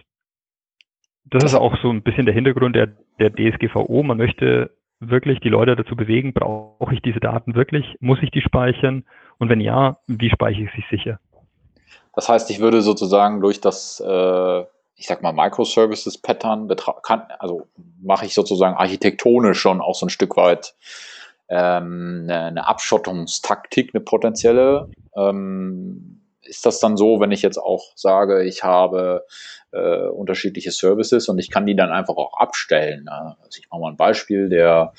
das 1.24 1.44
ist 1.44 1.54
auch 1.54 1.76
so 1.80 1.90
ein 1.90 2.02
bisschen 2.02 2.26
der 2.26 2.34
Hintergrund 2.34 2.74
der, 2.74 2.88
der 3.18 3.30
DSGVO. 3.30 4.02
Man 4.02 4.18
möchte 4.18 4.70
wirklich 4.98 5.40
die 5.40 5.48
Leute 5.48 5.76
dazu 5.76 5.96
bewegen, 5.96 6.34
brauche 6.34 6.92
ich 6.92 7.02
diese 7.02 7.20
Daten 7.20 7.54
wirklich? 7.54 7.96
Muss 8.00 8.18
ich 8.22 8.30
die 8.30 8.42
speichern? 8.42 9.04
Und 9.38 9.48
wenn 9.48 9.60
ja, 9.60 9.98
wie 10.06 10.30
speichere 10.30 10.64
ich 10.64 10.70
sie 10.74 10.96
sicher? 10.96 11.20
Das 12.14 12.28
heißt, 12.28 12.50
ich 12.50 12.60
würde 12.60 12.82
sozusagen 12.82 13.40
durch 13.40 13.60
das, 13.60 14.00
äh, 14.04 14.60
ich 14.96 15.06
sag 15.06 15.22
mal, 15.22 15.32
Microservices-Pattern, 15.32 16.70
also 17.38 17.68
mache 18.02 18.26
ich 18.26 18.34
sozusagen 18.34 18.76
architektonisch 18.76 19.60
schon 19.60 19.80
auch 19.80 19.94
so 19.94 20.06
ein 20.06 20.10
Stück 20.10 20.36
weit 20.36 20.74
ähm, 21.50 22.22
eine, 22.24 22.44
eine 22.44 22.68
Abschottungstaktik, 22.68 23.90
eine 23.92 24.02
potenzielle. 24.02 24.88
Ähm, 25.16 26.20
ist 26.42 26.64
das 26.66 26.80
dann 26.80 26.96
so, 26.96 27.20
wenn 27.20 27.32
ich 27.32 27.42
jetzt 27.42 27.58
auch 27.58 27.92
sage, 27.96 28.42
ich 28.44 28.64
habe 28.64 29.24
äh, 29.72 30.06
unterschiedliche 30.08 30.72
Services 30.72 31.28
und 31.28 31.38
ich 31.38 31.50
kann 31.50 31.66
die 31.66 31.76
dann 31.76 31.90
einfach 31.90 32.16
auch 32.16 32.36
abstellen? 32.36 33.04
Ne? 33.04 33.36
Also 33.40 33.58
ich 33.58 33.68
mache 33.70 33.80
mal 33.80 33.90
ein 33.90 33.96
Beispiel, 33.96 34.48
der, 34.48 34.92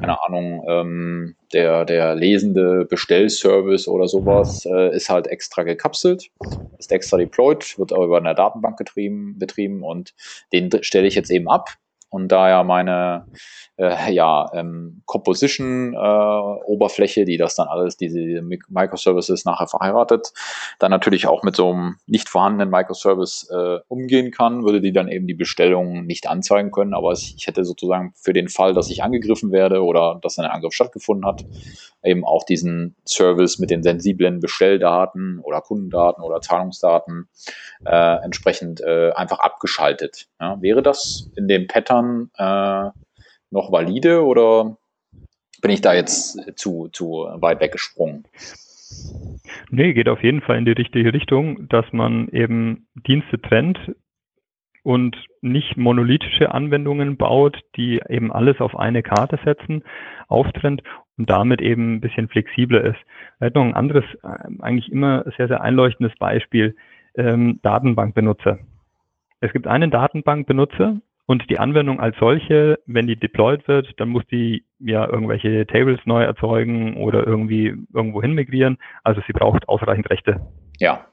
keine 0.00 0.22
Ahnung, 0.22 0.64
ähm, 0.68 1.36
der, 1.52 1.84
der 1.84 2.14
lesende 2.14 2.84
Bestellservice 2.84 3.88
oder 3.88 4.08
sowas 4.08 4.66
äh, 4.66 4.94
ist 4.94 5.08
halt 5.08 5.26
extra 5.26 5.62
gekapselt, 5.62 6.30
ist 6.78 6.92
extra 6.92 7.16
deployed, 7.16 7.78
wird 7.78 7.92
aber 7.92 8.04
über 8.04 8.18
eine 8.18 8.34
Datenbank 8.34 8.76
getrieben, 8.76 9.38
betrieben 9.38 9.82
und 9.82 10.14
den 10.52 10.70
stelle 10.82 11.06
ich 11.06 11.14
jetzt 11.14 11.30
eben 11.30 11.48
ab 11.48 11.76
und 12.10 12.28
da 12.28 12.48
ja 12.48 12.64
meine 12.64 13.26
äh, 13.80 14.12
ja, 14.12 14.50
ähm, 14.52 15.00
Composition-Oberfläche, 15.06 17.22
äh, 17.22 17.24
die 17.24 17.38
das 17.38 17.54
dann 17.54 17.68
alles, 17.68 17.96
diese 17.96 18.42
Microservices 18.68 19.46
nachher 19.46 19.68
verheiratet, 19.68 20.34
dann 20.78 20.90
natürlich 20.90 21.26
auch 21.26 21.42
mit 21.42 21.56
so 21.56 21.70
einem 21.70 21.96
nicht 22.06 22.28
vorhandenen 22.28 22.68
Microservice 22.68 23.48
äh, 23.50 23.78
umgehen 23.88 24.32
kann, 24.32 24.64
würde 24.64 24.82
die 24.82 24.92
dann 24.92 25.08
eben 25.08 25.26
die 25.26 25.34
Bestellung 25.34 26.04
nicht 26.04 26.28
anzeigen 26.28 26.72
können, 26.72 26.92
aber 26.92 27.12
ich 27.12 27.46
hätte 27.46 27.64
sozusagen 27.64 28.12
für 28.16 28.34
den 28.34 28.48
Fall, 28.48 28.74
dass 28.74 28.90
ich 28.90 29.02
angegriffen 29.02 29.50
werde 29.50 29.82
oder 29.82 30.18
dass 30.20 30.38
ein 30.38 30.44
Angriff 30.44 30.74
stattgefunden 30.74 31.26
hat, 31.26 31.46
eben 32.02 32.24
auch 32.24 32.44
diesen 32.44 32.96
Service 33.06 33.58
mit 33.58 33.70
den 33.70 33.82
sensiblen 33.82 34.40
Bestelldaten 34.40 35.40
oder 35.42 35.60
Kundendaten 35.60 36.22
oder 36.22 36.40
Zahlungsdaten 36.40 37.28
äh, 37.86 38.24
entsprechend 38.24 38.80
äh, 38.80 39.12
einfach 39.12 39.38
abgeschaltet. 39.38 40.26
Ja, 40.38 40.60
wäre 40.60 40.82
das 40.82 41.30
in 41.36 41.48
dem 41.48 41.66
Pattern 41.66 41.99
äh, 42.36 42.90
noch 43.50 43.72
valide 43.72 44.24
oder 44.24 44.76
bin 45.62 45.70
ich 45.70 45.80
da 45.80 45.94
jetzt 45.94 46.58
zu, 46.58 46.88
zu 46.88 47.26
weit 47.34 47.60
weggesprungen? 47.60 48.26
Nee, 49.70 49.92
geht 49.92 50.08
auf 50.08 50.22
jeden 50.22 50.40
Fall 50.40 50.58
in 50.58 50.64
die 50.64 50.72
richtige 50.72 51.12
Richtung, 51.12 51.68
dass 51.68 51.84
man 51.92 52.28
eben 52.28 52.86
Dienste 53.06 53.40
trennt. 53.40 53.78
und 54.82 55.16
nicht 55.42 55.76
monolithische 55.76 56.52
Anwendungen 56.52 57.16
baut, 57.16 57.58
die 57.76 58.00
eben 58.08 58.32
alles 58.32 58.60
auf 58.60 58.76
eine 58.76 59.02
Karte 59.02 59.38
setzen, 59.44 59.84
auftrennt 60.28 60.82
und 61.18 61.28
damit 61.28 61.60
eben 61.60 61.94
ein 61.96 62.00
bisschen 62.00 62.28
flexibler 62.28 62.82
ist. 62.82 62.98
Vielleicht 63.38 63.54
noch 63.54 63.64
ein 63.64 63.74
anderes, 63.74 64.04
äh, 64.22 64.48
eigentlich 64.60 64.90
immer 64.90 65.24
sehr, 65.36 65.48
sehr 65.48 65.60
einleuchtendes 65.60 66.16
Beispiel, 66.18 66.76
ähm, 67.14 67.60
Datenbankbenutzer. 67.62 68.58
Es 69.40 69.52
gibt 69.52 69.66
einen 69.66 69.90
Datenbankbenutzer 69.90 71.00
und 71.26 71.48
die 71.48 71.58
Anwendung 71.58 72.00
als 72.00 72.16
solche, 72.18 72.78
wenn 72.86 73.06
die 73.06 73.16
deployed 73.16 73.68
wird, 73.68 73.92
dann 73.98 74.08
muss 74.08 74.26
die 74.26 74.64
ja 74.78 75.06
irgendwelche 75.06 75.66
Tables 75.66 76.00
neu 76.04 76.22
erzeugen 76.22 76.96
oder 76.96 77.26
irgendwie 77.26 77.74
irgendwo 77.94 78.20
hin 78.20 78.32
migrieren. 78.32 78.78
Also 79.04 79.20
sie 79.26 79.32
braucht 79.32 79.68
ausreichend 79.68 80.10
Rechte. 80.10 80.40
Ja. 80.78 81.06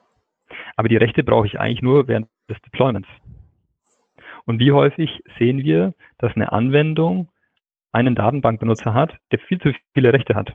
Aber 0.75 0.89
die 0.89 0.97
Rechte 0.97 1.23
brauche 1.23 1.45
ich 1.45 1.59
eigentlich 1.59 1.81
nur 1.81 2.07
während 2.07 2.27
des 2.49 2.59
Deployments. 2.61 3.09
Und 4.45 4.59
wie 4.59 4.71
häufig 4.71 5.21
sehen 5.37 5.63
wir, 5.63 5.93
dass 6.17 6.33
eine 6.35 6.51
Anwendung 6.51 7.29
einen 7.91 8.15
Datenbankbenutzer 8.15 8.93
hat, 8.93 9.17
der 9.31 9.39
viel 9.39 9.59
zu 9.59 9.73
viele 9.93 10.13
Rechte 10.13 10.35
hat. 10.35 10.53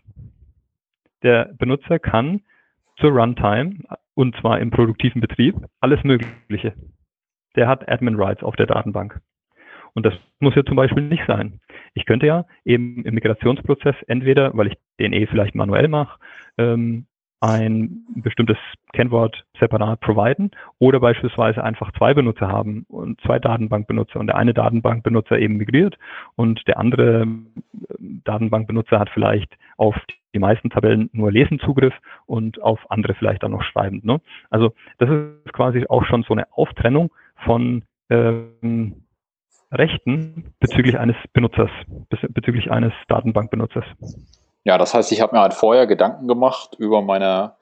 Der 1.22 1.52
Benutzer 1.58 1.98
kann 1.98 2.40
zur 2.98 3.10
Runtime, 3.10 3.76
und 4.14 4.36
zwar 4.36 4.60
im 4.60 4.70
produktiven 4.70 5.20
Betrieb, 5.20 5.56
alles 5.80 6.02
Mögliche. 6.04 6.74
Der 7.56 7.68
hat 7.68 7.88
Admin 7.88 8.16
Rights 8.16 8.42
auf 8.42 8.56
der 8.56 8.66
Datenbank. 8.66 9.20
Und 9.94 10.06
das 10.06 10.14
muss 10.40 10.54
ja 10.54 10.64
zum 10.64 10.76
Beispiel 10.76 11.02
nicht 11.02 11.24
sein. 11.26 11.60
Ich 11.94 12.06
könnte 12.06 12.26
ja 12.26 12.46
eben 12.64 13.04
im 13.04 13.14
Migrationsprozess 13.14 13.96
entweder, 14.06 14.56
weil 14.56 14.68
ich 14.68 14.78
den 14.98 15.12
eh 15.12 15.26
vielleicht 15.26 15.54
manuell 15.54 15.88
mache, 15.88 16.18
ähm, 16.58 17.06
ein 17.42 18.04
bestimmtes 18.14 18.56
Kennwort 18.92 19.44
separat 19.58 19.98
providen 19.98 20.52
oder 20.78 21.00
beispielsweise 21.00 21.64
einfach 21.64 21.90
zwei 21.98 22.14
Benutzer 22.14 22.46
haben 22.46 22.86
und 22.88 23.20
zwei 23.22 23.40
Datenbankbenutzer 23.40 24.20
und 24.20 24.28
der 24.28 24.36
eine 24.36 24.54
Datenbankbenutzer 24.54 25.40
eben 25.40 25.56
migriert 25.56 25.98
und 26.36 26.62
der 26.68 26.78
andere 26.78 27.22
ähm, 27.22 27.46
Datenbankbenutzer 27.98 29.00
hat 29.00 29.10
vielleicht 29.10 29.52
auf 29.76 29.96
die 30.32 30.38
meisten 30.38 30.70
Tabellen 30.70 31.10
nur 31.12 31.32
Lesenzugriff 31.32 31.94
und 32.26 32.62
auf 32.62 32.78
andere 32.90 33.14
vielleicht 33.14 33.42
dann 33.42 33.50
noch 33.50 33.64
schreibend. 33.64 34.04
Ne? 34.04 34.20
Also 34.50 34.72
das 34.98 35.10
ist 35.10 35.52
quasi 35.52 35.84
auch 35.88 36.04
schon 36.04 36.22
so 36.22 36.34
eine 36.34 36.46
Auftrennung 36.52 37.10
von 37.44 37.82
ähm, 38.08 39.02
Rechten 39.72 40.54
bezüglich 40.60 40.98
eines 40.98 41.16
Benutzers, 41.32 41.70
bezüglich 42.28 42.70
eines 42.70 42.92
Datenbankbenutzers. 43.08 43.84
Ja, 44.64 44.78
das 44.78 44.94
heißt, 44.94 45.10
ich 45.12 45.20
habe 45.20 45.34
mir 45.34 45.42
halt 45.42 45.54
vorher 45.54 45.86
Gedanken 45.86 46.28
gemacht 46.28 46.76
über 46.78 47.02
meine, 47.02 47.54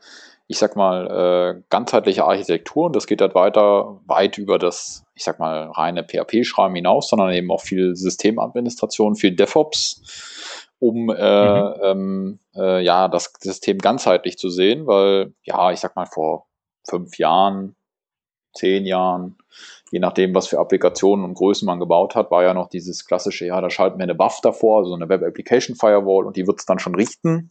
ich 0.49 0.59
sag 0.59 0.77
mal, 0.77 1.57
äh, 1.57 1.63
ganzheitliche 1.71 2.25
Architektur 2.25 2.87
und 2.87 2.97
das 2.97 3.07
geht 3.07 3.21
halt 3.21 3.35
weiter, 3.35 4.01
weit 4.07 4.37
über 4.39 4.59
das, 4.59 5.07
ich 5.15 5.25
sag 5.25 5.39
mal, 5.39 5.71
reine 5.71 6.05
PHP-Schreiben 6.05 6.75
hinaus, 6.75 7.09
sondern 7.09 7.33
eben 7.33 7.51
auch 7.51 7.61
viel 7.63 7.95
Systemadministration, 7.95 9.15
viel 9.15 9.35
DevOps, 9.35 10.69
um 10.79 11.11
äh, 11.11 11.61
mhm. 11.61 11.75
ähm, 11.83 12.39
äh, 12.55 12.83
ja 12.83 13.09
das 13.09 13.33
System 13.41 13.79
ganzheitlich 13.79 14.37
zu 14.37 14.51
sehen, 14.51 14.87
weil 14.87 15.33
ja, 15.43 15.71
ich 15.71 15.81
sag 15.81 15.97
mal, 15.97 16.07
vor 16.07 16.49
fünf 16.87 17.19
Jahren, 17.19 17.77
zehn 18.53 18.85
Jahren, 18.85 19.37
je 19.91 19.99
nachdem, 19.99 20.35
was 20.35 20.49
für 20.49 20.59
Applikationen 20.59 21.25
und 21.25 21.35
Größen 21.35 21.67
man 21.67 21.81
gebaut 21.81 22.15
hat, 22.15 22.31
war 22.31 22.43
ja 22.43 22.55
noch 22.55 22.69
dieses 22.69 23.05
klassische, 23.05 23.47
ja, 23.47 23.61
da 23.61 23.71
schalten 23.71 23.99
wir 23.99 24.05
eine 24.05 24.15
Buff 24.15 24.41
davor, 24.43 24.79
also 24.79 24.95
eine 24.95 25.09
Web 25.09 25.23
Application 25.23 25.77
Firewall 25.77 26.27
und 26.27 26.37
die 26.37 26.47
wird 26.47 26.61
es 26.61 26.67
dann 26.67 26.79
schon 26.79 26.95
richten. 26.95 27.51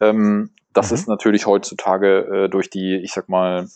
Ähm, 0.00 0.50
das 0.72 0.90
mhm. 0.90 0.94
ist 0.94 1.08
natürlich 1.08 1.46
heutzutage 1.46 2.44
äh, 2.44 2.48
durch 2.48 2.70
die, 2.70 2.96
ich 2.96 3.12
sag 3.12 3.28
mal, 3.28 3.66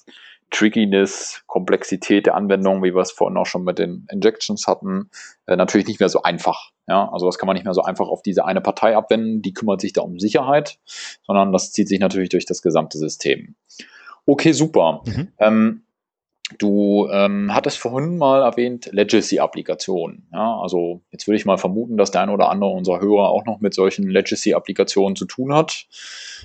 Trickiness, 0.50 1.42
Komplexität 1.46 2.26
der 2.26 2.34
Anwendung, 2.34 2.82
wie 2.82 2.94
wir 2.94 3.02
es 3.02 3.12
vorhin 3.12 3.36
auch 3.36 3.46
schon 3.46 3.62
mit 3.62 3.78
den 3.78 4.06
Injections 4.10 4.66
hatten, 4.66 5.10
äh, 5.46 5.56
natürlich 5.56 5.86
nicht 5.86 6.00
mehr 6.00 6.08
so 6.08 6.22
einfach. 6.22 6.72
Ja, 6.88 7.08
also 7.12 7.26
das 7.26 7.38
kann 7.38 7.46
man 7.46 7.54
nicht 7.54 7.64
mehr 7.64 7.74
so 7.74 7.82
einfach 7.82 8.08
auf 8.08 8.22
diese 8.22 8.44
eine 8.44 8.60
Partei 8.60 8.96
abwenden, 8.96 9.42
die 9.42 9.54
kümmert 9.54 9.80
sich 9.80 9.92
da 9.92 10.00
um 10.00 10.18
Sicherheit, 10.18 10.78
sondern 11.24 11.52
das 11.52 11.70
zieht 11.70 11.88
sich 11.88 12.00
natürlich 12.00 12.30
durch 12.30 12.46
das 12.46 12.62
gesamte 12.62 12.98
System. 12.98 13.54
Okay, 14.26 14.52
super. 14.52 15.02
Mhm. 15.06 15.28
Ähm, 15.38 15.82
Du 16.58 17.08
ähm, 17.10 17.54
hattest 17.54 17.78
vorhin 17.78 18.18
mal 18.18 18.42
erwähnt 18.42 18.90
Legacy-Applikationen. 18.92 20.26
Ja, 20.32 20.58
also 20.60 21.00
jetzt 21.10 21.26
würde 21.26 21.36
ich 21.36 21.44
mal 21.44 21.58
vermuten, 21.58 21.96
dass 21.96 22.10
der 22.10 22.22
eine 22.22 22.32
oder 22.32 22.50
andere 22.50 22.70
unserer 22.70 23.00
Hörer 23.00 23.28
auch 23.28 23.44
noch 23.44 23.60
mit 23.60 23.74
solchen 23.74 24.08
Legacy-Applikationen 24.08 25.16
zu 25.16 25.26
tun 25.26 25.54
hat. 25.54 25.86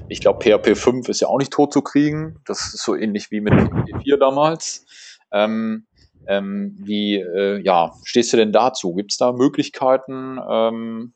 Ich 0.08 0.22
glaube, 0.22 0.44
PHP 0.44 0.78
5 0.78 1.10
ist 1.10 1.22
ja 1.22 1.28
auch 1.28 1.40
nicht 1.40 1.52
tot 1.52 1.74
zu 1.74 1.82
kriegen. 1.82 2.40
Das 2.46 2.74
ist 2.74 2.84
so 2.84 2.96
ähnlich 2.96 3.32
wie 3.32 3.42
mit 3.42 3.54
PHP 3.54 4.04
4 4.04 4.18
damals. 4.18 4.86
Ähm, 5.32 5.86
ähm, 6.28 6.76
wie 6.80 7.16
äh, 7.16 7.62
ja, 7.62 7.94
stehst 8.04 8.34
du 8.34 8.38
denn 8.38 8.52
dazu? 8.52 8.94
Gibt 8.94 9.12
es 9.12 9.18
da 9.18 9.32
Möglichkeiten 9.32 10.40
ähm, 10.50 11.14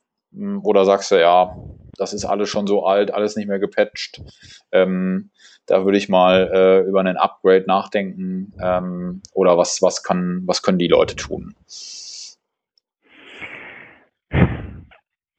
oder 0.64 0.86
sagst 0.86 1.12
du, 1.12 1.20
ja, 1.20 1.56
das 2.00 2.14
ist 2.14 2.26
alles 2.26 2.50
schon 2.50 2.68
so 2.68 2.86
alt, 2.86 3.12
alles 3.14 3.36
nicht 3.36 3.48
mehr 3.48 3.60
gepatcht? 3.60 4.22
Ähm, 4.72 5.30
da 5.66 5.86
würde 5.86 5.98
ich 5.98 6.10
mal 6.10 6.50
äh, 6.54 6.88
über 6.88 7.00
einen 7.00 7.18
Upgrade 7.18 7.66
nachdenken 7.68 8.54
ähm, 8.62 9.22
oder 9.34 9.58
was, 9.58 9.82
was, 9.82 10.04
kann, 10.04 10.42
was 10.46 10.64
können 10.64 10.80
die 10.80 10.88
Leute 10.88 11.16
tun? 11.16 11.56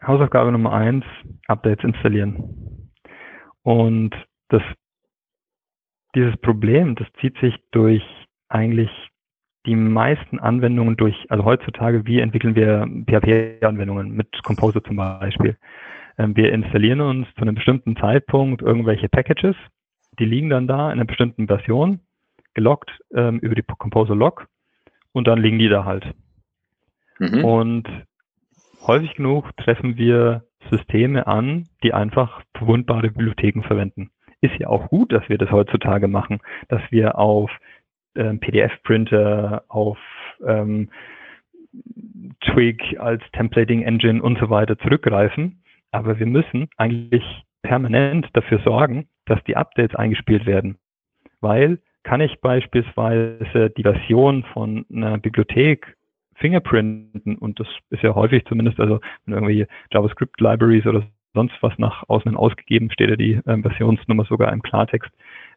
Hausaufgabe 0.02 0.52
Nummer 0.52 0.72
eins, 0.72 1.04
Updates 1.46 1.84
installieren. 1.84 2.90
Und 3.62 4.14
das, 4.48 4.62
dieses 6.14 6.36
Problem, 6.38 6.94
das 6.94 7.06
zieht 7.20 7.38
sich 7.40 7.54
durch 7.72 8.02
eigentlich 8.48 8.90
die 9.66 9.76
meisten 9.76 10.38
Anwendungen 10.38 10.96
durch, 10.96 11.14
also 11.28 11.44
heutzutage, 11.44 12.06
wie 12.06 12.20
entwickeln 12.20 12.54
wir 12.54 12.86
PHP-Anwendungen 13.06 14.10
mit 14.10 14.28
Composer 14.42 14.82
zum 14.82 14.96
Beispiel. 14.96 15.56
Ähm, 16.20 16.36
wir 16.36 16.52
installieren 16.52 17.00
uns 17.00 17.26
zu 17.34 17.42
einem 17.42 17.54
bestimmten 17.54 17.96
Zeitpunkt 17.96 18.60
irgendwelche 18.60 19.08
Packages, 19.08 19.56
die 20.18 20.26
liegen 20.26 20.50
dann 20.50 20.66
da 20.66 20.86
in 20.86 20.98
einer 20.98 21.06
bestimmten 21.06 21.46
Version, 21.46 22.00
gelockt 22.52 22.90
ähm, 23.14 23.38
über 23.38 23.54
die 23.54 23.62
Composer 23.62 24.14
Log 24.14 24.46
und 25.12 25.26
dann 25.26 25.40
liegen 25.40 25.58
die 25.58 25.68
da 25.68 25.84
halt. 25.84 26.04
Mhm. 27.18 27.44
Und 27.44 27.88
häufig 28.86 29.14
genug 29.14 29.56
treffen 29.56 29.96
wir 29.96 30.44
Systeme 30.70 31.26
an, 31.26 31.68
die 31.82 31.94
einfach 31.94 32.42
verwundbare 32.54 33.10
Bibliotheken 33.10 33.62
verwenden. 33.62 34.10
Ist 34.42 34.58
ja 34.58 34.68
auch 34.68 34.88
gut, 34.88 35.12
dass 35.12 35.26
wir 35.28 35.38
das 35.38 35.50
heutzutage 35.50 36.08
machen, 36.08 36.40
dass 36.68 36.82
wir 36.90 37.18
auf 37.18 37.50
ähm, 38.14 38.40
PDF-Printer, 38.40 39.64
auf 39.68 39.98
ähm, 40.46 40.90
Twig 42.40 43.00
als 43.00 43.22
Templating 43.32 43.82
Engine 43.82 44.22
und 44.22 44.38
so 44.38 44.50
weiter 44.50 44.76
zurückgreifen. 44.78 45.59
Aber 45.92 46.18
wir 46.18 46.26
müssen 46.26 46.68
eigentlich 46.76 47.24
permanent 47.62 48.28
dafür 48.32 48.60
sorgen, 48.64 49.08
dass 49.26 49.42
die 49.44 49.56
Updates 49.56 49.96
eingespielt 49.96 50.46
werden. 50.46 50.78
Weil 51.40 51.78
kann 52.02 52.20
ich 52.20 52.40
beispielsweise 52.40 53.70
die 53.70 53.82
Version 53.82 54.44
von 54.52 54.86
einer 54.90 55.18
Bibliothek 55.18 55.96
fingerprinten 56.36 57.36
und 57.36 57.60
das 57.60 57.68
ist 57.90 58.02
ja 58.02 58.14
häufig 58.14 58.44
zumindest, 58.46 58.80
also 58.80 59.00
wenn 59.26 59.34
irgendwelche 59.34 59.68
JavaScript-Libraries 59.92 60.86
oder 60.86 61.06
sonst 61.34 61.54
was 61.60 61.76
nach 61.78 62.08
außen 62.08 62.34
ausgegeben, 62.36 62.90
steht 62.90 63.10
ja 63.10 63.16
die 63.16 63.40
ähm, 63.46 63.62
Versionsnummer 63.62 64.24
sogar 64.24 64.52
im 64.52 64.62
Klartext 64.62 65.10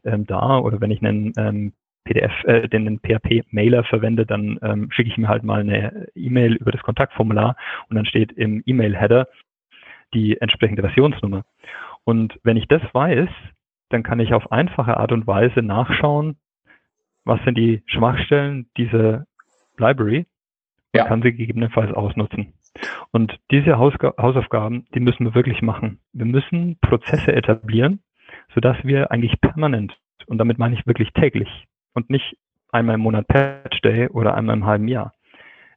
ähm, 0.03 0.25
da 0.25 0.59
oder 0.59 0.81
wenn 0.81 0.91
ich 0.91 1.01
einen 1.01 1.33
ähm, 1.37 1.73
PDF, 2.03 2.31
äh, 2.43 2.67
den 2.67 2.99
PHP-Mailer 2.99 3.85
verwende, 3.85 4.25
dann 4.25 4.59
ähm, 4.61 4.91
schicke 4.91 5.09
ich 5.09 5.17
mir 5.17 5.29
halt 5.29 5.43
mal 5.43 5.61
eine 5.61 6.07
E-Mail 6.15 6.55
über 6.55 6.71
das 6.71 6.81
Kontaktformular 6.81 7.55
und 7.89 7.95
dann 7.95 8.05
steht 8.05 8.33
im 8.33 8.61
E-Mail-Header 8.65 9.27
die 10.13 10.39
entsprechende 10.39 10.81
Versionsnummer. 10.81 11.43
Und 12.03 12.39
wenn 12.43 12.57
ich 12.57 12.67
das 12.67 12.81
weiß, 12.93 13.29
dann 13.89 14.03
kann 14.03 14.19
ich 14.19 14.33
auf 14.33 14.51
einfache 14.51 14.97
Art 14.97 15.11
und 15.11 15.27
Weise 15.27 15.61
nachschauen, 15.61 16.37
was 17.25 17.41
sind 17.43 17.57
die 17.57 17.83
Schwachstellen 17.85 18.69
dieser 18.77 19.25
Library 19.77 20.25
und 20.93 20.97
ja. 20.99 21.05
kann 21.05 21.21
sie 21.21 21.33
gegebenenfalls 21.33 21.93
ausnutzen. 21.93 22.53
Und 23.11 23.39
diese 23.51 23.77
Hausga 23.77 24.13
Hausaufgaben, 24.17 24.85
die 24.93 24.99
müssen 24.99 25.25
wir 25.25 25.35
wirklich 25.35 25.61
machen. 25.61 25.99
Wir 26.11 26.25
müssen 26.25 26.77
Prozesse 26.81 27.33
etablieren, 27.33 28.01
sodass 28.53 28.77
wir 28.83 29.11
eigentlich 29.11 29.39
permanent, 29.41 29.95
und 30.25 30.37
damit 30.37 30.57
meine 30.57 30.75
ich 30.75 30.87
wirklich 30.87 31.11
täglich 31.13 31.65
und 31.93 32.09
nicht 32.09 32.37
einmal 32.71 32.95
im 32.95 33.01
Monat 33.01 33.27
Patch 33.27 33.81
Day 33.81 34.07
oder 34.09 34.33
einmal 34.35 34.55
im 34.55 34.65
halben 34.65 34.87
Jahr. 34.87 35.13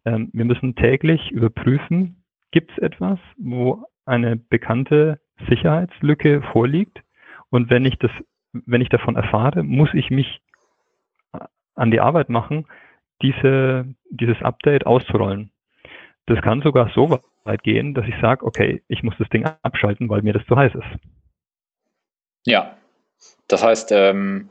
Ähm, 0.05 0.31
wir 0.33 0.45
müssen 0.45 0.75
täglich 0.75 1.31
überprüfen, 1.31 2.25
gibt 2.53 2.73
es 2.73 2.79
etwas, 2.79 3.19
wo 3.37 3.85
eine 4.07 4.37
bekannte 4.37 5.21
Sicherheitslücke 5.49 6.43
vorliegt. 6.53 7.03
Und 7.51 7.71
wenn 7.71 7.85
ich 7.85 7.99
das, 7.99 8.11
wenn 8.53 8.81
ich 8.81 8.89
davon 8.89 9.17
erfahre, 9.17 9.63
muss 9.63 9.91
ich 9.93 10.11
mich 10.11 10.41
an 11.75 11.91
die 11.91 12.01
Arbeit 12.01 12.29
machen, 12.29 12.67
diese, 13.23 13.87
dieses 14.11 14.41
Update 14.43 14.87
auszurollen. 14.87 15.51
Das 16.27 16.41
kann 16.43 16.63
sogar 16.63 16.91
so 16.95 17.21
weit 17.45 17.63
gehen, 17.63 17.95
dass 17.95 18.07
ich 18.07 18.15
sage, 18.21 18.45
okay, 18.45 18.83
ich 18.89 19.03
muss 19.03 19.15
das 19.19 19.29
Ding 19.29 19.45
abschalten, 19.63 20.09
weil 20.09 20.23
mir 20.23 20.33
das 20.33 20.45
zu 20.47 20.57
heiß 20.57 20.73
ist. 20.75 21.01
Ja, 22.45 22.77
das 23.49 23.63
heißt, 23.63 23.93
ähm, 23.93 24.51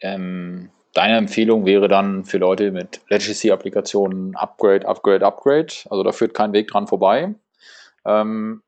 ähm, 0.00 0.70
deine 0.94 1.16
Empfehlung 1.16 1.64
wäre 1.64 1.88
dann 1.88 2.24
für 2.24 2.38
Leute 2.38 2.70
mit 2.72 3.00
Legacy-Applikationen 3.08 4.34
Upgrade, 4.36 4.86
Upgrade, 4.86 5.24
Upgrade. 5.24 5.72
Also 5.90 6.02
da 6.02 6.12
führt 6.12 6.34
kein 6.34 6.52
Weg 6.52 6.68
dran 6.68 6.86
vorbei. 6.86 7.34
Ähm, 8.04 8.62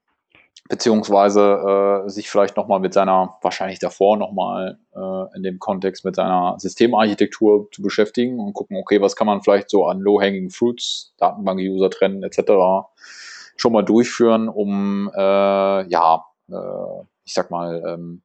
beziehungsweise 0.68 2.04
äh, 2.06 2.08
sich 2.08 2.30
vielleicht 2.30 2.56
nochmal 2.56 2.80
mit 2.80 2.94
seiner, 2.94 3.36
wahrscheinlich 3.42 3.78
davor 3.78 4.16
nochmal 4.16 4.78
äh, 4.94 5.36
in 5.36 5.42
dem 5.42 5.58
Kontext 5.58 6.04
mit 6.04 6.16
seiner 6.16 6.56
Systemarchitektur 6.58 7.68
zu 7.70 7.82
beschäftigen 7.82 8.40
und 8.40 8.54
gucken, 8.54 8.78
okay, 8.78 9.00
was 9.00 9.14
kann 9.14 9.26
man 9.26 9.42
vielleicht 9.42 9.68
so 9.68 9.86
an 9.86 10.00
Low-Hanging 10.00 10.50
Fruits, 10.50 11.14
Datenbank-User 11.18 11.90
trennen 11.90 12.22
etc. 12.22 12.88
schon 13.56 13.72
mal 13.72 13.82
durchführen, 13.82 14.48
um 14.48 15.10
äh, 15.14 15.86
ja, 15.86 16.24
äh, 16.48 16.54
ich 17.24 17.34
sag 17.34 17.50
mal, 17.50 17.82
ähm, 17.86 18.22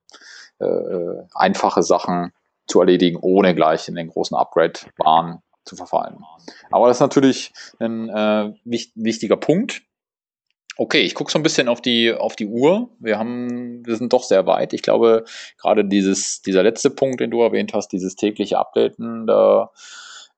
äh, 0.60 1.24
einfache 1.34 1.84
Sachen 1.84 2.32
zu 2.68 2.80
erledigen, 2.80 3.18
ohne 3.22 3.54
gleich 3.56 3.88
in 3.90 3.96
den 3.96 4.08
großen 4.08 4.38
Upgrade-Bahn 4.38 5.42
zu 5.66 5.76
verfallen. 5.76 6.24
Aber 6.72 6.88
das 6.88 6.98
ist 6.98 7.02
natürlich 7.02 7.52
ein 7.80 8.10
äh, 8.10 8.54
wichtiger 8.64 9.38
Punkt. 9.38 9.82
Okay, 10.82 11.02
ich 11.02 11.14
gucke 11.14 11.30
so 11.30 11.38
ein 11.38 11.44
bisschen 11.44 11.68
auf 11.68 11.82
die, 11.82 12.14
auf 12.14 12.38
die 12.38 12.48
Uhr. 12.48 12.88
Wir 13.00 13.20
haben, 13.20 13.86
wir 13.86 13.98
sind 13.98 14.14
doch 14.14 14.24
sehr 14.24 14.46
weit. 14.46 14.72
Ich 14.72 14.82
glaube, 14.82 15.26
gerade 15.58 15.84
dieses, 15.84 16.42
dieser 16.42 16.64
letzte 16.64 16.90
Punkt, 16.90 17.20
den 17.20 17.32
du 17.32 17.42
erwähnt 17.42 17.74
hast, 17.74 17.90
dieses 17.90 18.16
tägliche 18.16 18.58
Updaten 18.58 19.28
da, 19.28 19.72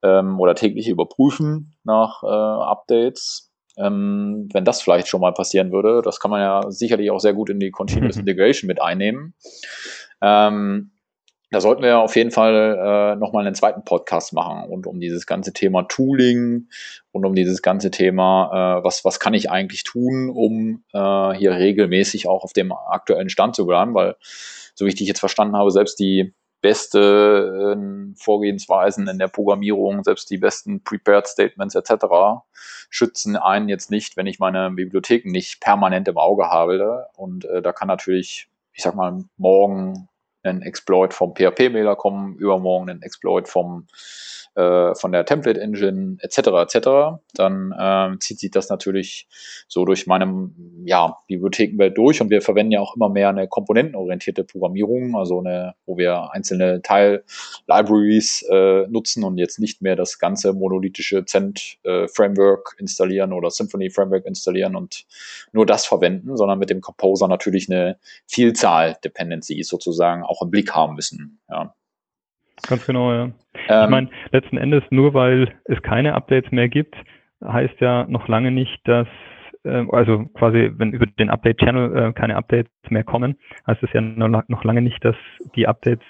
ähm, 0.02 0.40
oder 0.40 0.56
tägliche 0.56 0.90
Überprüfen 0.90 1.76
nach 1.84 2.24
äh, 2.24 2.26
Updates, 2.26 3.52
ähm, 3.78 4.50
wenn 4.52 4.66
das 4.66 4.82
vielleicht 4.82 5.08
schon 5.10 5.22
mal 5.22 5.32
passieren 5.32 5.72
würde, 5.72 6.02
das 6.04 6.20
kann 6.20 6.32
man 6.32 6.42
ja 6.42 6.72
sicherlich 6.72 7.12
auch 7.12 7.20
sehr 7.20 7.36
gut 7.36 7.52
in 7.52 7.60
die 7.60 7.70
Continuous 7.70 8.16
Integration 8.18 8.68
mit 8.68 8.82
einnehmen. 8.82 9.36
Ähm, 10.24 10.91
da 11.52 11.60
sollten 11.60 11.84
wir 11.84 12.00
auf 12.00 12.16
jeden 12.16 12.32
Fall 12.32 12.78
äh, 12.80 13.16
nochmal 13.18 13.46
einen 13.46 13.56
zweiten 13.56 13.84
Podcast 13.84 14.32
machen 14.32 14.70
und 14.70 14.88
um 14.88 15.02
dieses 15.02 15.26
ganze 15.26 15.52
Thema 15.52 15.84
Tooling 15.84 16.70
und 17.12 17.26
um 17.26 17.36
dieses 17.36 17.62
ganze 17.62 17.92
Thema, 17.92 18.80
äh, 18.80 18.84
was, 18.86 19.04
was 19.04 19.20
kann 19.20 19.34
ich 19.34 19.52
eigentlich 19.52 19.84
tun, 19.84 20.30
um 20.30 20.84
äh, 20.94 21.34
hier 21.34 21.52
regelmäßig 21.52 22.28
auch 22.28 22.46
auf 22.46 22.54
dem 22.54 22.72
aktuellen 22.72 23.30
Stand 23.30 23.56
zu 23.56 23.66
bleiben, 23.66 23.94
weil, 23.94 24.16
so 24.76 24.86
wie 24.86 24.90
ich 24.90 24.96
dich 24.96 25.10
jetzt 25.10 25.20
verstanden 25.20 25.58
habe, 25.58 25.72
selbst 25.72 26.00
die 26.00 26.34
beste 26.62 27.76
äh, 27.76 28.16
Vorgehensweisen 28.16 29.10
in 29.10 29.20
der 29.20 29.28
Programmierung, 29.28 30.04
selbst 30.06 30.30
die 30.30 30.38
besten 30.38 30.84
Prepared 30.84 31.28
Statements 31.28 31.76
etc. 31.76 32.06
schützen 32.90 33.36
einen 33.36 33.68
jetzt 33.68 33.92
nicht, 33.92 34.16
wenn 34.16 34.28
ich 34.28 34.40
meine 34.40 34.72
Bibliotheken 34.72 35.32
nicht 35.32 35.60
permanent 35.60 36.08
im 36.08 36.18
Auge 36.18 36.50
habe. 36.50 37.08
Und 37.18 37.46
äh, 37.46 37.62
da 37.62 37.74
kann 37.74 37.88
natürlich, 37.88 38.48
ich 38.74 38.84
sag 38.84 38.96
mal, 38.96 39.26
morgen 39.38 40.08
ein 40.44 40.62
Exploit 40.62 41.14
vom 41.14 41.34
PHP-Mailer 41.36 41.96
kommen, 41.96 42.36
übermorgen 42.36 42.90
ein 42.90 43.02
Exploit 43.02 43.48
vom 43.48 43.88
äh, 44.56 44.94
von 44.96 45.14
der 45.14 45.24
Template 45.26 45.62
Engine 45.62 46.18
etc. 46.20 46.38
etc. 46.38 47.22
Dann 47.36 47.72
äh, 47.72 48.20
zieht 48.20 48.40
sich 48.40 48.52
das 48.52 48.68
natürlich 48.68 49.28
so 49.70 49.86
durch 49.86 50.08
meinem 50.08 50.54
ja, 50.84 51.16
Bibliothekenwelt 51.28 51.98
durch 51.98 52.22
und 52.22 52.30
wir 52.30 52.42
verwenden 52.42 52.74
ja 52.74 52.82
auch 52.82 52.98
immer 52.98 53.08
mehr 53.08 53.30
eine 53.30 53.48
komponentenorientierte 53.48 54.44
Programmierung, 54.44 55.16
also 55.16 55.40
eine, 55.40 55.76
wo 55.86 55.98
wir 55.98 56.34
einzelne 56.34 56.82
Teil-Libraries 56.82 58.46
äh, 58.52 58.88
nutzen 58.88 59.24
und 59.24 59.38
jetzt 59.38 59.58
nicht 59.58 59.82
mehr 59.82 59.96
das 59.96 60.20
ganze 60.20 60.52
monolithische 60.52 61.24
Cent-Framework 61.24 62.76
äh, 62.78 62.82
installieren 62.82 63.32
oder 63.32 63.52
Symfony-Framework 63.52 64.26
installieren 64.26 64.76
und 64.76 65.06
nur 65.54 65.66
das 65.66 65.86
verwenden, 65.86 66.36
sondern 66.36 66.60
mit 66.60 66.70
dem 66.70 66.82
Composer 66.82 67.30
natürlich 67.30 67.70
eine 67.70 67.98
Vielzahl 68.28 68.98
Dependencies 69.02 69.70
sozusagen 69.70 70.24
auch 70.32 70.42
im 70.42 70.50
Blick 70.50 70.74
haben 70.74 70.96
müssen. 70.96 71.40
Ja. 71.50 71.74
Ganz 72.68 72.86
genau, 72.86 73.12
ja. 73.12 73.24
Ähm, 73.24 73.84
ich 73.84 73.90
meine, 73.90 74.10
letzten 74.32 74.58
Endes, 74.58 74.84
nur 74.90 75.14
weil 75.14 75.54
es 75.66 75.82
keine 75.82 76.14
Updates 76.14 76.52
mehr 76.52 76.70
gibt, 76.70 76.96
heißt 77.44 77.80
ja 77.80 78.06
noch 78.08 78.28
lange 78.28 78.52
nicht, 78.52 78.80
dass, 78.86 79.08
äh, 79.64 79.86
also 79.92 80.26
quasi, 80.34 80.72
wenn 80.76 80.94
über 80.94 81.06
den 81.06 81.30
Update-Channel 81.30 81.98
äh, 81.98 82.14
keine 82.14 82.36
Updates 82.36 82.72
mehr 82.90 83.04
kommen, 83.04 83.38
heißt 83.68 83.84
es 83.84 83.92
ja 83.94 84.02
noch, 84.02 84.48
noch 84.48 84.64
lange 84.64 84.82
nicht, 84.82 85.04
dass 85.04 85.16
die 85.56 85.68
Updates 85.68 86.06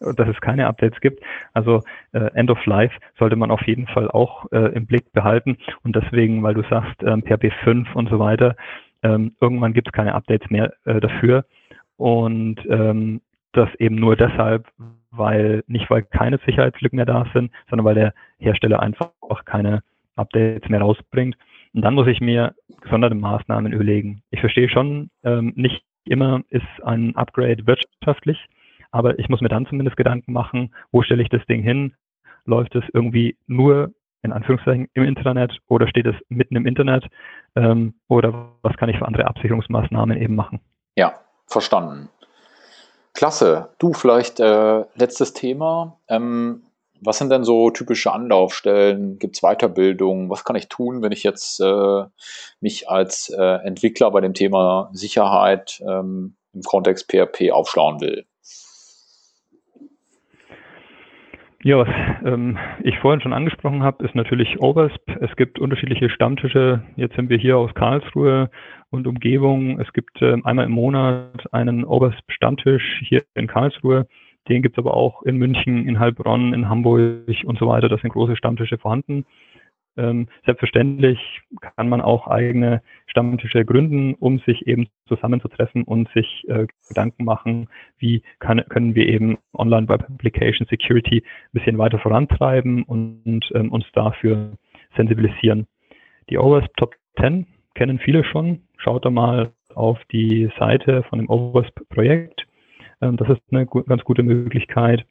dass 0.00 0.28
es 0.28 0.40
keine 0.40 0.66
Updates 0.66 1.00
gibt. 1.00 1.22
Also 1.52 1.80
äh, 2.12 2.30
End 2.34 2.50
of 2.50 2.66
Life 2.66 2.94
sollte 3.18 3.36
man 3.36 3.50
auf 3.50 3.62
jeden 3.66 3.86
Fall 3.86 4.10
auch 4.10 4.50
äh, 4.52 4.74
im 4.74 4.86
Blick 4.86 5.12
behalten. 5.12 5.56
Und 5.82 5.96
deswegen, 5.96 6.42
weil 6.42 6.54
du 6.54 6.62
sagst, 6.68 7.02
ähm, 7.02 7.22
PHP 7.22 7.52
5 7.62 7.94
und 7.94 8.10
so 8.10 8.18
weiter, 8.18 8.56
ähm, 9.02 9.34
irgendwann 9.40 9.72
gibt 9.72 9.88
es 9.88 9.92
keine 9.92 10.14
Updates 10.14 10.50
mehr 10.50 10.74
äh, 10.84 11.00
dafür. 11.00 11.44
Und 11.96 12.56
ähm, 12.68 13.20
das 13.56 13.68
eben 13.78 13.96
nur 13.96 14.16
deshalb, 14.16 14.68
weil 15.10 15.62
nicht 15.66 15.88
weil 15.90 16.02
keine 16.02 16.38
Sicherheitslücken 16.44 16.96
mehr 16.96 17.06
da 17.06 17.26
sind, 17.32 17.50
sondern 17.68 17.84
weil 17.84 17.94
der 17.94 18.14
Hersteller 18.38 18.80
einfach 18.80 19.10
auch 19.20 19.44
keine 19.44 19.82
Updates 20.16 20.68
mehr 20.68 20.80
rausbringt. 20.80 21.36
Und 21.72 21.82
dann 21.82 21.94
muss 21.94 22.06
ich 22.06 22.20
mir 22.20 22.54
gesonderte 22.82 23.14
Maßnahmen 23.14 23.72
überlegen. 23.72 24.22
Ich 24.30 24.40
verstehe 24.40 24.68
schon, 24.68 25.10
ähm, 25.24 25.52
nicht 25.56 25.82
immer 26.04 26.42
ist 26.50 26.66
ein 26.84 27.16
Upgrade 27.16 27.66
wirtschaftlich, 27.66 28.38
aber 28.90 29.18
ich 29.18 29.28
muss 29.28 29.40
mir 29.40 29.48
dann 29.48 29.66
zumindest 29.66 29.96
Gedanken 29.96 30.32
machen, 30.32 30.72
wo 30.92 31.02
stelle 31.02 31.22
ich 31.22 31.28
das 31.28 31.44
Ding 31.46 31.62
hin? 31.62 31.94
Läuft 32.44 32.74
es 32.74 32.84
irgendwie 32.92 33.36
nur 33.46 33.92
in 34.22 34.32
Anführungszeichen 34.32 34.88
im 34.94 35.04
Internet 35.04 35.58
oder 35.68 35.88
steht 35.88 36.06
es 36.06 36.14
mitten 36.28 36.56
im 36.56 36.66
Internet? 36.66 37.06
Ähm, 37.56 37.94
oder 38.08 38.52
was 38.62 38.76
kann 38.76 38.88
ich 38.88 38.98
für 38.98 39.06
andere 39.06 39.26
Absicherungsmaßnahmen 39.26 40.20
eben 40.20 40.34
machen? 40.34 40.60
Ja, 40.96 41.14
verstanden. 41.46 42.08
Klasse. 43.14 43.70
Du, 43.78 43.92
vielleicht 43.92 44.40
äh, 44.40 44.84
letztes 44.96 45.32
Thema. 45.32 45.98
Ähm, 46.08 46.64
was 47.00 47.18
sind 47.18 47.30
denn 47.30 47.44
so 47.44 47.70
typische 47.70 48.12
Anlaufstellen? 48.12 49.18
Gibt 49.18 49.36
es 49.36 49.42
Weiterbildung? 49.42 50.30
Was 50.30 50.44
kann 50.44 50.56
ich 50.56 50.68
tun, 50.68 51.02
wenn 51.02 51.12
ich 51.12 51.22
jetzt 51.22 51.60
äh, 51.60 52.04
mich 52.60 52.88
als 52.88 53.30
äh, 53.30 53.58
Entwickler 53.64 54.10
bei 54.10 54.20
dem 54.20 54.34
Thema 54.34 54.90
Sicherheit 54.92 55.82
ähm, 55.86 56.36
im 56.52 56.62
Kontext 56.62 57.10
PHP 57.10 57.52
aufschlauen 57.52 58.00
will? 58.00 58.26
Ja, 61.64 61.78
was 61.78 61.88
ähm, 62.26 62.58
ich 62.82 62.98
vorhin 62.98 63.22
schon 63.22 63.32
angesprochen 63.32 63.82
habe, 63.82 64.04
ist 64.04 64.14
natürlich 64.14 64.60
OWASP. 64.60 65.00
Es 65.22 65.34
gibt 65.34 65.58
unterschiedliche 65.58 66.10
Stammtische. 66.10 66.82
Jetzt 66.96 67.16
sind 67.16 67.30
wir 67.30 67.38
hier 67.38 67.56
aus 67.56 67.72
Karlsruhe 67.72 68.50
und 68.90 69.06
Umgebung. 69.06 69.80
Es 69.80 69.90
gibt 69.94 70.20
äh, 70.20 70.36
einmal 70.44 70.66
im 70.66 70.72
Monat 70.72 71.50
einen 71.54 71.86
OWASP-Stammtisch 71.86 73.00
hier 73.08 73.22
in 73.34 73.46
Karlsruhe. 73.46 74.06
Den 74.46 74.60
gibt 74.60 74.76
es 74.76 74.84
aber 74.84 74.92
auch 74.92 75.22
in 75.22 75.38
München, 75.38 75.88
in 75.88 75.98
Heilbronn, 75.98 76.52
in 76.52 76.68
Hamburg 76.68 77.28
und 77.44 77.58
so 77.58 77.66
weiter. 77.66 77.88
Das 77.88 78.02
sind 78.02 78.12
große 78.12 78.36
Stammtische 78.36 78.76
vorhanden. 78.76 79.24
Ähm, 79.96 80.28
selbstverständlich 80.44 81.18
kann 81.60 81.88
man 81.88 82.00
auch 82.00 82.26
eigene 82.26 82.82
Stammtische 83.06 83.64
gründen, 83.64 84.14
um 84.14 84.40
sich 84.40 84.66
eben 84.66 84.88
zusammenzutreffen 85.06 85.84
und 85.84 86.08
sich 86.10 86.44
äh, 86.48 86.66
Gedanken 86.88 87.24
machen, 87.24 87.68
wie 87.98 88.22
kann, 88.40 88.64
können 88.68 88.94
wir 88.94 89.06
eben 89.06 89.38
Online 89.52 89.88
Web 89.88 90.04
Application 90.10 90.66
Security 90.68 91.18
ein 91.18 91.52
bisschen 91.52 91.78
weiter 91.78 91.98
vorantreiben 91.98 92.82
und 92.82 93.42
ähm, 93.54 93.70
uns 93.70 93.84
dafür 93.92 94.52
sensibilisieren. 94.96 95.66
Die 96.30 96.38
OWASP 96.38 96.76
Top 96.76 96.94
10 97.20 97.46
kennen 97.74 97.98
viele 97.98 98.24
schon. 98.24 98.62
Schaut 98.78 99.04
da 99.04 99.10
mal 99.10 99.52
auf 99.74 99.98
die 100.12 100.50
Seite 100.58 101.02
von 101.04 101.18
dem 101.18 101.28
OWASP 101.28 101.88
Projekt. 101.88 102.46
Ähm, 103.00 103.16
das 103.16 103.28
ist 103.28 103.40
eine 103.50 103.66
gu 103.66 103.82
ganz 103.82 104.02
gute 104.04 104.22
Möglichkeit, 104.22 105.06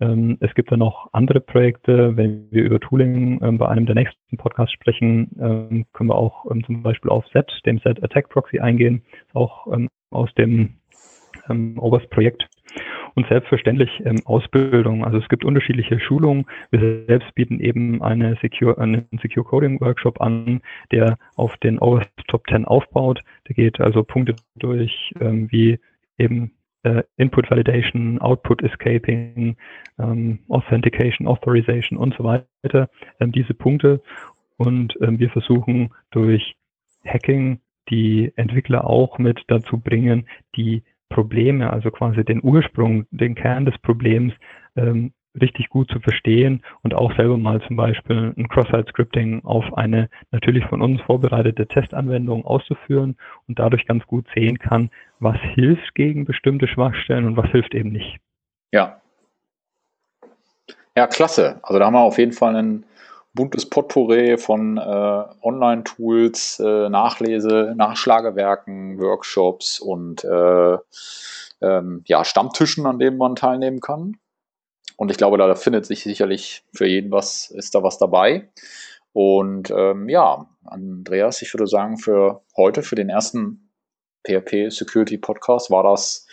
es 0.00 0.54
gibt 0.54 0.70
dann 0.70 0.78
noch 0.78 1.08
andere 1.12 1.40
Projekte. 1.40 2.16
Wenn 2.16 2.50
wir 2.52 2.62
über 2.62 2.78
Tooling 2.78 3.40
ähm, 3.42 3.58
bei 3.58 3.68
einem 3.68 3.84
der 3.84 3.96
nächsten 3.96 4.36
Podcasts 4.36 4.72
sprechen, 4.72 5.30
ähm, 5.40 5.86
können 5.92 6.10
wir 6.10 6.14
auch 6.14 6.46
zum 6.66 6.82
Beispiel 6.84 7.10
auf 7.10 7.26
Set, 7.32 7.50
dem 7.66 7.78
Set 7.80 8.02
Attack 8.04 8.28
Proxy 8.28 8.60
eingehen, 8.60 9.02
auch 9.34 9.66
aus 10.10 10.32
dem 10.34 10.74
OWASP-Projekt. 11.48 12.48
Und 13.14 13.26
selbstverständlich 13.28 13.90
ähm, 14.04 14.20
Ausbildung. 14.26 15.04
Also 15.04 15.18
es 15.18 15.28
gibt 15.28 15.44
unterschiedliche 15.44 15.98
Schulungen. 15.98 16.46
Wir 16.70 17.04
selbst 17.06 17.34
bieten 17.34 17.58
eben 17.58 18.02
eine 18.02 18.36
Secure, 18.40 18.78
einen 18.78 19.06
Secure 19.20 19.44
Coding 19.44 19.80
Workshop 19.80 20.20
an, 20.20 20.60
der 20.92 21.16
auf 21.34 21.56
den 21.56 21.80
OWASP 21.80 22.10
Top 22.28 22.46
10 22.48 22.64
aufbaut. 22.64 23.22
Der 23.48 23.56
geht 23.56 23.80
also 23.80 24.04
Punkte 24.04 24.36
durch, 24.56 25.12
ähm, 25.20 25.50
wie 25.50 25.80
eben 26.18 26.52
äh, 26.82 27.02
Input 27.16 27.50
Validation, 27.50 28.20
Output 28.20 28.62
Escaping, 28.62 29.56
ähm, 29.98 30.38
Authentication, 30.48 31.26
Authorization 31.26 31.98
und 31.98 32.14
so 32.16 32.24
weiter, 32.24 32.88
ähm, 33.20 33.32
diese 33.32 33.54
Punkte. 33.54 34.02
Und 34.56 34.96
ähm, 35.00 35.18
wir 35.18 35.30
versuchen 35.30 35.90
durch 36.10 36.56
Hacking 37.04 37.60
die 37.90 38.32
Entwickler 38.36 38.88
auch 38.88 39.18
mit 39.18 39.42
dazu 39.48 39.78
bringen, 39.78 40.26
die 40.56 40.82
Probleme, 41.08 41.72
also 41.72 41.90
quasi 41.90 42.24
den 42.24 42.42
Ursprung, 42.42 43.06
den 43.10 43.34
Kern 43.34 43.64
des 43.64 43.78
Problems 43.78 44.34
ähm, 44.76 45.12
richtig 45.40 45.68
gut 45.68 45.90
zu 45.90 46.00
verstehen 46.00 46.62
und 46.82 46.94
auch 46.94 47.14
selber 47.16 47.38
mal 47.38 47.60
zum 47.62 47.76
Beispiel 47.76 48.34
ein 48.36 48.48
Cross-Site-Scripting 48.48 49.44
auf 49.44 49.76
eine 49.76 50.08
natürlich 50.30 50.64
von 50.66 50.82
uns 50.82 51.00
vorbereitete 51.02 51.66
Testanwendung 51.66 52.44
auszuführen 52.44 53.16
und 53.46 53.58
dadurch 53.58 53.86
ganz 53.86 54.04
gut 54.06 54.26
sehen 54.34 54.58
kann, 54.58 54.90
was 55.20 55.36
hilft 55.54 55.94
gegen 55.94 56.24
bestimmte 56.24 56.68
Schwachstellen 56.68 57.26
und 57.26 57.36
was 57.36 57.50
hilft 57.50 57.74
eben 57.74 57.90
nicht. 57.90 58.18
Ja. 58.72 59.00
Ja, 60.96 61.06
klasse. 61.06 61.60
Also 61.62 61.78
da 61.78 61.86
haben 61.86 61.94
wir 61.94 62.00
auf 62.00 62.18
jeden 62.18 62.32
Fall 62.32 62.56
ein 62.56 62.84
buntes 63.34 63.68
Potpourri 63.68 64.36
von 64.36 64.78
äh, 64.78 65.24
Online-Tools, 65.42 66.60
äh, 66.60 66.88
Nachlese, 66.88 67.74
Nachschlagewerken, 67.76 68.98
Workshops 68.98 69.78
und 69.78 70.24
äh, 70.24 70.76
ähm, 71.60 72.02
ja, 72.06 72.24
Stammtischen, 72.24 72.86
an 72.86 72.98
denen 72.98 73.16
man 73.16 73.36
teilnehmen 73.36 73.80
kann. 73.80 74.16
Und 74.96 75.10
ich 75.10 75.16
glaube, 75.16 75.38
da 75.38 75.54
findet 75.54 75.86
sich 75.86 76.02
sicherlich 76.02 76.64
für 76.72 76.86
jeden 76.86 77.12
was, 77.12 77.50
ist 77.50 77.74
da 77.74 77.82
was 77.82 77.98
dabei. 77.98 78.48
Und 79.12 79.70
ähm, 79.70 80.08
ja, 80.08 80.46
Andreas, 80.64 81.42
ich 81.42 81.54
würde 81.54 81.66
sagen, 81.66 81.98
für 81.98 82.42
heute, 82.56 82.82
für 82.82 82.96
den 82.96 83.08
ersten 83.08 83.67
PHP 84.24 84.70
Security 84.70 85.18
Podcast, 85.18 85.70
war 85.70 85.82
das 85.82 86.26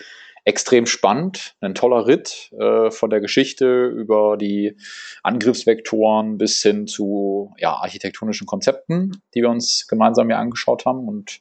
extrem 0.46 0.86
spannend, 0.86 1.56
ein 1.60 1.74
toller 1.74 2.06
Ritt 2.06 2.54
äh, 2.60 2.92
von 2.92 3.10
der 3.10 3.20
Geschichte 3.20 3.88
über 3.88 4.38
die 4.38 4.78
Angriffsvektoren 5.24 6.38
bis 6.38 6.62
hin 6.62 6.86
zu 6.86 7.52
ja, 7.58 7.74
architektonischen 7.74 8.46
Konzepten, 8.46 9.24
die 9.34 9.42
wir 9.42 9.50
uns 9.50 9.88
gemeinsam 9.88 10.28
hier 10.28 10.38
angeschaut 10.38 10.86
haben. 10.86 11.08
Und 11.08 11.40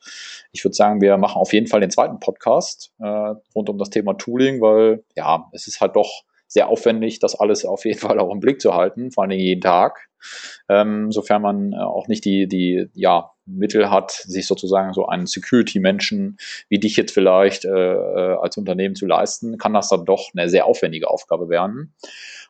ich 0.52 0.64
würde 0.64 0.74
sagen, 0.74 1.02
wir 1.02 1.18
machen 1.18 1.38
auf 1.38 1.52
jeden 1.52 1.66
Fall 1.66 1.80
den 1.80 1.90
zweiten 1.90 2.18
Podcast 2.18 2.92
äh, 2.98 3.34
rund 3.54 3.68
um 3.68 3.76
das 3.76 3.90
Thema 3.90 4.14
Tooling, 4.14 4.62
weil 4.62 5.04
ja, 5.14 5.50
es 5.52 5.66
ist 5.66 5.82
halt 5.82 5.96
doch 5.96 6.24
sehr 6.46 6.68
aufwendig, 6.68 7.18
das 7.18 7.34
alles 7.34 7.64
auf 7.64 7.84
jeden 7.84 7.98
Fall 8.00 8.18
auch 8.18 8.32
im 8.32 8.40
Blick 8.40 8.60
zu 8.60 8.74
halten, 8.74 9.10
vor 9.10 9.24
allem 9.24 9.32
jeden 9.32 9.60
Tag. 9.60 10.08
Ähm, 10.68 11.12
sofern 11.12 11.42
man 11.42 11.72
äh, 11.72 11.76
auch 11.76 12.08
nicht 12.08 12.24
die, 12.24 12.48
die 12.48 12.88
ja, 12.94 13.32
Mittel 13.46 13.90
hat, 13.90 14.10
sich 14.10 14.46
sozusagen 14.46 14.94
so 14.94 15.06
einen 15.06 15.26
Security-Menschen 15.26 16.38
wie 16.68 16.78
dich 16.78 16.96
jetzt 16.96 17.12
vielleicht 17.12 17.64
äh, 17.66 17.68
äh, 17.68 18.36
als 18.40 18.56
Unternehmen 18.56 18.94
zu 18.94 19.06
leisten, 19.06 19.58
kann 19.58 19.74
das 19.74 19.88
dann 19.88 20.06
doch 20.06 20.30
eine 20.34 20.48
sehr 20.48 20.66
aufwendige 20.66 21.10
Aufgabe 21.10 21.50
werden. 21.50 21.94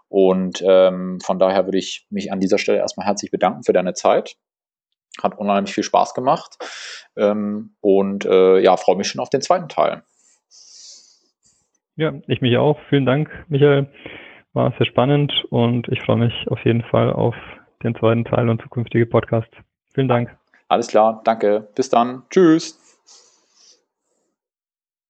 Und 0.08 0.62
ähm, 0.64 1.18
von 1.20 1.40
daher 1.40 1.64
würde 1.66 1.78
ich 1.78 2.06
mich 2.10 2.30
an 2.30 2.38
dieser 2.38 2.58
Stelle 2.58 2.78
erstmal 2.78 3.06
herzlich 3.06 3.32
bedanken 3.32 3.64
für 3.64 3.72
deine 3.72 3.94
Zeit. 3.94 4.36
Hat 5.20 5.36
unheimlich 5.36 5.74
viel 5.74 5.82
Spaß 5.82 6.14
gemacht. 6.14 6.56
Ähm, 7.16 7.74
und 7.80 8.24
äh, 8.24 8.60
ja, 8.60 8.76
freue 8.76 8.96
mich 8.96 9.08
schon 9.08 9.20
auf 9.20 9.30
den 9.30 9.40
zweiten 9.40 9.68
Teil. 9.68 10.04
Ja, 11.96 12.12
ich 12.26 12.40
mich 12.40 12.56
auch. 12.56 12.78
Vielen 12.88 13.06
Dank, 13.06 13.30
Michael. 13.48 13.86
War 14.52 14.72
sehr 14.78 14.86
spannend 14.86 15.32
und 15.50 15.88
ich 15.88 16.00
freue 16.02 16.16
mich 16.16 16.34
auf 16.48 16.64
jeden 16.64 16.82
Fall 16.82 17.12
auf 17.12 17.34
den 17.82 17.94
zweiten 17.94 18.24
Teil 18.24 18.48
und 18.48 18.62
zukünftige 18.62 19.06
Podcasts. 19.06 19.54
Vielen 19.94 20.08
Dank. 20.08 20.36
Alles 20.68 20.88
klar, 20.88 21.20
danke. 21.24 21.68
Bis 21.74 21.90
dann. 21.90 22.22
Tschüss. 22.30 22.83